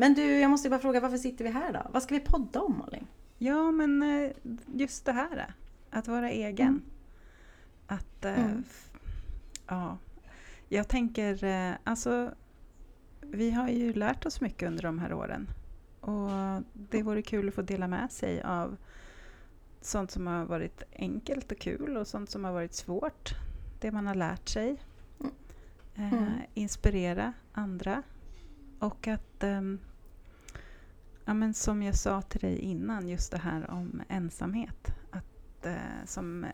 Men 0.00 0.14
du, 0.14 0.22
jag 0.40 0.50
måste 0.50 0.70
bara 0.70 0.80
fråga 0.80 1.00
varför 1.00 1.16
sitter 1.18 1.44
vi 1.44 1.50
här 1.50 1.72
då? 1.72 1.86
Vad 1.92 2.02
ska 2.02 2.14
vi 2.14 2.20
podda 2.20 2.60
om 2.60 2.78
Malin? 2.78 3.06
ja 3.38 3.70
men 3.70 4.02
eh, 4.02 4.30
just 4.74 5.04
det 5.04 5.12
här. 5.12 5.54
Att 5.90 6.08
vara 6.08 6.30
egen. 6.30 6.68
Mm. 6.68 6.82
Att, 7.86 8.24
eh, 8.24 8.44
Mm. 8.44 8.64
ja. 9.66 9.98
Jag 10.68 10.88
tänker, 10.88 11.44
eh, 11.44 11.72
alltså 11.84 12.30
vi 13.20 13.50
har 13.50 13.68
ju 13.68 13.92
lärt 13.92 14.26
oss 14.26 14.40
mycket 14.40 14.66
under 14.68 14.82
de 14.82 14.98
här 14.98 15.12
åren. 15.12 15.48
Och 16.00 16.62
det 16.72 17.02
vore 17.02 17.22
kul 17.22 17.48
att 17.48 17.54
få 17.54 17.62
dela 17.62 17.88
med 17.88 18.12
sig 18.12 18.42
av 18.42 18.76
sånt 19.80 20.10
som 20.10 20.26
har 20.26 20.44
varit 20.44 20.82
enkelt 20.92 21.52
och 21.52 21.58
kul 21.58 21.96
och 21.96 22.06
sånt 22.06 22.30
som 22.30 22.44
har 22.44 22.52
varit 22.52 22.74
svårt. 22.74 23.30
Det 23.80 23.92
man 23.92 24.06
har 24.06 24.14
lärt 24.14 24.48
sig. 24.48 24.76
Mm. 25.20 25.32
Eh, 25.94 26.12
Mm. 26.12 26.32
Inspirera 26.54 27.32
andra. 27.52 28.02
Och 28.78 29.08
att, 29.08 29.42
ehm, 29.44 29.80
ja, 31.28 31.34
men 31.34 31.54
som 31.54 31.82
jag 31.82 31.94
sa 31.94 32.22
till 32.22 32.40
dig 32.40 32.58
innan, 32.58 33.08
just 33.08 33.32
det 33.32 33.38
här 33.38 33.70
om 33.70 34.02
ensamhet. 34.08 34.94
Att 35.10 35.66
eh, 35.66 36.04
som 36.06 36.46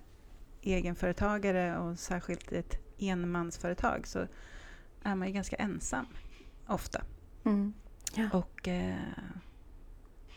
egenföretagare 0.63 1.79
och 1.79 1.99
särskilt 1.99 2.53
i 2.53 2.57
ett 2.57 2.79
enmansföretag 2.99 4.07
så 4.07 4.27
är 5.03 5.15
man 5.15 5.29
ju 5.29 5.35
ganska 5.35 5.57
ensam 5.57 6.07
ofta. 6.67 7.03
Mm. 7.45 7.75
Ja. 8.15 8.29
Och 8.33 8.69
eh, 8.69 8.97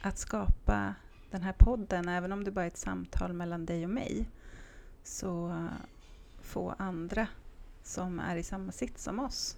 att 0.01 0.17
skapa 0.17 0.95
den 1.31 1.41
här 1.41 1.53
podden, 1.53 2.09
även 2.09 2.31
om 2.31 2.43
det 2.43 2.51
bara 2.51 2.65
är 2.65 2.69
ett 2.69 2.77
samtal 2.77 3.33
mellan 3.33 3.65
dig 3.65 3.83
och 3.83 3.89
mig, 3.89 4.29
så 5.03 5.67
få 6.41 6.75
andra 6.77 7.27
som 7.83 8.19
är 8.19 8.35
i 8.35 8.43
samma 8.43 8.71
sitt 8.71 8.99
som 8.99 9.19
oss 9.19 9.57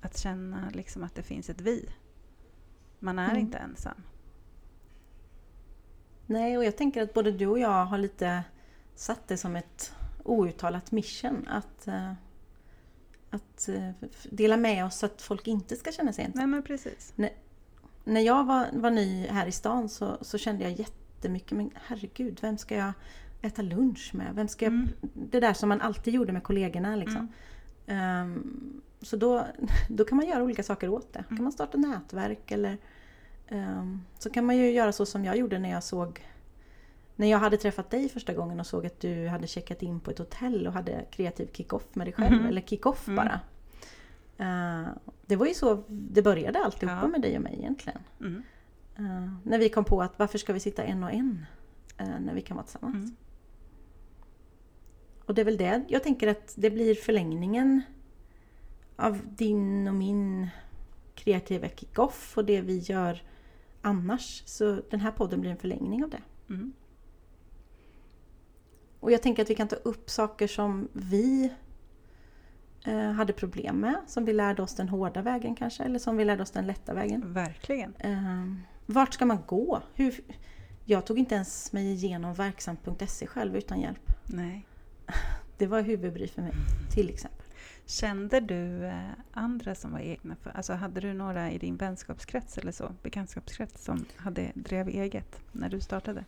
att 0.00 0.18
känna 0.18 0.70
liksom 0.72 1.04
att 1.04 1.14
det 1.14 1.22
finns 1.22 1.50
ett 1.50 1.60
vi. 1.60 1.88
Man 3.04 3.18
är 3.18 3.28
Mm. 3.30 3.40
inte 3.40 3.58
ensam. 3.58 4.02
Nej, 6.26 6.58
och 6.58 6.64
jag 6.64 6.76
tänker 6.76 7.02
att 7.02 7.14
både 7.14 7.32
du 7.32 7.46
och 7.46 7.58
jag 7.58 7.84
har 7.84 7.98
lite 7.98 8.44
satt 8.94 9.28
det 9.28 9.36
som 9.36 9.56
ett 9.56 9.94
outtalat 10.22 10.92
mission 10.92 11.48
att, 11.48 11.86
eh, 11.88 12.12
att 13.30 13.68
eh, 13.68 13.90
dela 14.30 14.56
med 14.56 14.84
oss 14.84 14.98
så 14.98 15.06
att 15.06 15.22
folk 15.22 15.46
inte 15.48 15.76
ska 15.76 15.92
känna 15.92 16.12
sig 16.12 16.24
ensamma. 16.24 16.40
Nej 16.40 16.46
men 16.46 16.62
precis. 16.62 17.12
När 18.04 18.20
jag 18.20 18.44
var, 18.44 18.66
var 18.72 18.90
ny 18.90 19.26
här 19.26 19.46
i 19.46 19.52
stan 19.52 19.88
så, 19.88 20.18
så 20.20 20.38
kände 20.38 20.64
jag 20.64 20.72
jättemycket, 20.72 21.52
men 21.52 21.70
herregud, 21.74 22.38
vem 22.42 22.58
ska 22.58 22.76
jag... 22.76 22.92
äta 23.42 23.62
lunch 23.62 24.10
med? 24.14 24.34
Vem 24.34 24.48
ska 24.48 24.64
jag... 24.64 24.74
Mm. 24.74 24.88
Det 25.14 25.40
där 25.40 25.52
som 25.54 25.68
man 25.68 25.80
alltid 25.80 26.14
gjorde 26.14 26.32
med 26.32 26.42
kollegorna 26.42 26.96
liksom. 26.96 27.32
Ehm, 27.86 28.82
så 29.02 29.16
då, 29.16 29.46
då 29.88 30.04
kan 30.04 30.16
man 30.16 30.26
göra 30.26 30.42
olika 30.42 30.62
saker 30.62 30.88
åt 30.88 31.12
det. 31.12 31.18
Mm. 31.18 31.36
kan 31.36 31.42
man 31.44 31.52
starta 31.52 31.78
nätverk 31.78 32.50
eller 32.50 32.78
så 34.18 34.30
kan 34.30 34.46
man 34.46 34.56
ju 34.56 34.70
göra 34.70 34.92
så 34.92 35.06
som 35.06 35.24
jag 35.24 35.36
gjorde 35.36 35.58
när 35.58 35.70
jag 35.70 35.82
såg 35.82 36.26
när 37.16 37.26
jag 37.30 37.38
hade 37.38 37.56
träffat 37.56 37.90
dig 37.90 38.08
första 38.08 38.34
gången 38.34 38.60
och 38.60 38.66
såg 38.66 38.86
att 38.86 39.00
du 39.00 39.28
hade 39.28 39.46
checkat 39.46 39.82
in 39.82 40.00
på 40.00 40.10
ett 40.10 40.18
hotell 40.18 40.66
och 40.66 40.72
hade 40.72 41.04
kreativ 41.10 41.48
kick-off 41.52 41.94
med 41.94 42.06
dig 42.06 42.14
själv, 42.14 42.36
Mhm. 42.36 42.46
eller 42.46 42.60
kick-off 42.60 43.08
Mm. 43.08 43.16
bara. 43.16 43.40
Eh, 44.38 44.88
det 45.26 45.36
var 45.36 45.46
ju 45.46 45.54
så 45.54 45.82
det 45.88 46.22
började 46.22 46.58
alltihopa 46.64 46.98
Ja. 47.02 47.08
med 47.08 47.20
dig 47.22 47.36
och 47.36 47.42
mig 47.42 47.54
egentligen. 47.58 47.98
Mm. 48.20 48.42
Eh, 48.96 49.32
när 49.42 49.58
vi 49.58 49.68
kom 49.68 49.84
på 49.84 50.02
att 50.02 50.18
varför 50.18 50.38
ska 50.38 50.52
vi 50.52 50.60
sitta 50.60 50.82
en 50.84 51.04
och 51.04 51.12
en 51.12 51.46
eh, 51.98 52.20
när 52.20 52.34
vi 52.34 52.40
kan 52.40 52.56
vara 52.56 52.66
tillsammans? 52.66 52.94
Mm. 53.04 53.16
Och 55.26 55.34
det 55.34 55.40
är 55.40 55.44
väl 55.44 55.56
det 55.56 55.82
jag 55.88 56.02
tänker 56.02 56.28
att 56.28 56.52
det 56.56 56.70
blir 56.70 56.94
förlängningen 56.94 57.82
av 58.96 59.20
din 59.36 59.88
och 59.88 59.94
min 59.94 60.48
kreativa 61.14 61.68
kick-off 61.68 62.32
och 62.36 62.44
det 62.44 62.60
vi 62.60 62.78
gör 62.78 63.22
annars. 63.84 64.42
Så 64.46 64.82
den 64.90 65.00
här 65.00 65.10
podden 65.10 65.40
blir 65.40 65.50
en 65.50 65.56
förlängning 65.56 66.04
av 66.04 66.10
det. 66.10 66.22
Mm. 66.48 66.72
Och 69.00 69.12
jag 69.12 69.22
tänker 69.22 69.42
att 69.42 69.50
vi 69.50 69.54
kan 69.54 69.68
ta 69.68 69.76
upp 69.76 70.10
saker 70.10 70.46
som 70.46 70.88
vi 70.92 71.52
eh, 72.84 73.10
hade 73.10 73.32
problem 73.32 73.80
med. 73.80 73.96
Som 74.06 74.24
vi 74.24 74.32
lärde 74.32 74.62
oss 74.62 74.74
den 74.74 74.88
hårda 74.88 75.22
vägen 75.22 75.54
kanske, 75.54 75.82
eller 75.82 75.98
som 75.98 76.16
vi 76.16 76.24
lärde 76.24 76.42
oss 76.42 76.50
den 76.50 76.66
lätta 76.66 76.94
vägen. 76.94 77.32
Verkligen. 77.32 77.94
Eh, 77.98 78.54
vart 78.86 79.14
ska 79.14 79.26
man 79.26 79.38
gå? 79.46 79.82
Hur, 79.94 80.20
jag 80.84 81.06
tog 81.06 81.18
inte 81.18 81.34
ens 81.34 81.72
mig 81.72 81.92
igenom 81.92 82.34
verksamt.se 82.34 83.26
själv 83.26 83.56
utan 83.56 83.80
hjälp. 83.80 84.12
Nej. 84.24 84.66
Det 85.58 85.66
var 85.66 85.80
huvudbry 85.80 86.28
för 86.28 86.42
mig, 86.42 86.52
till 86.94 87.08
exempel. 87.08 87.43
Kände 87.86 88.40
du 88.40 88.84
eh, 88.86 89.10
andra 89.32 89.74
som 89.74 89.92
var 89.92 89.98
egna? 90.00 90.36
För, 90.36 90.50
alltså 90.50 90.72
hade 90.72 91.00
du 91.00 91.12
några 91.14 91.50
i 91.50 91.58
din 91.58 91.76
vänskapskrets 91.76 92.58
eller 92.58 92.72
så, 92.72 92.92
bekantskapskrets 93.02 93.84
som 93.84 94.04
hade, 94.16 94.52
drev 94.54 94.88
eget 94.88 95.40
när 95.52 95.68
du 95.68 95.80
startade? 95.80 96.24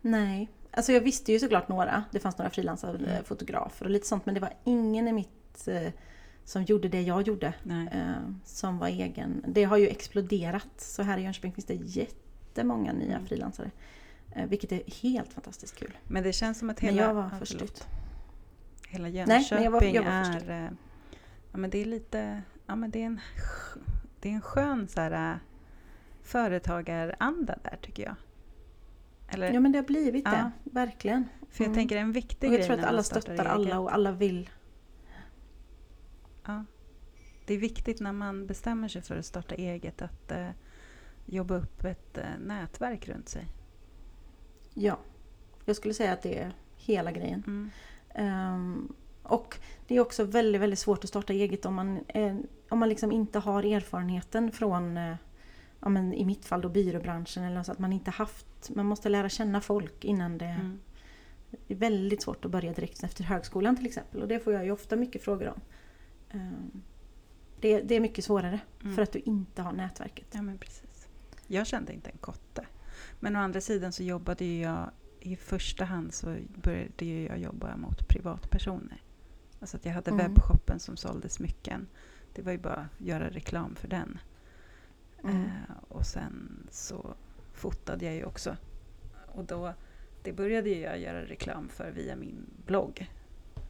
Nej, 0.00 0.48
alltså 0.70 0.92
jag 0.92 1.00
visste 1.00 1.32
ju 1.32 1.38
såklart 1.38 1.68
några. 1.68 2.04
Det 2.10 2.20
fanns 2.20 2.38
några 2.38 2.50
frilansande 2.50 3.10
Mm. 3.10 3.24
fotografer 3.24 3.84
och 3.84 3.90
lite 3.90 4.06
sånt 4.06 4.26
men 4.26 4.34
det 4.34 4.40
var 4.40 4.52
ingen 4.64 5.08
i 5.08 5.12
mitt 5.12 5.68
eh, 5.68 5.92
som 6.44 6.62
gjorde 6.62 6.88
det 6.88 7.02
jag 7.02 7.22
gjorde. 7.28 7.54
Eh, 7.92 8.10
som 8.44 8.78
var 8.78 8.88
egen. 8.88 9.44
Det 9.48 9.64
har 9.64 9.76
ju 9.76 9.88
exploderat. 9.88 10.68
Så 10.80 11.02
här 11.02 11.18
i 11.18 11.22
Jönköping 11.22 11.52
finns 11.52 11.64
det 11.66 11.74
jättemånga 11.74 12.92
nya 12.92 13.14
Mm. 13.16 13.26
frilansare. 13.26 13.70
Eh, 14.34 14.46
vilket 14.46 14.72
är 14.72 14.82
helt 15.02 15.32
fantastiskt 15.32 15.76
kul. 15.76 15.96
Men 16.08 16.22
det 16.22 16.32
känns 16.32 16.58
som 16.58 16.70
att 16.70 16.82
Men 16.82 16.94
hela, 16.94 17.06
jag 17.06 17.14
var 17.14 17.30
först 17.38 17.62
ut. 17.62 17.86
Hela 19.04 19.26
men 19.26 19.40
Jönköping 19.40 19.64
jag 19.64 19.70
var- 19.70 19.82
jag 19.82 20.04
är... 20.06 20.64
eh, 20.64 20.70
Ja, 21.52 21.58
men 21.58 21.70
det 21.70 21.78
är 21.78 21.84
lite... 21.84 22.42
Ja, 22.66 22.76
men 22.76 22.90
det 22.90 23.02
är 23.02 23.06
en, 23.06 23.20
det 24.20 24.28
är 24.28 24.32
en 24.32 24.40
skön 24.40 24.88
så 24.88 25.00
här, 25.00 25.32
äh, 25.32 25.36
företagaranda 26.22 27.58
där 27.62 27.78
tycker 27.82 28.02
jag. 28.02 28.14
Eller, 29.28 29.52
Ja 29.52 29.60
men 29.60 29.72
det 29.72 29.78
har 29.78 29.84
blivit 29.84 30.24
Ja. 30.24 30.30
det, 30.30 30.50
verkligen. 30.70 31.28
för 31.50 31.64
jag 31.64 31.68
Mm. 31.68 31.74
tänker 31.74 31.96
en 31.96 32.12
viktig 32.12 32.48
Och 32.48 32.54
jag 32.54 32.58
grej 32.60 32.68
tror 32.68 32.78
att 32.78 32.84
alla 32.84 33.02
stöttar 33.02 33.44
alla 33.44 33.78
och 33.80 33.94
alla 33.94 34.12
vill. 34.12 34.50
Ja. 36.46 36.64
Det 37.46 37.54
är 37.54 37.58
viktigt 37.58 38.00
när 38.00 38.12
man 38.12 38.46
bestämmer 38.46 38.88
sig 38.88 39.02
för 39.02 39.16
att 39.16 39.26
starta 39.26 39.54
eget 39.54 40.02
att 40.02 40.30
eh, 40.32 40.50
jobba 41.26 41.54
upp 41.56 41.84
ett 41.84 42.18
eh, 42.18 42.24
nätverk 42.40 43.08
runt 43.08 43.28
sig. 43.28 43.46
Ja. 44.74 44.98
Jag 45.64 45.76
skulle 45.76 45.94
säga 45.94 46.12
att 46.12 46.22
det 46.22 46.38
är 46.38 46.52
hela 46.76 47.12
grejen. 47.12 47.42
Mm. 47.46 47.70
Ehm, 48.16 48.92
och 49.22 49.58
det 49.86 49.96
är 49.96 50.00
också 50.00 50.24
väldigt, 50.24 50.60
väldigt 50.60 50.78
svårt 50.78 51.04
att 51.04 51.10
starta 51.10 51.32
eget 51.32 51.66
om 51.66 51.74
man, 51.74 52.00
eh, 52.08 52.36
om 52.68 52.78
man 52.78 52.88
liksom 52.88 53.12
inte 53.12 53.38
har 53.38 53.62
erfarenheten 53.62 54.52
från, 54.52 54.96
eh, 54.96 55.16
ja, 55.80 55.88
men 55.88 56.12
i 56.14 56.24
mitt 56.24 56.44
fall 56.44 56.60
då 56.60 56.68
byråbranschen 56.68 57.42
eller 57.44 57.62
så 57.62 57.72
att 57.72 57.78
man 57.78 57.92
inte 57.92 58.10
haft, 58.10 58.70
man 58.74 58.86
måste 58.86 59.08
lära 59.08 59.28
känna 59.28 59.60
folk 59.60 60.04
innan 60.04 60.38
det 60.38 60.44
Mm. 60.46 60.78
Det 61.66 61.74
är 61.74 61.78
väldigt 61.78 62.22
svårt 62.22 62.44
att 62.44 62.50
börja 62.50 62.72
direkt 62.72 63.02
efter 63.02 63.24
högskolan 63.24 63.76
till 63.76 63.86
exempel 63.86 64.22
och 64.22 64.28
det 64.28 64.40
får 64.40 64.52
jag 64.52 64.64
ju 64.64 64.70
ofta 64.70 64.96
mycket 64.96 65.22
frågor 65.22 65.48
om. 65.48 65.60
Ehm, 66.30 66.82
Det, 67.60 67.80
det 67.80 67.94
är 67.94 68.00
mycket 68.00 68.24
svårare 68.24 68.60
Mm. 68.82 68.94
för 68.94 69.02
att 69.02 69.12
du 69.12 69.18
inte 69.18 69.62
har 69.62 69.72
nätverket. 69.72 70.26
Ja, 70.32 70.42
men 70.42 70.58
precis. 70.58 71.08
Jag 71.46 71.66
kände 71.66 71.92
inte 71.92 72.10
en 72.10 72.18
kotte. 72.18 72.66
Men 73.20 73.36
å 73.36 73.38
andra 73.38 73.60
sidan 73.60 73.92
så 73.92 74.02
jobbade 74.02 74.44
ju 74.44 74.62
jag 74.62 74.90
i 75.20 75.36
första 75.36 75.84
hand 75.84 76.14
så 76.14 76.36
började 76.62 77.04
ju 77.04 77.26
jag 77.26 77.38
jobba 77.38 77.76
mot 77.76 78.08
privatpersoner. 78.08 79.02
Alltså 79.60 79.76
att 79.76 79.84
jag 79.84 79.92
hade 79.92 80.10
Mm. 80.10 80.26
webbshoppen 80.26 80.80
som 80.80 80.96
sålde 80.96 81.28
smycken. 81.28 81.86
Det 82.34 82.42
var 82.42 82.52
ju 82.52 82.58
bara 82.58 82.74
att 82.74 83.00
göra 83.06 83.30
reklam 83.30 83.74
för 83.76 83.88
den. 83.88 84.18
Mm. 85.24 85.42
Eh, 85.44 85.50
och 85.88 86.06
sen 86.06 86.66
så 86.70 87.14
fotade 87.52 88.04
jag 88.04 88.14
ju 88.14 88.24
också. 88.24 88.56
Och 89.26 89.44
då, 89.44 89.74
det 90.22 90.32
började 90.32 90.70
jag 90.70 90.98
göra 91.00 91.22
reklam 91.24 91.68
för 91.68 91.90
via 91.90 92.16
min 92.16 92.46
blogg. 92.66 93.10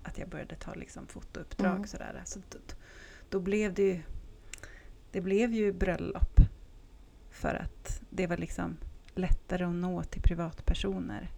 Att 0.03 0.19
jag 0.19 0.29
började 0.29 0.55
ta 0.55 0.75
liksom 0.75 1.07
fotouppdrag 1.07 1.77
Mm. 1.77 1.87
sådär. 1.87 2.23
Så 2.25 2.41
då, 2.51 2.59
då 3.29 3.41
blev 3.41 3.75
det 3.75 3.83
ju, 3.83 4.03
det 5.13 5.21
blev 5.21 5.53
ju 5.53 5.73
bröllop. 5.73 6.41
För 7.31 7.55
att 7.55 8.03
det 8.11 8.27
var 8.27 8.37
liksom 8.37 8.77
lättare 9.15 9.65
att 9.65 9.75
nå 9.75 10.03
till 10.03 10.23
privatpersoner. 10.23 11.31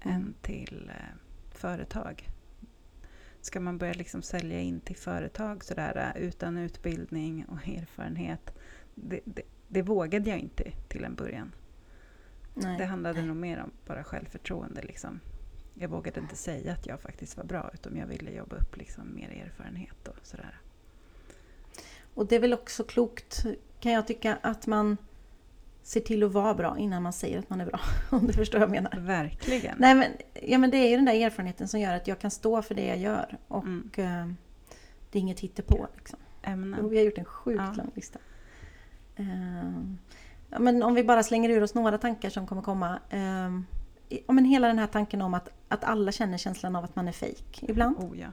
Än 0.00 0.34
till 0.42 0.90
eh, 0.94 1.16
företag. 1.50 2.28
Ska 3.40 3.60
man 3.60 3.78
börja 3.78 3.92
liksom 3.92 4.22
sälja 4.22 4.60
in 4.60 4.80
till 4.80 4.96
företag 4.96 5.64
sådär 5.64 6.12
eh, 6.16 6.22
utan 6.22 6.56
utbildning 6.56 7.44
och 7.44 7.68
erfarenhet. 7.68 8.54
Det, 8.94 9.20
det, 9.24 9.42
det 9.68 9.82
vågade 9.82 10.30
jag 10.30 10.38
inte 10.38 10.72
till 10.88 11.04
en 11.04 11.14
början. 11.14 11.52
Nej. 12.54 12.78
Det 12.78 12.84
handlade 12.84 13.22
nog 13.22 13.36
mer 13.36 13.58
om 13.58 13.70
bara 13.86 14.04
självförtroende. 14.04 14.82
Liksom. 14.82 15.20
Jag 15.74 15.88
vågade 15.88 16.20
inte 16.20 16.36
säga 16.36 16.72
att 16.72 16.86
jag 16.86 17.00
faktiskt 17.00 17.36
var 17.36 17.44
bra 17.44 17.70
utan 17.74 17.96
jag 17.96 18.06
ville 18.06 18.30
jobba 18.30 18.56
upp 18.56 18.76
liksom 18.76 19.14
mer 19.14 19.30
erfarenhet 19.30 20.08
och 20.08 20.26
sådär. 20.26 20.60
Och 22.14 22.26
det 22.26 22.36
är 22.36 22.40
väl 22.40 22.52
också 22.54 22.84
klokt 22.84 23.46
kan 23.80 23.92
jag 23.92 24.06
tycka 24.06 24.38
att 24.42 24.66
man 24.66 24.96
ser 25.88 26.00
till 26.00 26.22
att 26.22 26.32
vara 26.32 26.54
bra 26.54 26.78
innan 26.78 27.02
man 27.02 27.12
säger 27.12 27.38
att 27.38 27.50
man 27.50 27.60
är 27.60 27.66
bra. 27.66 27.80
Om 28.10 28.26
du 28.26 28.32
förstår 28.32 28.58
vad 28.58 28.68
jag 28.68 28.72
menar. 28.82 28.98
Verkligen. 28.98 29.74
Nej 29.78 29.94
men, 29.94 30.06
ja, 30.42 30.58
men 30.58 30.70
det 30.70 30.76
är 30.76 30.90
ju 30.90 30.96
den 30.96 31.04
där 31.04 31.14
erfarenheten 31.26 31.68
som 31.68 31.80
gör 31.80 31.94
att 31.94 32.06
jag 32.08 32.18
kan 32.18 32.30
stå 32.30 32.62
för 32.62 32.74
det 32.74 32.86
jag 32.86 32.98
gör. 32.98 33.38
Och 33.48 33.64
Mm. 33.64 33.90
eh, 33.96 34.26
det 35.10 35.18
är 35.18 35.20
inget 35.20 35.40
hittepå. 35.40 35.86
Liksom. 35.96 36.18
Ämnen. 36.42 36.88
vi 36.88 36.96
har 36.96 37.04
gjort 37.04 37.18
en 37.18 37.24
sjukt 37.24 37.62
Ja. 37.66 37.72
lång 37.82 37.90
lista. 37.94 38.18
Ehm, 39.16 39.98
ja, 40.50 40.58
men 40.58 40.82
om 40.82 40.94
vi 40.94 41.04
bara 41.04 41.22
slänger 41.22 41.50
ur 41.50 41.62
oss 41.62 41.74
några 41.74 41.98
tankar 41.98 42.30
som 42.30 42.46
kommer 42.46 42.62
komma. 42.62 42.98
Um, 43.12 43.66
ja, 44.08 44.32
men 44.32 44.44
hela 44.44 44.66
den 44.68 44.78
här 44.78 44.86
tanken 44.86 45.22
om 45.22 45.34
att, 45.34 45.48
att 45.68 45.84
alla 45.84 46.12
känner 46.12 46.38
känslan 46.38 46.76
av 46.76 46.84
att 46.84 46.96
man 46.96 47.08
är 47.08 47.12
fejk 47.12 47.62
ibland. 47.62 47.96
Oh 47.98 48.18
ja, 48.20 48.28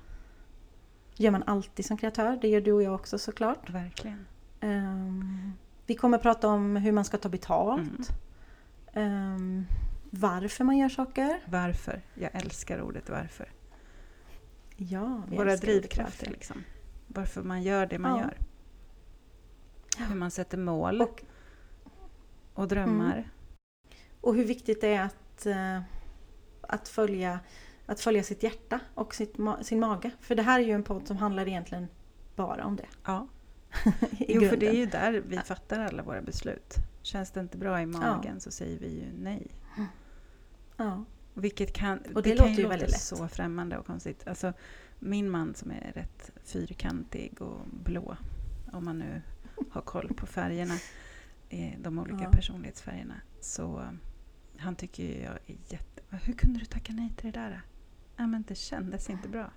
gör 1.16 1.32
man 1.32 1.43
alltid 1.43 1.86
som 1.86 1.97
kreatör. 1.97 2.38
Det 2.41 2.47
gör 2.47 2.62
du 2.62 2.72
och 2.72 2.84
jag 2.84 2.95
också 2.95 3.18
såklart. 3.18 3.70
verkligen. 3.70 4.26
Ehm, 4.62 5.53
vi 5.86 5.96
kommer 5.96 6.18
prata 6.18 6.48
om 6.48 6.76
hur 6.76 6.92
man 6.92 7.06
ska 7.06 7.18
ta 7.18 7.30
betalt. 7.30 7.82
Mm. 8.94 9.12
Ehm, 9.34 9.66
varför 10.10 10.64
man 10.64 10.78
gör 10.78 10.90
saker. 10.90 11.40
Varför? 11.46 12.02
Jag 12.14 12.30
älskar 12.36 12.82
ordet 12.82 13.10
varför. 13.10 13.52
Ja, 14.78 15.22
Våra 15.28 15.56
drivkrafter 15.56 16.04
varför. 16.04 16.32
liksom. 16.32 16.64
Varför 17.08 17.44
man 17.44 17.64
gör 17.64 17.86
det 17.86 18.00
man 18.00 18.12
Ja. 18.20 18.22
gör. 18.24 18.38
Hur 20.08 20.16
man 20.16 20.32
sätter 20.32 20.58
mål 20.58 21.02
och, 21.02 21.24
Och, 22.54 22.68
drömmar. 22.68 23.30
och 24.22 24.36
hur 24.36 24.46
viktigt 24.46 24.82
det 24.82 24.94
är 24.94 25.04
att, 25.04 25.46
eh, 25.46 25.82
att, 26.62 26.88
följa, 26.88 27.40
att 27.86 28.00
följa 28.00 28.24
sitt 28.24 28.44
hjärta 28.44 28.80
och 28.94 29.16
sitt, 29.16 29.36
sin 29.62 29.80
mage. 29.80 30.12
För 30.20 30.36
det 30.36 30.42
här 30.44 30.60
är 30.60 30.64
ju 30.64 30.72
en 30.72 30.84
podd 30.84 31.08
som 31.08 31.18
handlar 31.18 31.48
egentligen 31.48 31.88
bara 32.36 32.66
om 32.66 32.76
det. 32.76 32.86
Ja. 33.06 33.28
Jo, 34.19 34.41
för 34.49 34.57
det 34.57 34.67
är 34.67 34.73
ju 34.73 34.86
där 34.86 35.23
vi 35.28 35.38
fattar 35.38 35.80
alla 35.80 36.03
våra 36.03 36.21
beslut. 36.21 36.76
Känns 37.01 37.32
det 37.32 37.39
inte 37.39 37.57
bra 37.57 37.82
i 37.82 37.86
magen 37.86 38.39
så 38.39 38.51
säger 38.51 38.80
vi 38.80 38.88
ju 38.88 39.05
nej. 39.23 39.47
Ja. 40.78 41.03
Vilket 41.34 41.73
kan, 41.73 41.99
Och 42.15 42.23
det 42.23 42.30
kan 42.30 42.38
låter 42.38 42.49
ju 42.49 42.63
låta 42.63 42.69
väldigt 42.69 42.89
lätt. 42.91 42.99
så 43.01 43.28
främmande 43.28 43.78
och 43.78 43.86
konstigt. 43.86 44.28
Alltså, 44.28 44.53
min 44.99 45.30
man 45.30 45.55
som 45.55 45.71
är 45.71 45.91
rätt 45.95 46.32
fyrkantig 46.43 47.41
och 47.41 47.59
blå, 47.84 48.17
om 48.73 48.86
man 48.86 48.99
nu 48.99 49.21
har 49.69 49.82
koll 49.82 50.13
på 50.13 50.26
färgerna, 50.26 50.73
eh, 51.49 51.73
de 51.80 51.99
olika 51.99 52.23
Ja. 52.23 52.30
personlighetsfärgerna, 52.32 53.15
så 53.41 53.84
han 54.57 54.76
tycker 54.76 55.03
ju 55.03 55.23
jag 55.23 55.34
är 55.34 55.55
jätte... 55.67 56.01
Hur 56.09 56.34
kunde 56.34 56.59
du 56.59 56.65
tacka 56.65 56.93
nej 56.93 57.13
till 57.17 57.32
det 57.32 57.39
där? 57.39 57.61
Ja, 58.17 58.28
men 58.28 58.43
det 58.47 58.55
kändes 58.55 59.09
inte 59.09 59.30
bra. 59.30 59.51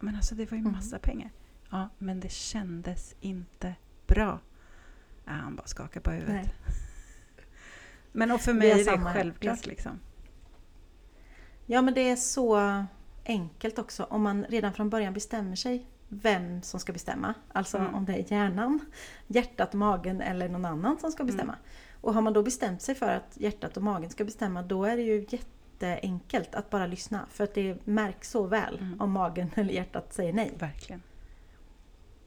Men 0.00 0.16
alltså 0.16 0.34
det 0.34 0.50
var 0.50 0.56
ju 0.56 0.60
Mm. 0.60 0.72
massa 0.72 0.98
pengar. 0.98 1.30
Ja, 1.70 1.88
men 1.98 2.20
det 2.20 2.32
kändes 2.32 3.14
inte 3.20 3.74
bra. 4.06 4.38
Ja, 5.24 5.32
han 5.32 5.56
bara 5.56 5.66
skakar 5.66 6.00
på 6.00 6.10
huvudet. 6.10 6.34
Nej. 6.34 6.54
Men 8.12 8.30
och 8.30 8.40
för 8.40 8.52
mig 8.52 8.68
har 8.70 8.74
är 8.74 8.78
det 8.78 8.84
samma 8.90 9.08
här. 9.10 9.14
självklart 9.14 9.66
liksom. 9.66 10.00
Ja 11.66 11.82
men 11.82 11.94
det 11.94 12.00
är 12.10 12.16
så 12.16 12.84
enkelt 13.24 13.78
också 13.78 14.04
om 14.04 14.22
man 14.22 14.44
redan 14.44 14.72
från 14.72 14.90
början 14.90 15.12
bestämmer 15.14 15.56
sig 15.56 15.86
vem 16.08 16.62
som 16.62 16.80
ska 16.80 16.92
bestämma. 16.92 17.34
Alltså 17.52 17.78
Mm. 17.78 17.94
om 17.94 18.04
det 18.04 18.12
är 18.14 18.32
hjärnan, 18.32 18.80
hjärtat, 19.26 19.72
magen 19.72 20.20
eller 20.20 20.48
någon 20.48 20.64
annan 20.64 20.98
som 20.98 21.12
ska 21.12 21.22
Mm. 21.22 21.34
bestämma. 21.34 21.56
Och 22.00 22.14
har 22.14 22.22
man 22.22 22.32
då 22.32 22.42
bestämt 22.42 22.82
sig 22.82 22.94
för 22.94 23.08
att 23.12 23.36
hjärtat 23.36 23.76
och 23.76 23.82
magen 23.82 24.10
ska 24.10 24.24
bestämma 24.24 24.62
då 24.62 24.84
är 24.84 24.96
det 24.96 25.02
ju 25.02 25.26
jätteenkelt 25.28 26.54
att 26.54 26.70
bara 26.70 26.86
lyssna. 26.86 27.26
För 27.30 27.44
att 27.44 27.54
det 27.54 27.86
märks 27.86 28.30
så 28.30 28.46
väl 28.46 28.78
Mm. 28.78 29.00
om 29.00 29.10
magen 29.10 29.50
eller 29.54 29.74
hjärtat 29.74 30.12
säger 30.14 30.32
nej. 30.32 30.52
Verkligen. 30.58 31.02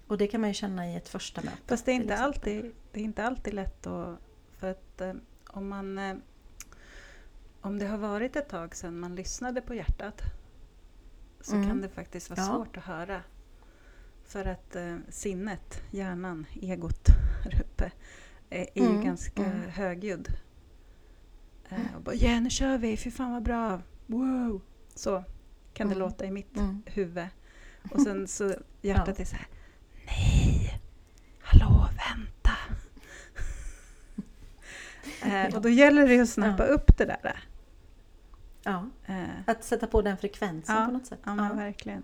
Och 0.10 0.18
det 0.18 0.28
kan 0.28 0.41
man 0.41 0.49
ju 0.49 0.53
känna 0.53 0.88
i 0.91 0.95
ett 0.95 1.10
första 1.10 1.41
möte. 1.41 1.57
Fast 1.68 1.86
det 1.86 1.91
är 1.91 1.95
inte, 1.95 2.18
alltid, 2.18 2.72
det 2.91 2.99
är 2.99 3.03
inte 3.03 3.24
alltid 3.24 3.53
lätt 3.53 3.88
att... 3.88 4.20
För 4.57 4.72
att 4.72 5.01
eh, 5.01 5.14
om 5.47 5.68
man... 5.70 5.99
Eh, 5.99 6.16
om 7.62 7.80
det 7.80 7.88
har 7.88 7.97
varit 7.97 8.36
ett 8.36 8.49
tag 8.49 8.76
sedan 8.76 8.99
man 8.99 9.16
lyssnade 9.16 9.62
på 9.62 9.74
hjärtat 9.76 10.22
så 11.41 11.55
Mm. 11.55 11.68
kan 11.68 11.82
det 11.82 11.89
faktiskt 11.89 12.30
vara 12.30 12.39
Ja. 12.41 12.45
svårt 12.45 12.78
att 12.78 12.84
höra. 12.84 13.22
För 14.26 14.45
att 14.45 14.76
eh, 14.76 14.97
sinnet, 15.10 15.82
hjärnan, 15.91 16.45
egot 16.62 17.07
här 17.43 17.62
uppe 17.62 17.91
är, 18.49 18.68
är 18.76 18.82
ju 18.84 18.89
Mm, 18.89 19.03
ganska 19.05 19.45
mm. 19.45 19.70
högljudd. 19.70 20.28
Eh, 21.70 21.95
och 21.95 22.01
bara 22.01 22.16
ja, 22.16 22.39
nu 22.39 22.49
kör 22.49 22.78
vi, 22.78 22.97
fy 22.97 23.12
fan 23.12 23.32
vad 23.32 23.43
bra, 23.43 23.82
wow! 24.07 24.62
Så 24.95 25.24
kan 25.74 25.88
det 25.88 25.95
Mm. 25.95 26.07
låta 26.07 26.26
i 26.26 26.32
mitt 26.32 26.57
Mm. 26.57 26.82
huvud. 26.86 27.28
Och 27.91 28.01
sen 28.01 28.28
så 28.28 28.55
hjärtat 28.82 29.20
är 29.20 29.26
så 29.26 29.36
här, 29.36 29.47
nej, 30.05 30.82
hallå, 31.41 31.89
vänta. 31.97 32.51
Eh, 35.30 35.55
och 35.55 35.61
då 35.61 35.69
gäller 35.69 36.07
det 36.07 36.19
att 36.19 36.30
snappa 36.30 36.67
Ja. 36.67 36.73
upp 36.73 36.97
det 36.97 37.05
där. 37.05 37.43
Ja, 38.63 38.89
Eh, 39.05 39.23
att 39.45 39.63
sätta 39.63 39.88
på 39.88 40.01
den 40.01 40.17
frekvensen 40.17 40.75
Ja, 40.75 40.86
på 40.86 40.91
något 40.91 41.05
sätt. 41.07 41.19
ja, 41.23 41.36
men 41.36 41.57
verkligen. 41.57 42.03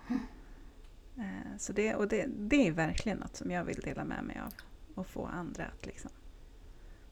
Eh, 1.17 1.57
så 1.57 1.73
det, 1.73 1.95
och 1.95 2.07
det, 2.07 2.25
det 2.37 2.67
är 2.67 2.71
verkligen 2.71 3.17
något 3.17 3.35
som 3.35 3.51
jag 3.51 3.63
vill 3.63 3.79
dela 3.79 4.03
med 4.03 4.23
mig 4.23 4.41
av. 4.45 4.53
Och 4.95 5.07
få 5.07 5.25
andra 5.25 5.65
att 5.65 5.85
liksom 5.85 6.11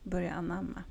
börja 0.04 0.34
anamma. 0.34 0.84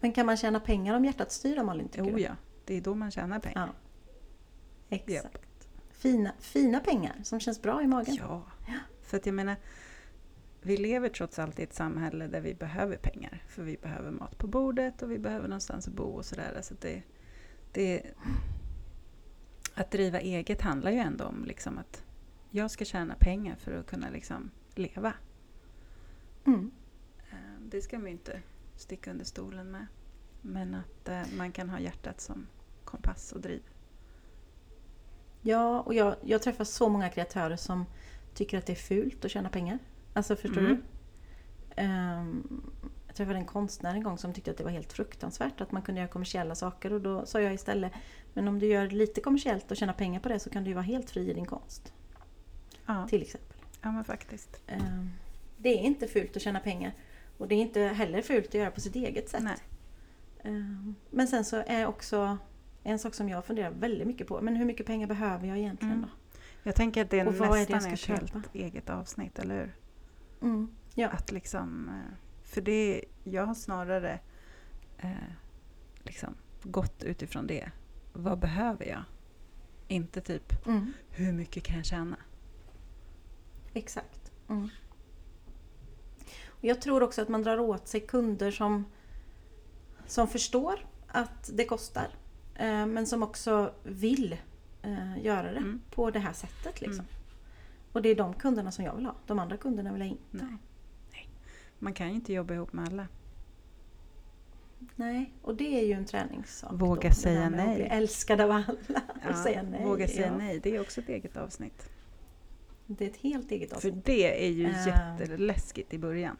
Men 0.00 0.12
kan 0.12 0.26
man 0.26 0.36
tjäna 0.36 0.60
pengar 0.60 0.94
om 0.96 1.04
hjärtat 1.04 1.32
styr 1.32 1.56
då 1.56 1.64
Malin? 1.64 1.88
Jo 1.94 2.18
ja, 2.18 2.36
det 2.64 2.74
är 2.76 2.80
då 2.80 2.94
man 2.94 3.10
tjänar 3.10 3.38
pengar. 3.38 3.72
Ja. 4.88 4.96
Exakt. 4.96 5.68
Fina, 5.90 6.32
fina 6.38 6.80
pengar 6.80 7.14
som 7.22 7.40
känns 7.40 7.62
bra 7.62 7.82
i 7.82 7.86
magen. 7.86 8.14
Ja, 8.14 8.42
för 9.02 9.16
att 9.16 9.26
jag 9.26 9.34
menar, 9.34 9.56
vi 10.62 10.76
lever 10.76 11.08
trots 11.08 11.38
allt 11.38 11.58
i 11.58 11.62
ett 11.62 11.74
samhälle 11.74 12.26
där 12.26 12.40
vi 12.40 12.54
behöver 12.54 12.96
pengar. 12.96 13.42
För 13.48 13.62
vi 13.62 13.76
behöver 13.76 14.10
mat 14.10 14.38
på 14.38 14.46
bordet 14.46 15.02
och 15.02 15.10
vi 15.10 15.18
behöver 15.18 15.48
någonstans 15.48 15.88
att 15.88 15.94
bo 15.94 16.04
och 16.04 16.24
sådär. 16.24 16.58
Så 16.62 16.74
det, 16.80 17.02
det, 17.72 18.02
att 19.74 19.90
driva 19.90 20.20
eget 20.20 20.60
handlar 20.60 20.90
ju 20.90 20.98
ändå 20.98 21.24
om 21.24 21.44
liksom 21.44 21.78
att 21.78 22.04
jag 22.50 22.70
ska 22.70 22.84
tjäna 22.84 23.14
pengar 23.14 23.56
för 23.56 23.72
att 23.72 23.86
kunna 23.86 24.10
liksom 24.10 24.50
leva. 24.74 25.12
Mm. 26.46 26.70
Eh, 27.30 27.60
Det 27.60 27.82
ska 27.82 27.98
man 27.98 28.06
ju 28.06 28.12
inte 28.12 28.42
sticka 28.76 29.10
under 29.10 29.24
stolen 29.24 29.70
med. 29.70 29.86
Men 30.40 30.74
att 30.74 31.08
eh, 31.08 31.22
man 31.36 31.52
kan 31.52 31.70
ha 31.70 31.80
hjärtat 31.80 32.20
som 32.20 32.46
kompass 32.84 33.32
och 33.32 33.40
driv. 33.40 33.62
Ja, 35.40 35.80
och 35.80 35.94
jag, 35.94 36.16
jag 36.22 36.42
träffar 36.42 36.64
så 36.64 36.88
många 36.88 37.08
kreatörer 37.08 37.56
som 37.56 37.84
tycker 38.34 38.58
att 38.58 38.66
det 38.66 38.72
är 38.72 38.76
fult 38.76 39.24
att 39.24 39.30
tjäna 39.30 39.48
pengar. 39.48 39.78
Alltså 40.12 40.36
förstår 40.36 40.60
Mm. 40.60 40.74
du? 40.76 40.82
Ehm, 41.76 42.62
jag 43.06 43.16
träffade 43.16 43.38
en 43.38 43.44
konstnär 43.46 43.94
en 43.94 44.02
gång 44.02 44.18
som 44.18 44.32
tyckte 44.32 44.50
att 44.50 44.56
det 44.56 44.64
var 44.64 44.70
helt 44.70 44.92
fruktansvärt 44.92 45.60
att 45.60 45.72
man 45.72 45.82
kunde 45.82 46.00
göra 46.00 46.08
kommersiella 46.08 46.54
saker 46.54 46.92
och 46.92 47.00
då 47.00 47.26
sa 47.26 47.40
jag 47.40 47.54
istället 47.54 47.92
Men 48.34 48.48
om 48.48 48.58
du 48.58 48.66
gör 48.66 48.88
lite 48.88 49.20
kommersiellt 49.20 49.70
och 49.70 49.76
tjänar 49.76 49.92
pengar 49.92 50.20
på 50.20 50.28
det 50.28 50.38
så 50.38 50.50
kan 50.50 50.64
du 50.64 50.70
ju 50.70 50.74
vara 50.74 50.84
helt 50.84 51.10
fri 51.10 51.30
i 51.30 51.34
din 51.34 51.46
konst. 51.46 51.92
Ja, 52.86 53.06
Till 53.08 53.22
exempel. 53.22 53.56
ja 53.82 53.92
men 53.92 54.04
faktiskt. 54.04 54.62
Ehm, 54.66 55.10
det 55.56 55.68
är 55.68 55.82
inte 55.82 56.06
fult 56.08 56.36
att 56.36 56.42
tjäna 56.42 56.60
pengar. 56.60 56.92
Och 57.38 57.48
det 57.48 57.54
är 57.54 57.60
inte 57.60 57.80
heller 57.80 58.22
fult 58.22 58.46
att 58.48 58.54
göra 58.54 58.70
på 58.70 58.80
sitt 58.80 58.96
eget 58.96 59.28
sätt. 59.28 59.42
Nej. 59.42 59.56
Ehm, 60.42 60.94
Men 61.10 61.28
sen 61.28 61.44
så 61.44 61.56
är 61.66 61.86
också 61.86 62.38
en 62.82 62.98
sak 62.98 63.14
som 63.14 63.28
jag 63.28 63.44
funderar 63.44 63.70
väldigt 63.70 64.06
mycket 64.06 64.26
på. 64.26 64.40
Men 64.40 64.56
hur 64.56 64.64
mycket 64.64 64.86
pengar 64.86 65.06
behöver 65.06 65.46
jag 65.48 65.58
egentligen 65.58 65.94
Mm. 65.94 66.08
då? 66.10 66.38
Jag 66.62 66.74
tänker 66.74 67.02
att 67.02 67.10
det 67.10 67.20
är 67.20 67.26
är 67.26 67.30
nästan 67.30 67.96
ska 67.96 68.12
ett 68.14 68.30
helt 68.32 68.54
eget 68.54 68.90
avsnitt, 68.90 69.38
eller 69.38 69.54
hur? 69.60 69.74
Mm. 70.42 70.68
Ja. 70.94 71.08
Att 71.08 71.32
liksom, 71.32 71.88
eh, 71.88 72.14
för 72.42 72.60
det, 72.60 73.04
jag 73.24 73.46
har 73.46 73.54
snarare 73.54 74.20
eh, 74.98 75.10
liksom 76.02 76.34
gått 76.62 77.02
utifrån 77.04 77.46
det. 77.46 77.70
Vad 78.12 78.38
behöver 78.38 78.86
jag? 78.86 79.02
Inte 79.88 80.20
typ, 80.20 80.66
Mm. 80.66 80.92
hur 81.10 81.32
mycket 81.32 81.64
kan 81.64 81.76
jag 81.76 81.84
tjäna? 81.86 82.16
Exakt. 83.74 84.32
Mm. 84.48 84.68
Och 86.48 86.64
jag 86.64 86.80
tror 86.82 87.02
också 87.02 87.22
att 87.22 87.28
man 87.28 87.42
drar 87.42 87.58
åt 87.58 87.88
sig 87.88 88.00
kunder 88.00 88.50
som, 88.50 88.84
som 90.06 90.28
förstår 90.28 90.86
att 91.08 91.50
det 91.54 91.64
kostar. 91.64 92.08
Eh, 92.54 92.86
men 92.86 93.06
som 93.06 93.22
också 93.22 93.74
vill 93.82 94.36
eh, 94.82 95.24
göra 95.24 95.52
det 95.52 95.58
Mm. 95.58 95.80
på 95.90 96.10
det 96.10 96.18
här 96.18 96.32
sättet. 96.32 96.80
Liksom. 96.80 97.04
Och 97.92 98.02
det 98.02 98.08
är 98.08 98.14
de 98.14 98.34
kunderna 98.34 98.70
som 98.72 98.84
jag 98.84 98.94
vill 98.96 99.06
ha. 99.06 99.14
De 99.26 99.38
andra 99.38 99.56
kunderna 99.56 99.92
vill 99.92 100.00
jag 100.00 100.08
inte 100.10 100.22
Nej. 100.30 100.44
ha. 100.46 100.58
Man 101.78 101.94
kan 101.94 102.08
ju 102.08 102.14
inte 102.14 102.32
jobba 102.32 102.54
ihop 102.54 102.72
med 102.72 102.88
alla. 102.88 103.08
Nej, 104.96 105.32
och 105.42 105.54
det 105.54 105.80
är 105.80 105.86
ju 105.86 105.92
en 105.92 106.04
träningssak. 106.04 106.72
Våga 106.74 107.08
då, 107.08 107.14
säga 107.14 107.50
nej. 107.50 107.74
Bli 107.76 107.84
älskad 107.84 108.40
av 108.40 108.50
alla. 108.50 109.02
och 109.30 109.36
säga 109.36 109.62
nej. 109.62 109.84
Våga 109.84 110.08
säga 110.08 110.26
ja. 110.26 110.36
nej, 110.38 110.60
det 110.60 110.76
är 110.76 110.80
också 110.80 111.00
ett 111.00 111.08
eget 111.08 111.36
avsnitt. 111.36 111.88
Det 112.86 113.04
är 113.04 113.10
ett 113.10 113.16
helt 113.16 113.50
eget 113.50 113.68
För 113.70 113.76
avsnitt. 113.76 114.04
det 114.04 114.46
är 114.46 114.50
ju 114.50 114.66
Eh. 114.66 114.86
jätteläskigt 114.86 115.94
i 115.94 115.98
början. 115.98 116.36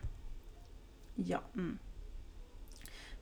Ja. 1.14 1.40
Mm. 1.54 1.78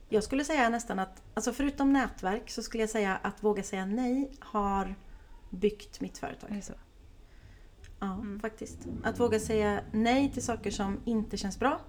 Jag 0.09 0.23
skulle 0.23 0.43
säga 0.43 0.69
nästan 0.69 0.99
att, 0.99 1.23
alltså 1.33 1.53
förutom 1.53 1.93
nätverk 1.93 2.49
så 2.49 2.63
skulle 2.63 2.83
jag 2.83 2.89
säga 2.89 3.15
att 3.17 3.43
våga 3.43 3.63
säga 3.63 3.85
nej 3.85 4.31
har 4.39 4.95
byggt 5.49 6.01
mitt 6.01 6.15
Är 6.17 6.19
företag. 6.19 6.49
det 6.53 6.61
så? 6.61 6.73
Ja, 8.03 8.13
Mm. 8.13 8.39
faktiskt. 8.39 8.87
Att 9.03 9.19
våga 9.19 9.39
säga 9.39 9.81
nej 9.91 10.31
till 10.31 10.43
saker 10.43 10.71
som 10.71 10.99
inte 11.05 11.37
känns 11.37 11.59
bra 11.59 11.81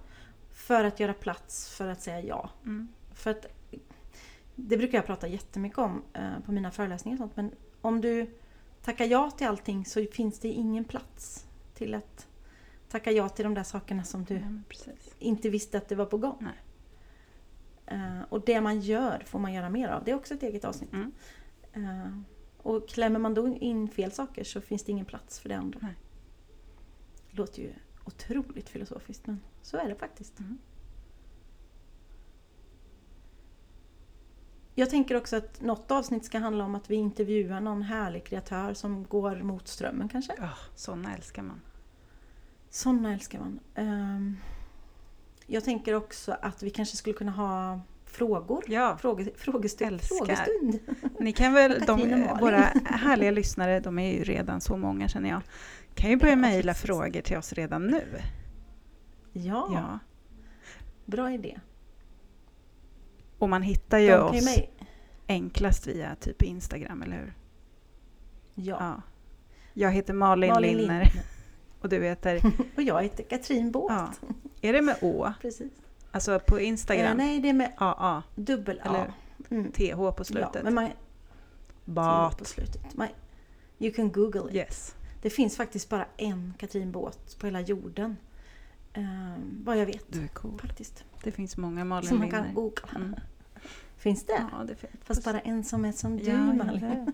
för 0.50 0.84
att 0.84 1.00
göra 1.00 1.14
plats 1.14 1.68
för 1.76 1.88
att 1.88 2.00
säga 2.02 2.20
ja. 2.20 2.50
Mm. 2.64 2.88
För 3.14 3.30
att 3.30 3.46
det 4.56 4.76
brukar 4.76 4.98
jag 4.98 5.06
prata 5.06 5.28
jättemycket 5.28 5.78
om 5.78 6.02
eh, 6.12 6.40
på 6.46 6.52
mina 6.52 6.70
föreläsningar 6.70 7.16
och 7.16 7.18
sånt. 7.18 7.36
Men 7.36 7.50
om 7.80 8.00
du 8.00 8.30
tackar 8.82 9.04
ja 9.04 9.30
till 9.30 9.46
allting 9.46 9.84
så 9.84 10.06
finns 10.12 10.38
det 10.38 10.48
ingen 10.48 10.84
plats 10.84 11.46
till 11.74 11.94
att 11.94 12.26
tacka 12.88 13.10
ja 13.12 13.28
till 13.28 13.44
de 13.44 13.54
där 13.54 13.62
sakerna 13.62 14.04
som 14.04 14.24
du 14.24 14.62
precis. 14.68 15.14
inte 15.18 15.50
visste 15.50 15.78
att 15.78 15.88
det 15.88 15.94
var 15.94 16.06
på 16.06 16.18
gång. 16.18 16.48
Eh, 17.86 18.20
och 18.28 18.40
det 18.44 18.60
man 18.60 18.80
gör 18.80 19.22
får 19.26 19.38
man 19.38 19.52
göra 19.52 19.70
mer 19.70 19.88
av. 19.88 20.04
Det 20.04 20.10
är 20.10 20.14
också 20.14 20.34
ett 20.34 20.42
eget 20.42 20.64
avsnitt. 20.64 20.92
Mm. 20.92 21.12
Eh, 21.72 22.18
och 22.62 22.88
klämmer 22.88 23.18
man 23.18 23.34
då 23.34 23.48
in 23.48 23.88
fel 23.88 24.12
saker 24.12 24.44
så 24.44 24.60
finns 24.60 24.84
det 24.84 24.92
ingen 24.92 25.06
plats 25.06 25.40
för 25.40 25.48
det 25.48 25.54
andra. 25.54 25.78
Nej. 25.82 25.94
Det 27.30 27.36
låter 27.36 27.62
ju 27.62 27.72
otroligt 28.04 28.68
filosofiskt 28.68 29.26
men 29.26 29.40
så 29.62 29.76
är 29.76 29.88
det 29.88 29.94
faktiskt. 29.94 30.38
Mm. 30.38 30.58
Jag 34.74 34.90
tänker 34.90 35.14
också 35.14 35.36
att 35.36 35.60
något 35.60 35.90
avsnitt 35.90 36.24
ska 36.24 36.38
handla 36.38 36.64
om 36.64 36.74
att 36.74 36.90
vi 36.90 36.94
intervjuar 36.94 37.60
någon 37.60 37.82
härlig 37.82 38.24
kreatör 38.24 38.74
som 38.74 39.04
går 39.04 39.36
mot 39.42 39.68
strömmen 39.68 40.08
kanske. 40.08 40.34
Ja, 40.38 40.50
sådana 40.74 41.14
älskar 41.14 41.42
man. 41.42 41.60
Sådana 42.70 43.12
älskar 43.12 43.38
man. 43.38 43.60
Ehm, 43.74 44.36
jag 45.46 45.64
tänker 45.64 45.94
också 45.94 46.36
att 46.42 46.62
vi 46.62 46.70
kanske 46.70 46.96
skulle 46.96 47.14
kunna 47.16 47.32
ha 47.32 47.80
frågor. 48.12 48.64
Ja, 48.68 48.96
Fråge, 49.00 49.30
frågestund. 49.36 49.92
Älskar. 49.92 50.16
frågestund. 50.16 50.78
Ni 51.20 51.32
kan 51.32 51.52
väl, 51.52 51.80
de, 51.86 52.26
våra 52.40 52.56
härliga 52.84 53.30
lyssnare, 53.30 53.80
de 53.80 53.98
är 53.98 54.12
ju 54.12 54.24
redan 54.24 54.60
så 54.60 54.76
många 54.76 55.08
känner 55.08 55.28
jag, 55.30 55.40
kan 55.94 56.10
ju 56.10 56.16
börja 56.16 56.32
Ja, 56.32 56.36
mejla 56.36 56.74
frågor 56.74 57.20
till 57.20 57.36
oss 57.36 57.52
redan 57.52 57.86
nu. 57.86 58.04
Ja, 59.32 59.68
Ja. 59.74 59.98
bra 61.06 61.32
idé. 61.32 61.60
Och 63.38 63.48
man 63.48 63.62
hittar 63.62 63.98
ju 63.98 64.18
oss 64.18 64.44
mej- 64.44 64.70
enklast 65.28 65.86
via 65.86 66.14
typ 66.14 66.42
Instagram, 66.42 67.02
eller 67.02 67.16
hur? 67.16 67.34
Ja. 68.54 68.76
Ja. 68.80 69.02
Jag 69.74 69.92
heter 69.92 70.14
Malin, 70.14 70.50
Malin 70.52 70.76
Lindner 70.76 71.04
Lindner. 71.04 71.22
och 71.80 71.88
du 71.88 72.02
heter, 72.02 72.40
Och 72.76 72.82
jag 72.82 73.02
heter 73.02 73.22
Katrin 73.24 73.70
Båth. 73.72 73.94
ja. 73.94 74.12
är 74.62 74.72
det 74.72 74.82
med 74.82 74.96
Å? 75.02 75.32
Precis. 75.42 75.72
Alltså 76.12 76.38
på 76.40 76.58
Eh, 76.58 76.68
Instagram? 76.68 77.16
nej, 77.16 77.40
det 77.40 77.48
är 77.48 77.52
med 77.52 77.72
AA, 77.76 78.22
dubbel 78.34 78.80
A. 78.84 78.88
Eller 78.88 79.12
Mm. 79.50 79.72
TH 79.72 79.94
på 79.96 80.14
Ja, 80.18 80.24
slutet. 80.24 80.64
men 80.64 80.74
man, 80.74 80.86
T 80.86 80.92
på 81.84 81.90
Bat. 81.90 82.46
slutet. 82.46 82.94
Man, 82.96 83.08
you 83.78 83.92
can 83.94 84.12
google 84.12 84.48
it. 84.50 84.54
Yes. 84.54 84.94
Det 85.22 85.30
finns 85.30 85.56
faktiskt 85.56 85.88
bara 85.88 86.06
en 86.16 86.54
Katrin 86.58 86.92
Båt 86.92 87.36
på 87.38 87.46
hela 87.46 87.60
jorden. 87.60 88.16
Ehm, 88.92 89.62
vad 89.64 89.76
jag 89.78 89.86
vet. 89.86 90.04
Du 90.12 90.22
är 90.24 90.28
cool. 90.28 90.58
Faktiskt. 90.60 91.04
Det 91.24 91.32
finns 91.32 91.56
många 91.56 91.84
Malin 91.84 92.08
Som 92.08 92.18
man 92.18 92.30
kan 92.30 92.54
googla. 92.54 92.88
Mm. 92.96 93.14
Finns 93.96 94.26
det? 94.26 94.46
Ja, 94.52 94.64
det 94.64 94.74
finns. 94.74 94.92
Fast 95.04 95.24
bara 95.24 95.40
en 95.40 95.64
som 95.64 95.84
är 95.84 95.92
som 95.92 96.16
du 96.16 96.24
Ja, 96.24 96.36
Malin. 96.36 97.12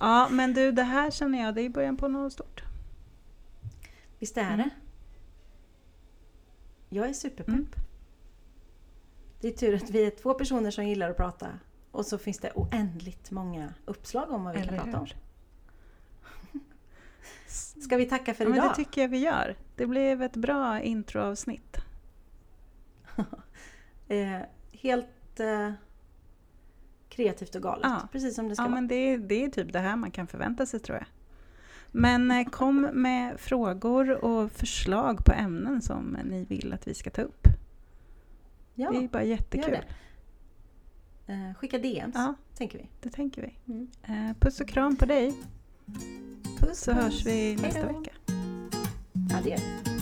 Ja, 0.00 0.28
men 0.30 0.54
du, 0.54 0.72
det 0.72 0.82
här 0.82 1.10
känner 1.10 1.42
jag, 1.42 1.54
det 1.54 1.62
är 1.62 1.68
början 1.68 1.96
på 1.96 2.08
något 2.08 2.32
stort. 2.32 2.62
Visst 4.18 4.36
är 4.36 4.42
Mm. 4.42 4.58
det? 4.58 4.70
Jag 6.94 7.08
är 7.08 7.12
superpepp. 7.12 7.48
Mm. 7.48 7.66
Det 9.40 9.48
är 9.48 9.52
tur 9.52 9.74
att 9.74 9.90
vi 9.90 10.06
är 10.06 10.10
två 10.10 10.34
personer 10.34 10.70
som 10.70 10.86
gillar 10.88 11.10
att 11.10 11.16
prata 11.16 11.48
och 11.90 12.06
så 12.06 12.18
finns 12.18 12.38
det 12.38 12.52
oändligt 12.54 13.30
många 13.30 13.74
uppslag 13.84 14.30
om 14.30 14.44
vad 14.44 14.54
vi 14.54 14.60
kan 14.64 14.68
Eller 14.74 14.82
prata 14.84 15.00
om. 15.00 15.06
Ska 17.82 17.96
vi 17.96 18.06
tacka 18.06 18.34
för 18.34 18.44
Ja, 18.44 18.48
men 18.50 18.58
idag? 18.58 18.70
det 18.70 18.74
tycker 18.74 19.00
jag 19.00 19.08
vi 19.08 19.18
gör. 19.18 19.56
Det 19.76 19.86
blev 19.86 20.22
ett 20.22 20.36
bra 20.36 20.80
introavsnitt. 20.80 21.76
eh, 24.08 24.40
helt 24.72 25.40
eh, 25.40 25.72
kreativt 27.08 27.54
och 27.54 27.62
galet. 27.62 27.84
Ja. 27.84 28.08
Precis 28.12 28.34
som 28.34 28.48
det 28.48 28.54
ska 28.54 28.62
Ja, 28.64 28.68
vara. 28.68 28.74
men 28.74 28.88
det 28.88 29.16
det 29.16 29.44
är 29.44 29.48
typ 29.48 29.72
det 29.72 29.78
här 29.78 29.96
man 29.96 30.10
kan 30.10 30.26
förvänta 30.26 30.66
sig 30.66 30.80
tror 30.80 30.98
jag. 30.98 31.06
Men 31.96 32.30
eh, 32.30 32.44
kom 32.48 32.80
med 32.92 33.40
frågor 33.40 34.24
och 34.24 34.50
förslag 34.52 35.24
på 35.24 35.32
ämnen 35.32 35.82
som 35.82 36.18
ni 36.24 36.44
vill 36.44 36.72
att 36.72 36.88
vi 36.88 36.94
ska 36.94 37.10
ta 37.10 37.22
upp. 37.22 37.46
Ja, 38.74 38.90
Det 38.90 39.04
är 39.04 39.08
bara 39.08 39.24
jättekul. 39.24 39.78
Eh, 41.26 41.54
skicka 41.56 41.78
DMs, 41.78 42.14
Ja, 42.14 42.34
tänker 42.54 42.78
vi. 42.78 42.88
det 43.00 43.10
tänker 43.10 43.42
vi. 43.42 43.72
Mm. 43.72 43.88
Eh, 44.02 44.36
puss 44.40 44.60
och 44.60 44.68
kram 44.68 44.96
på 44.96 45.04
dig, 45.06 45.34
Puss, 46.58 46.80
så 46.80 46.92
puss. 46.92 47.02
hörs 47.02 47.26
vi 47.26 47.56
nästa 47.56 47.80
då. 47.80 47.98
vecka. 47.98 48.10
Ja, 49.30 49.36
det 49.44 49.50
gör 49.50 49.58
vi. 49.58 49.93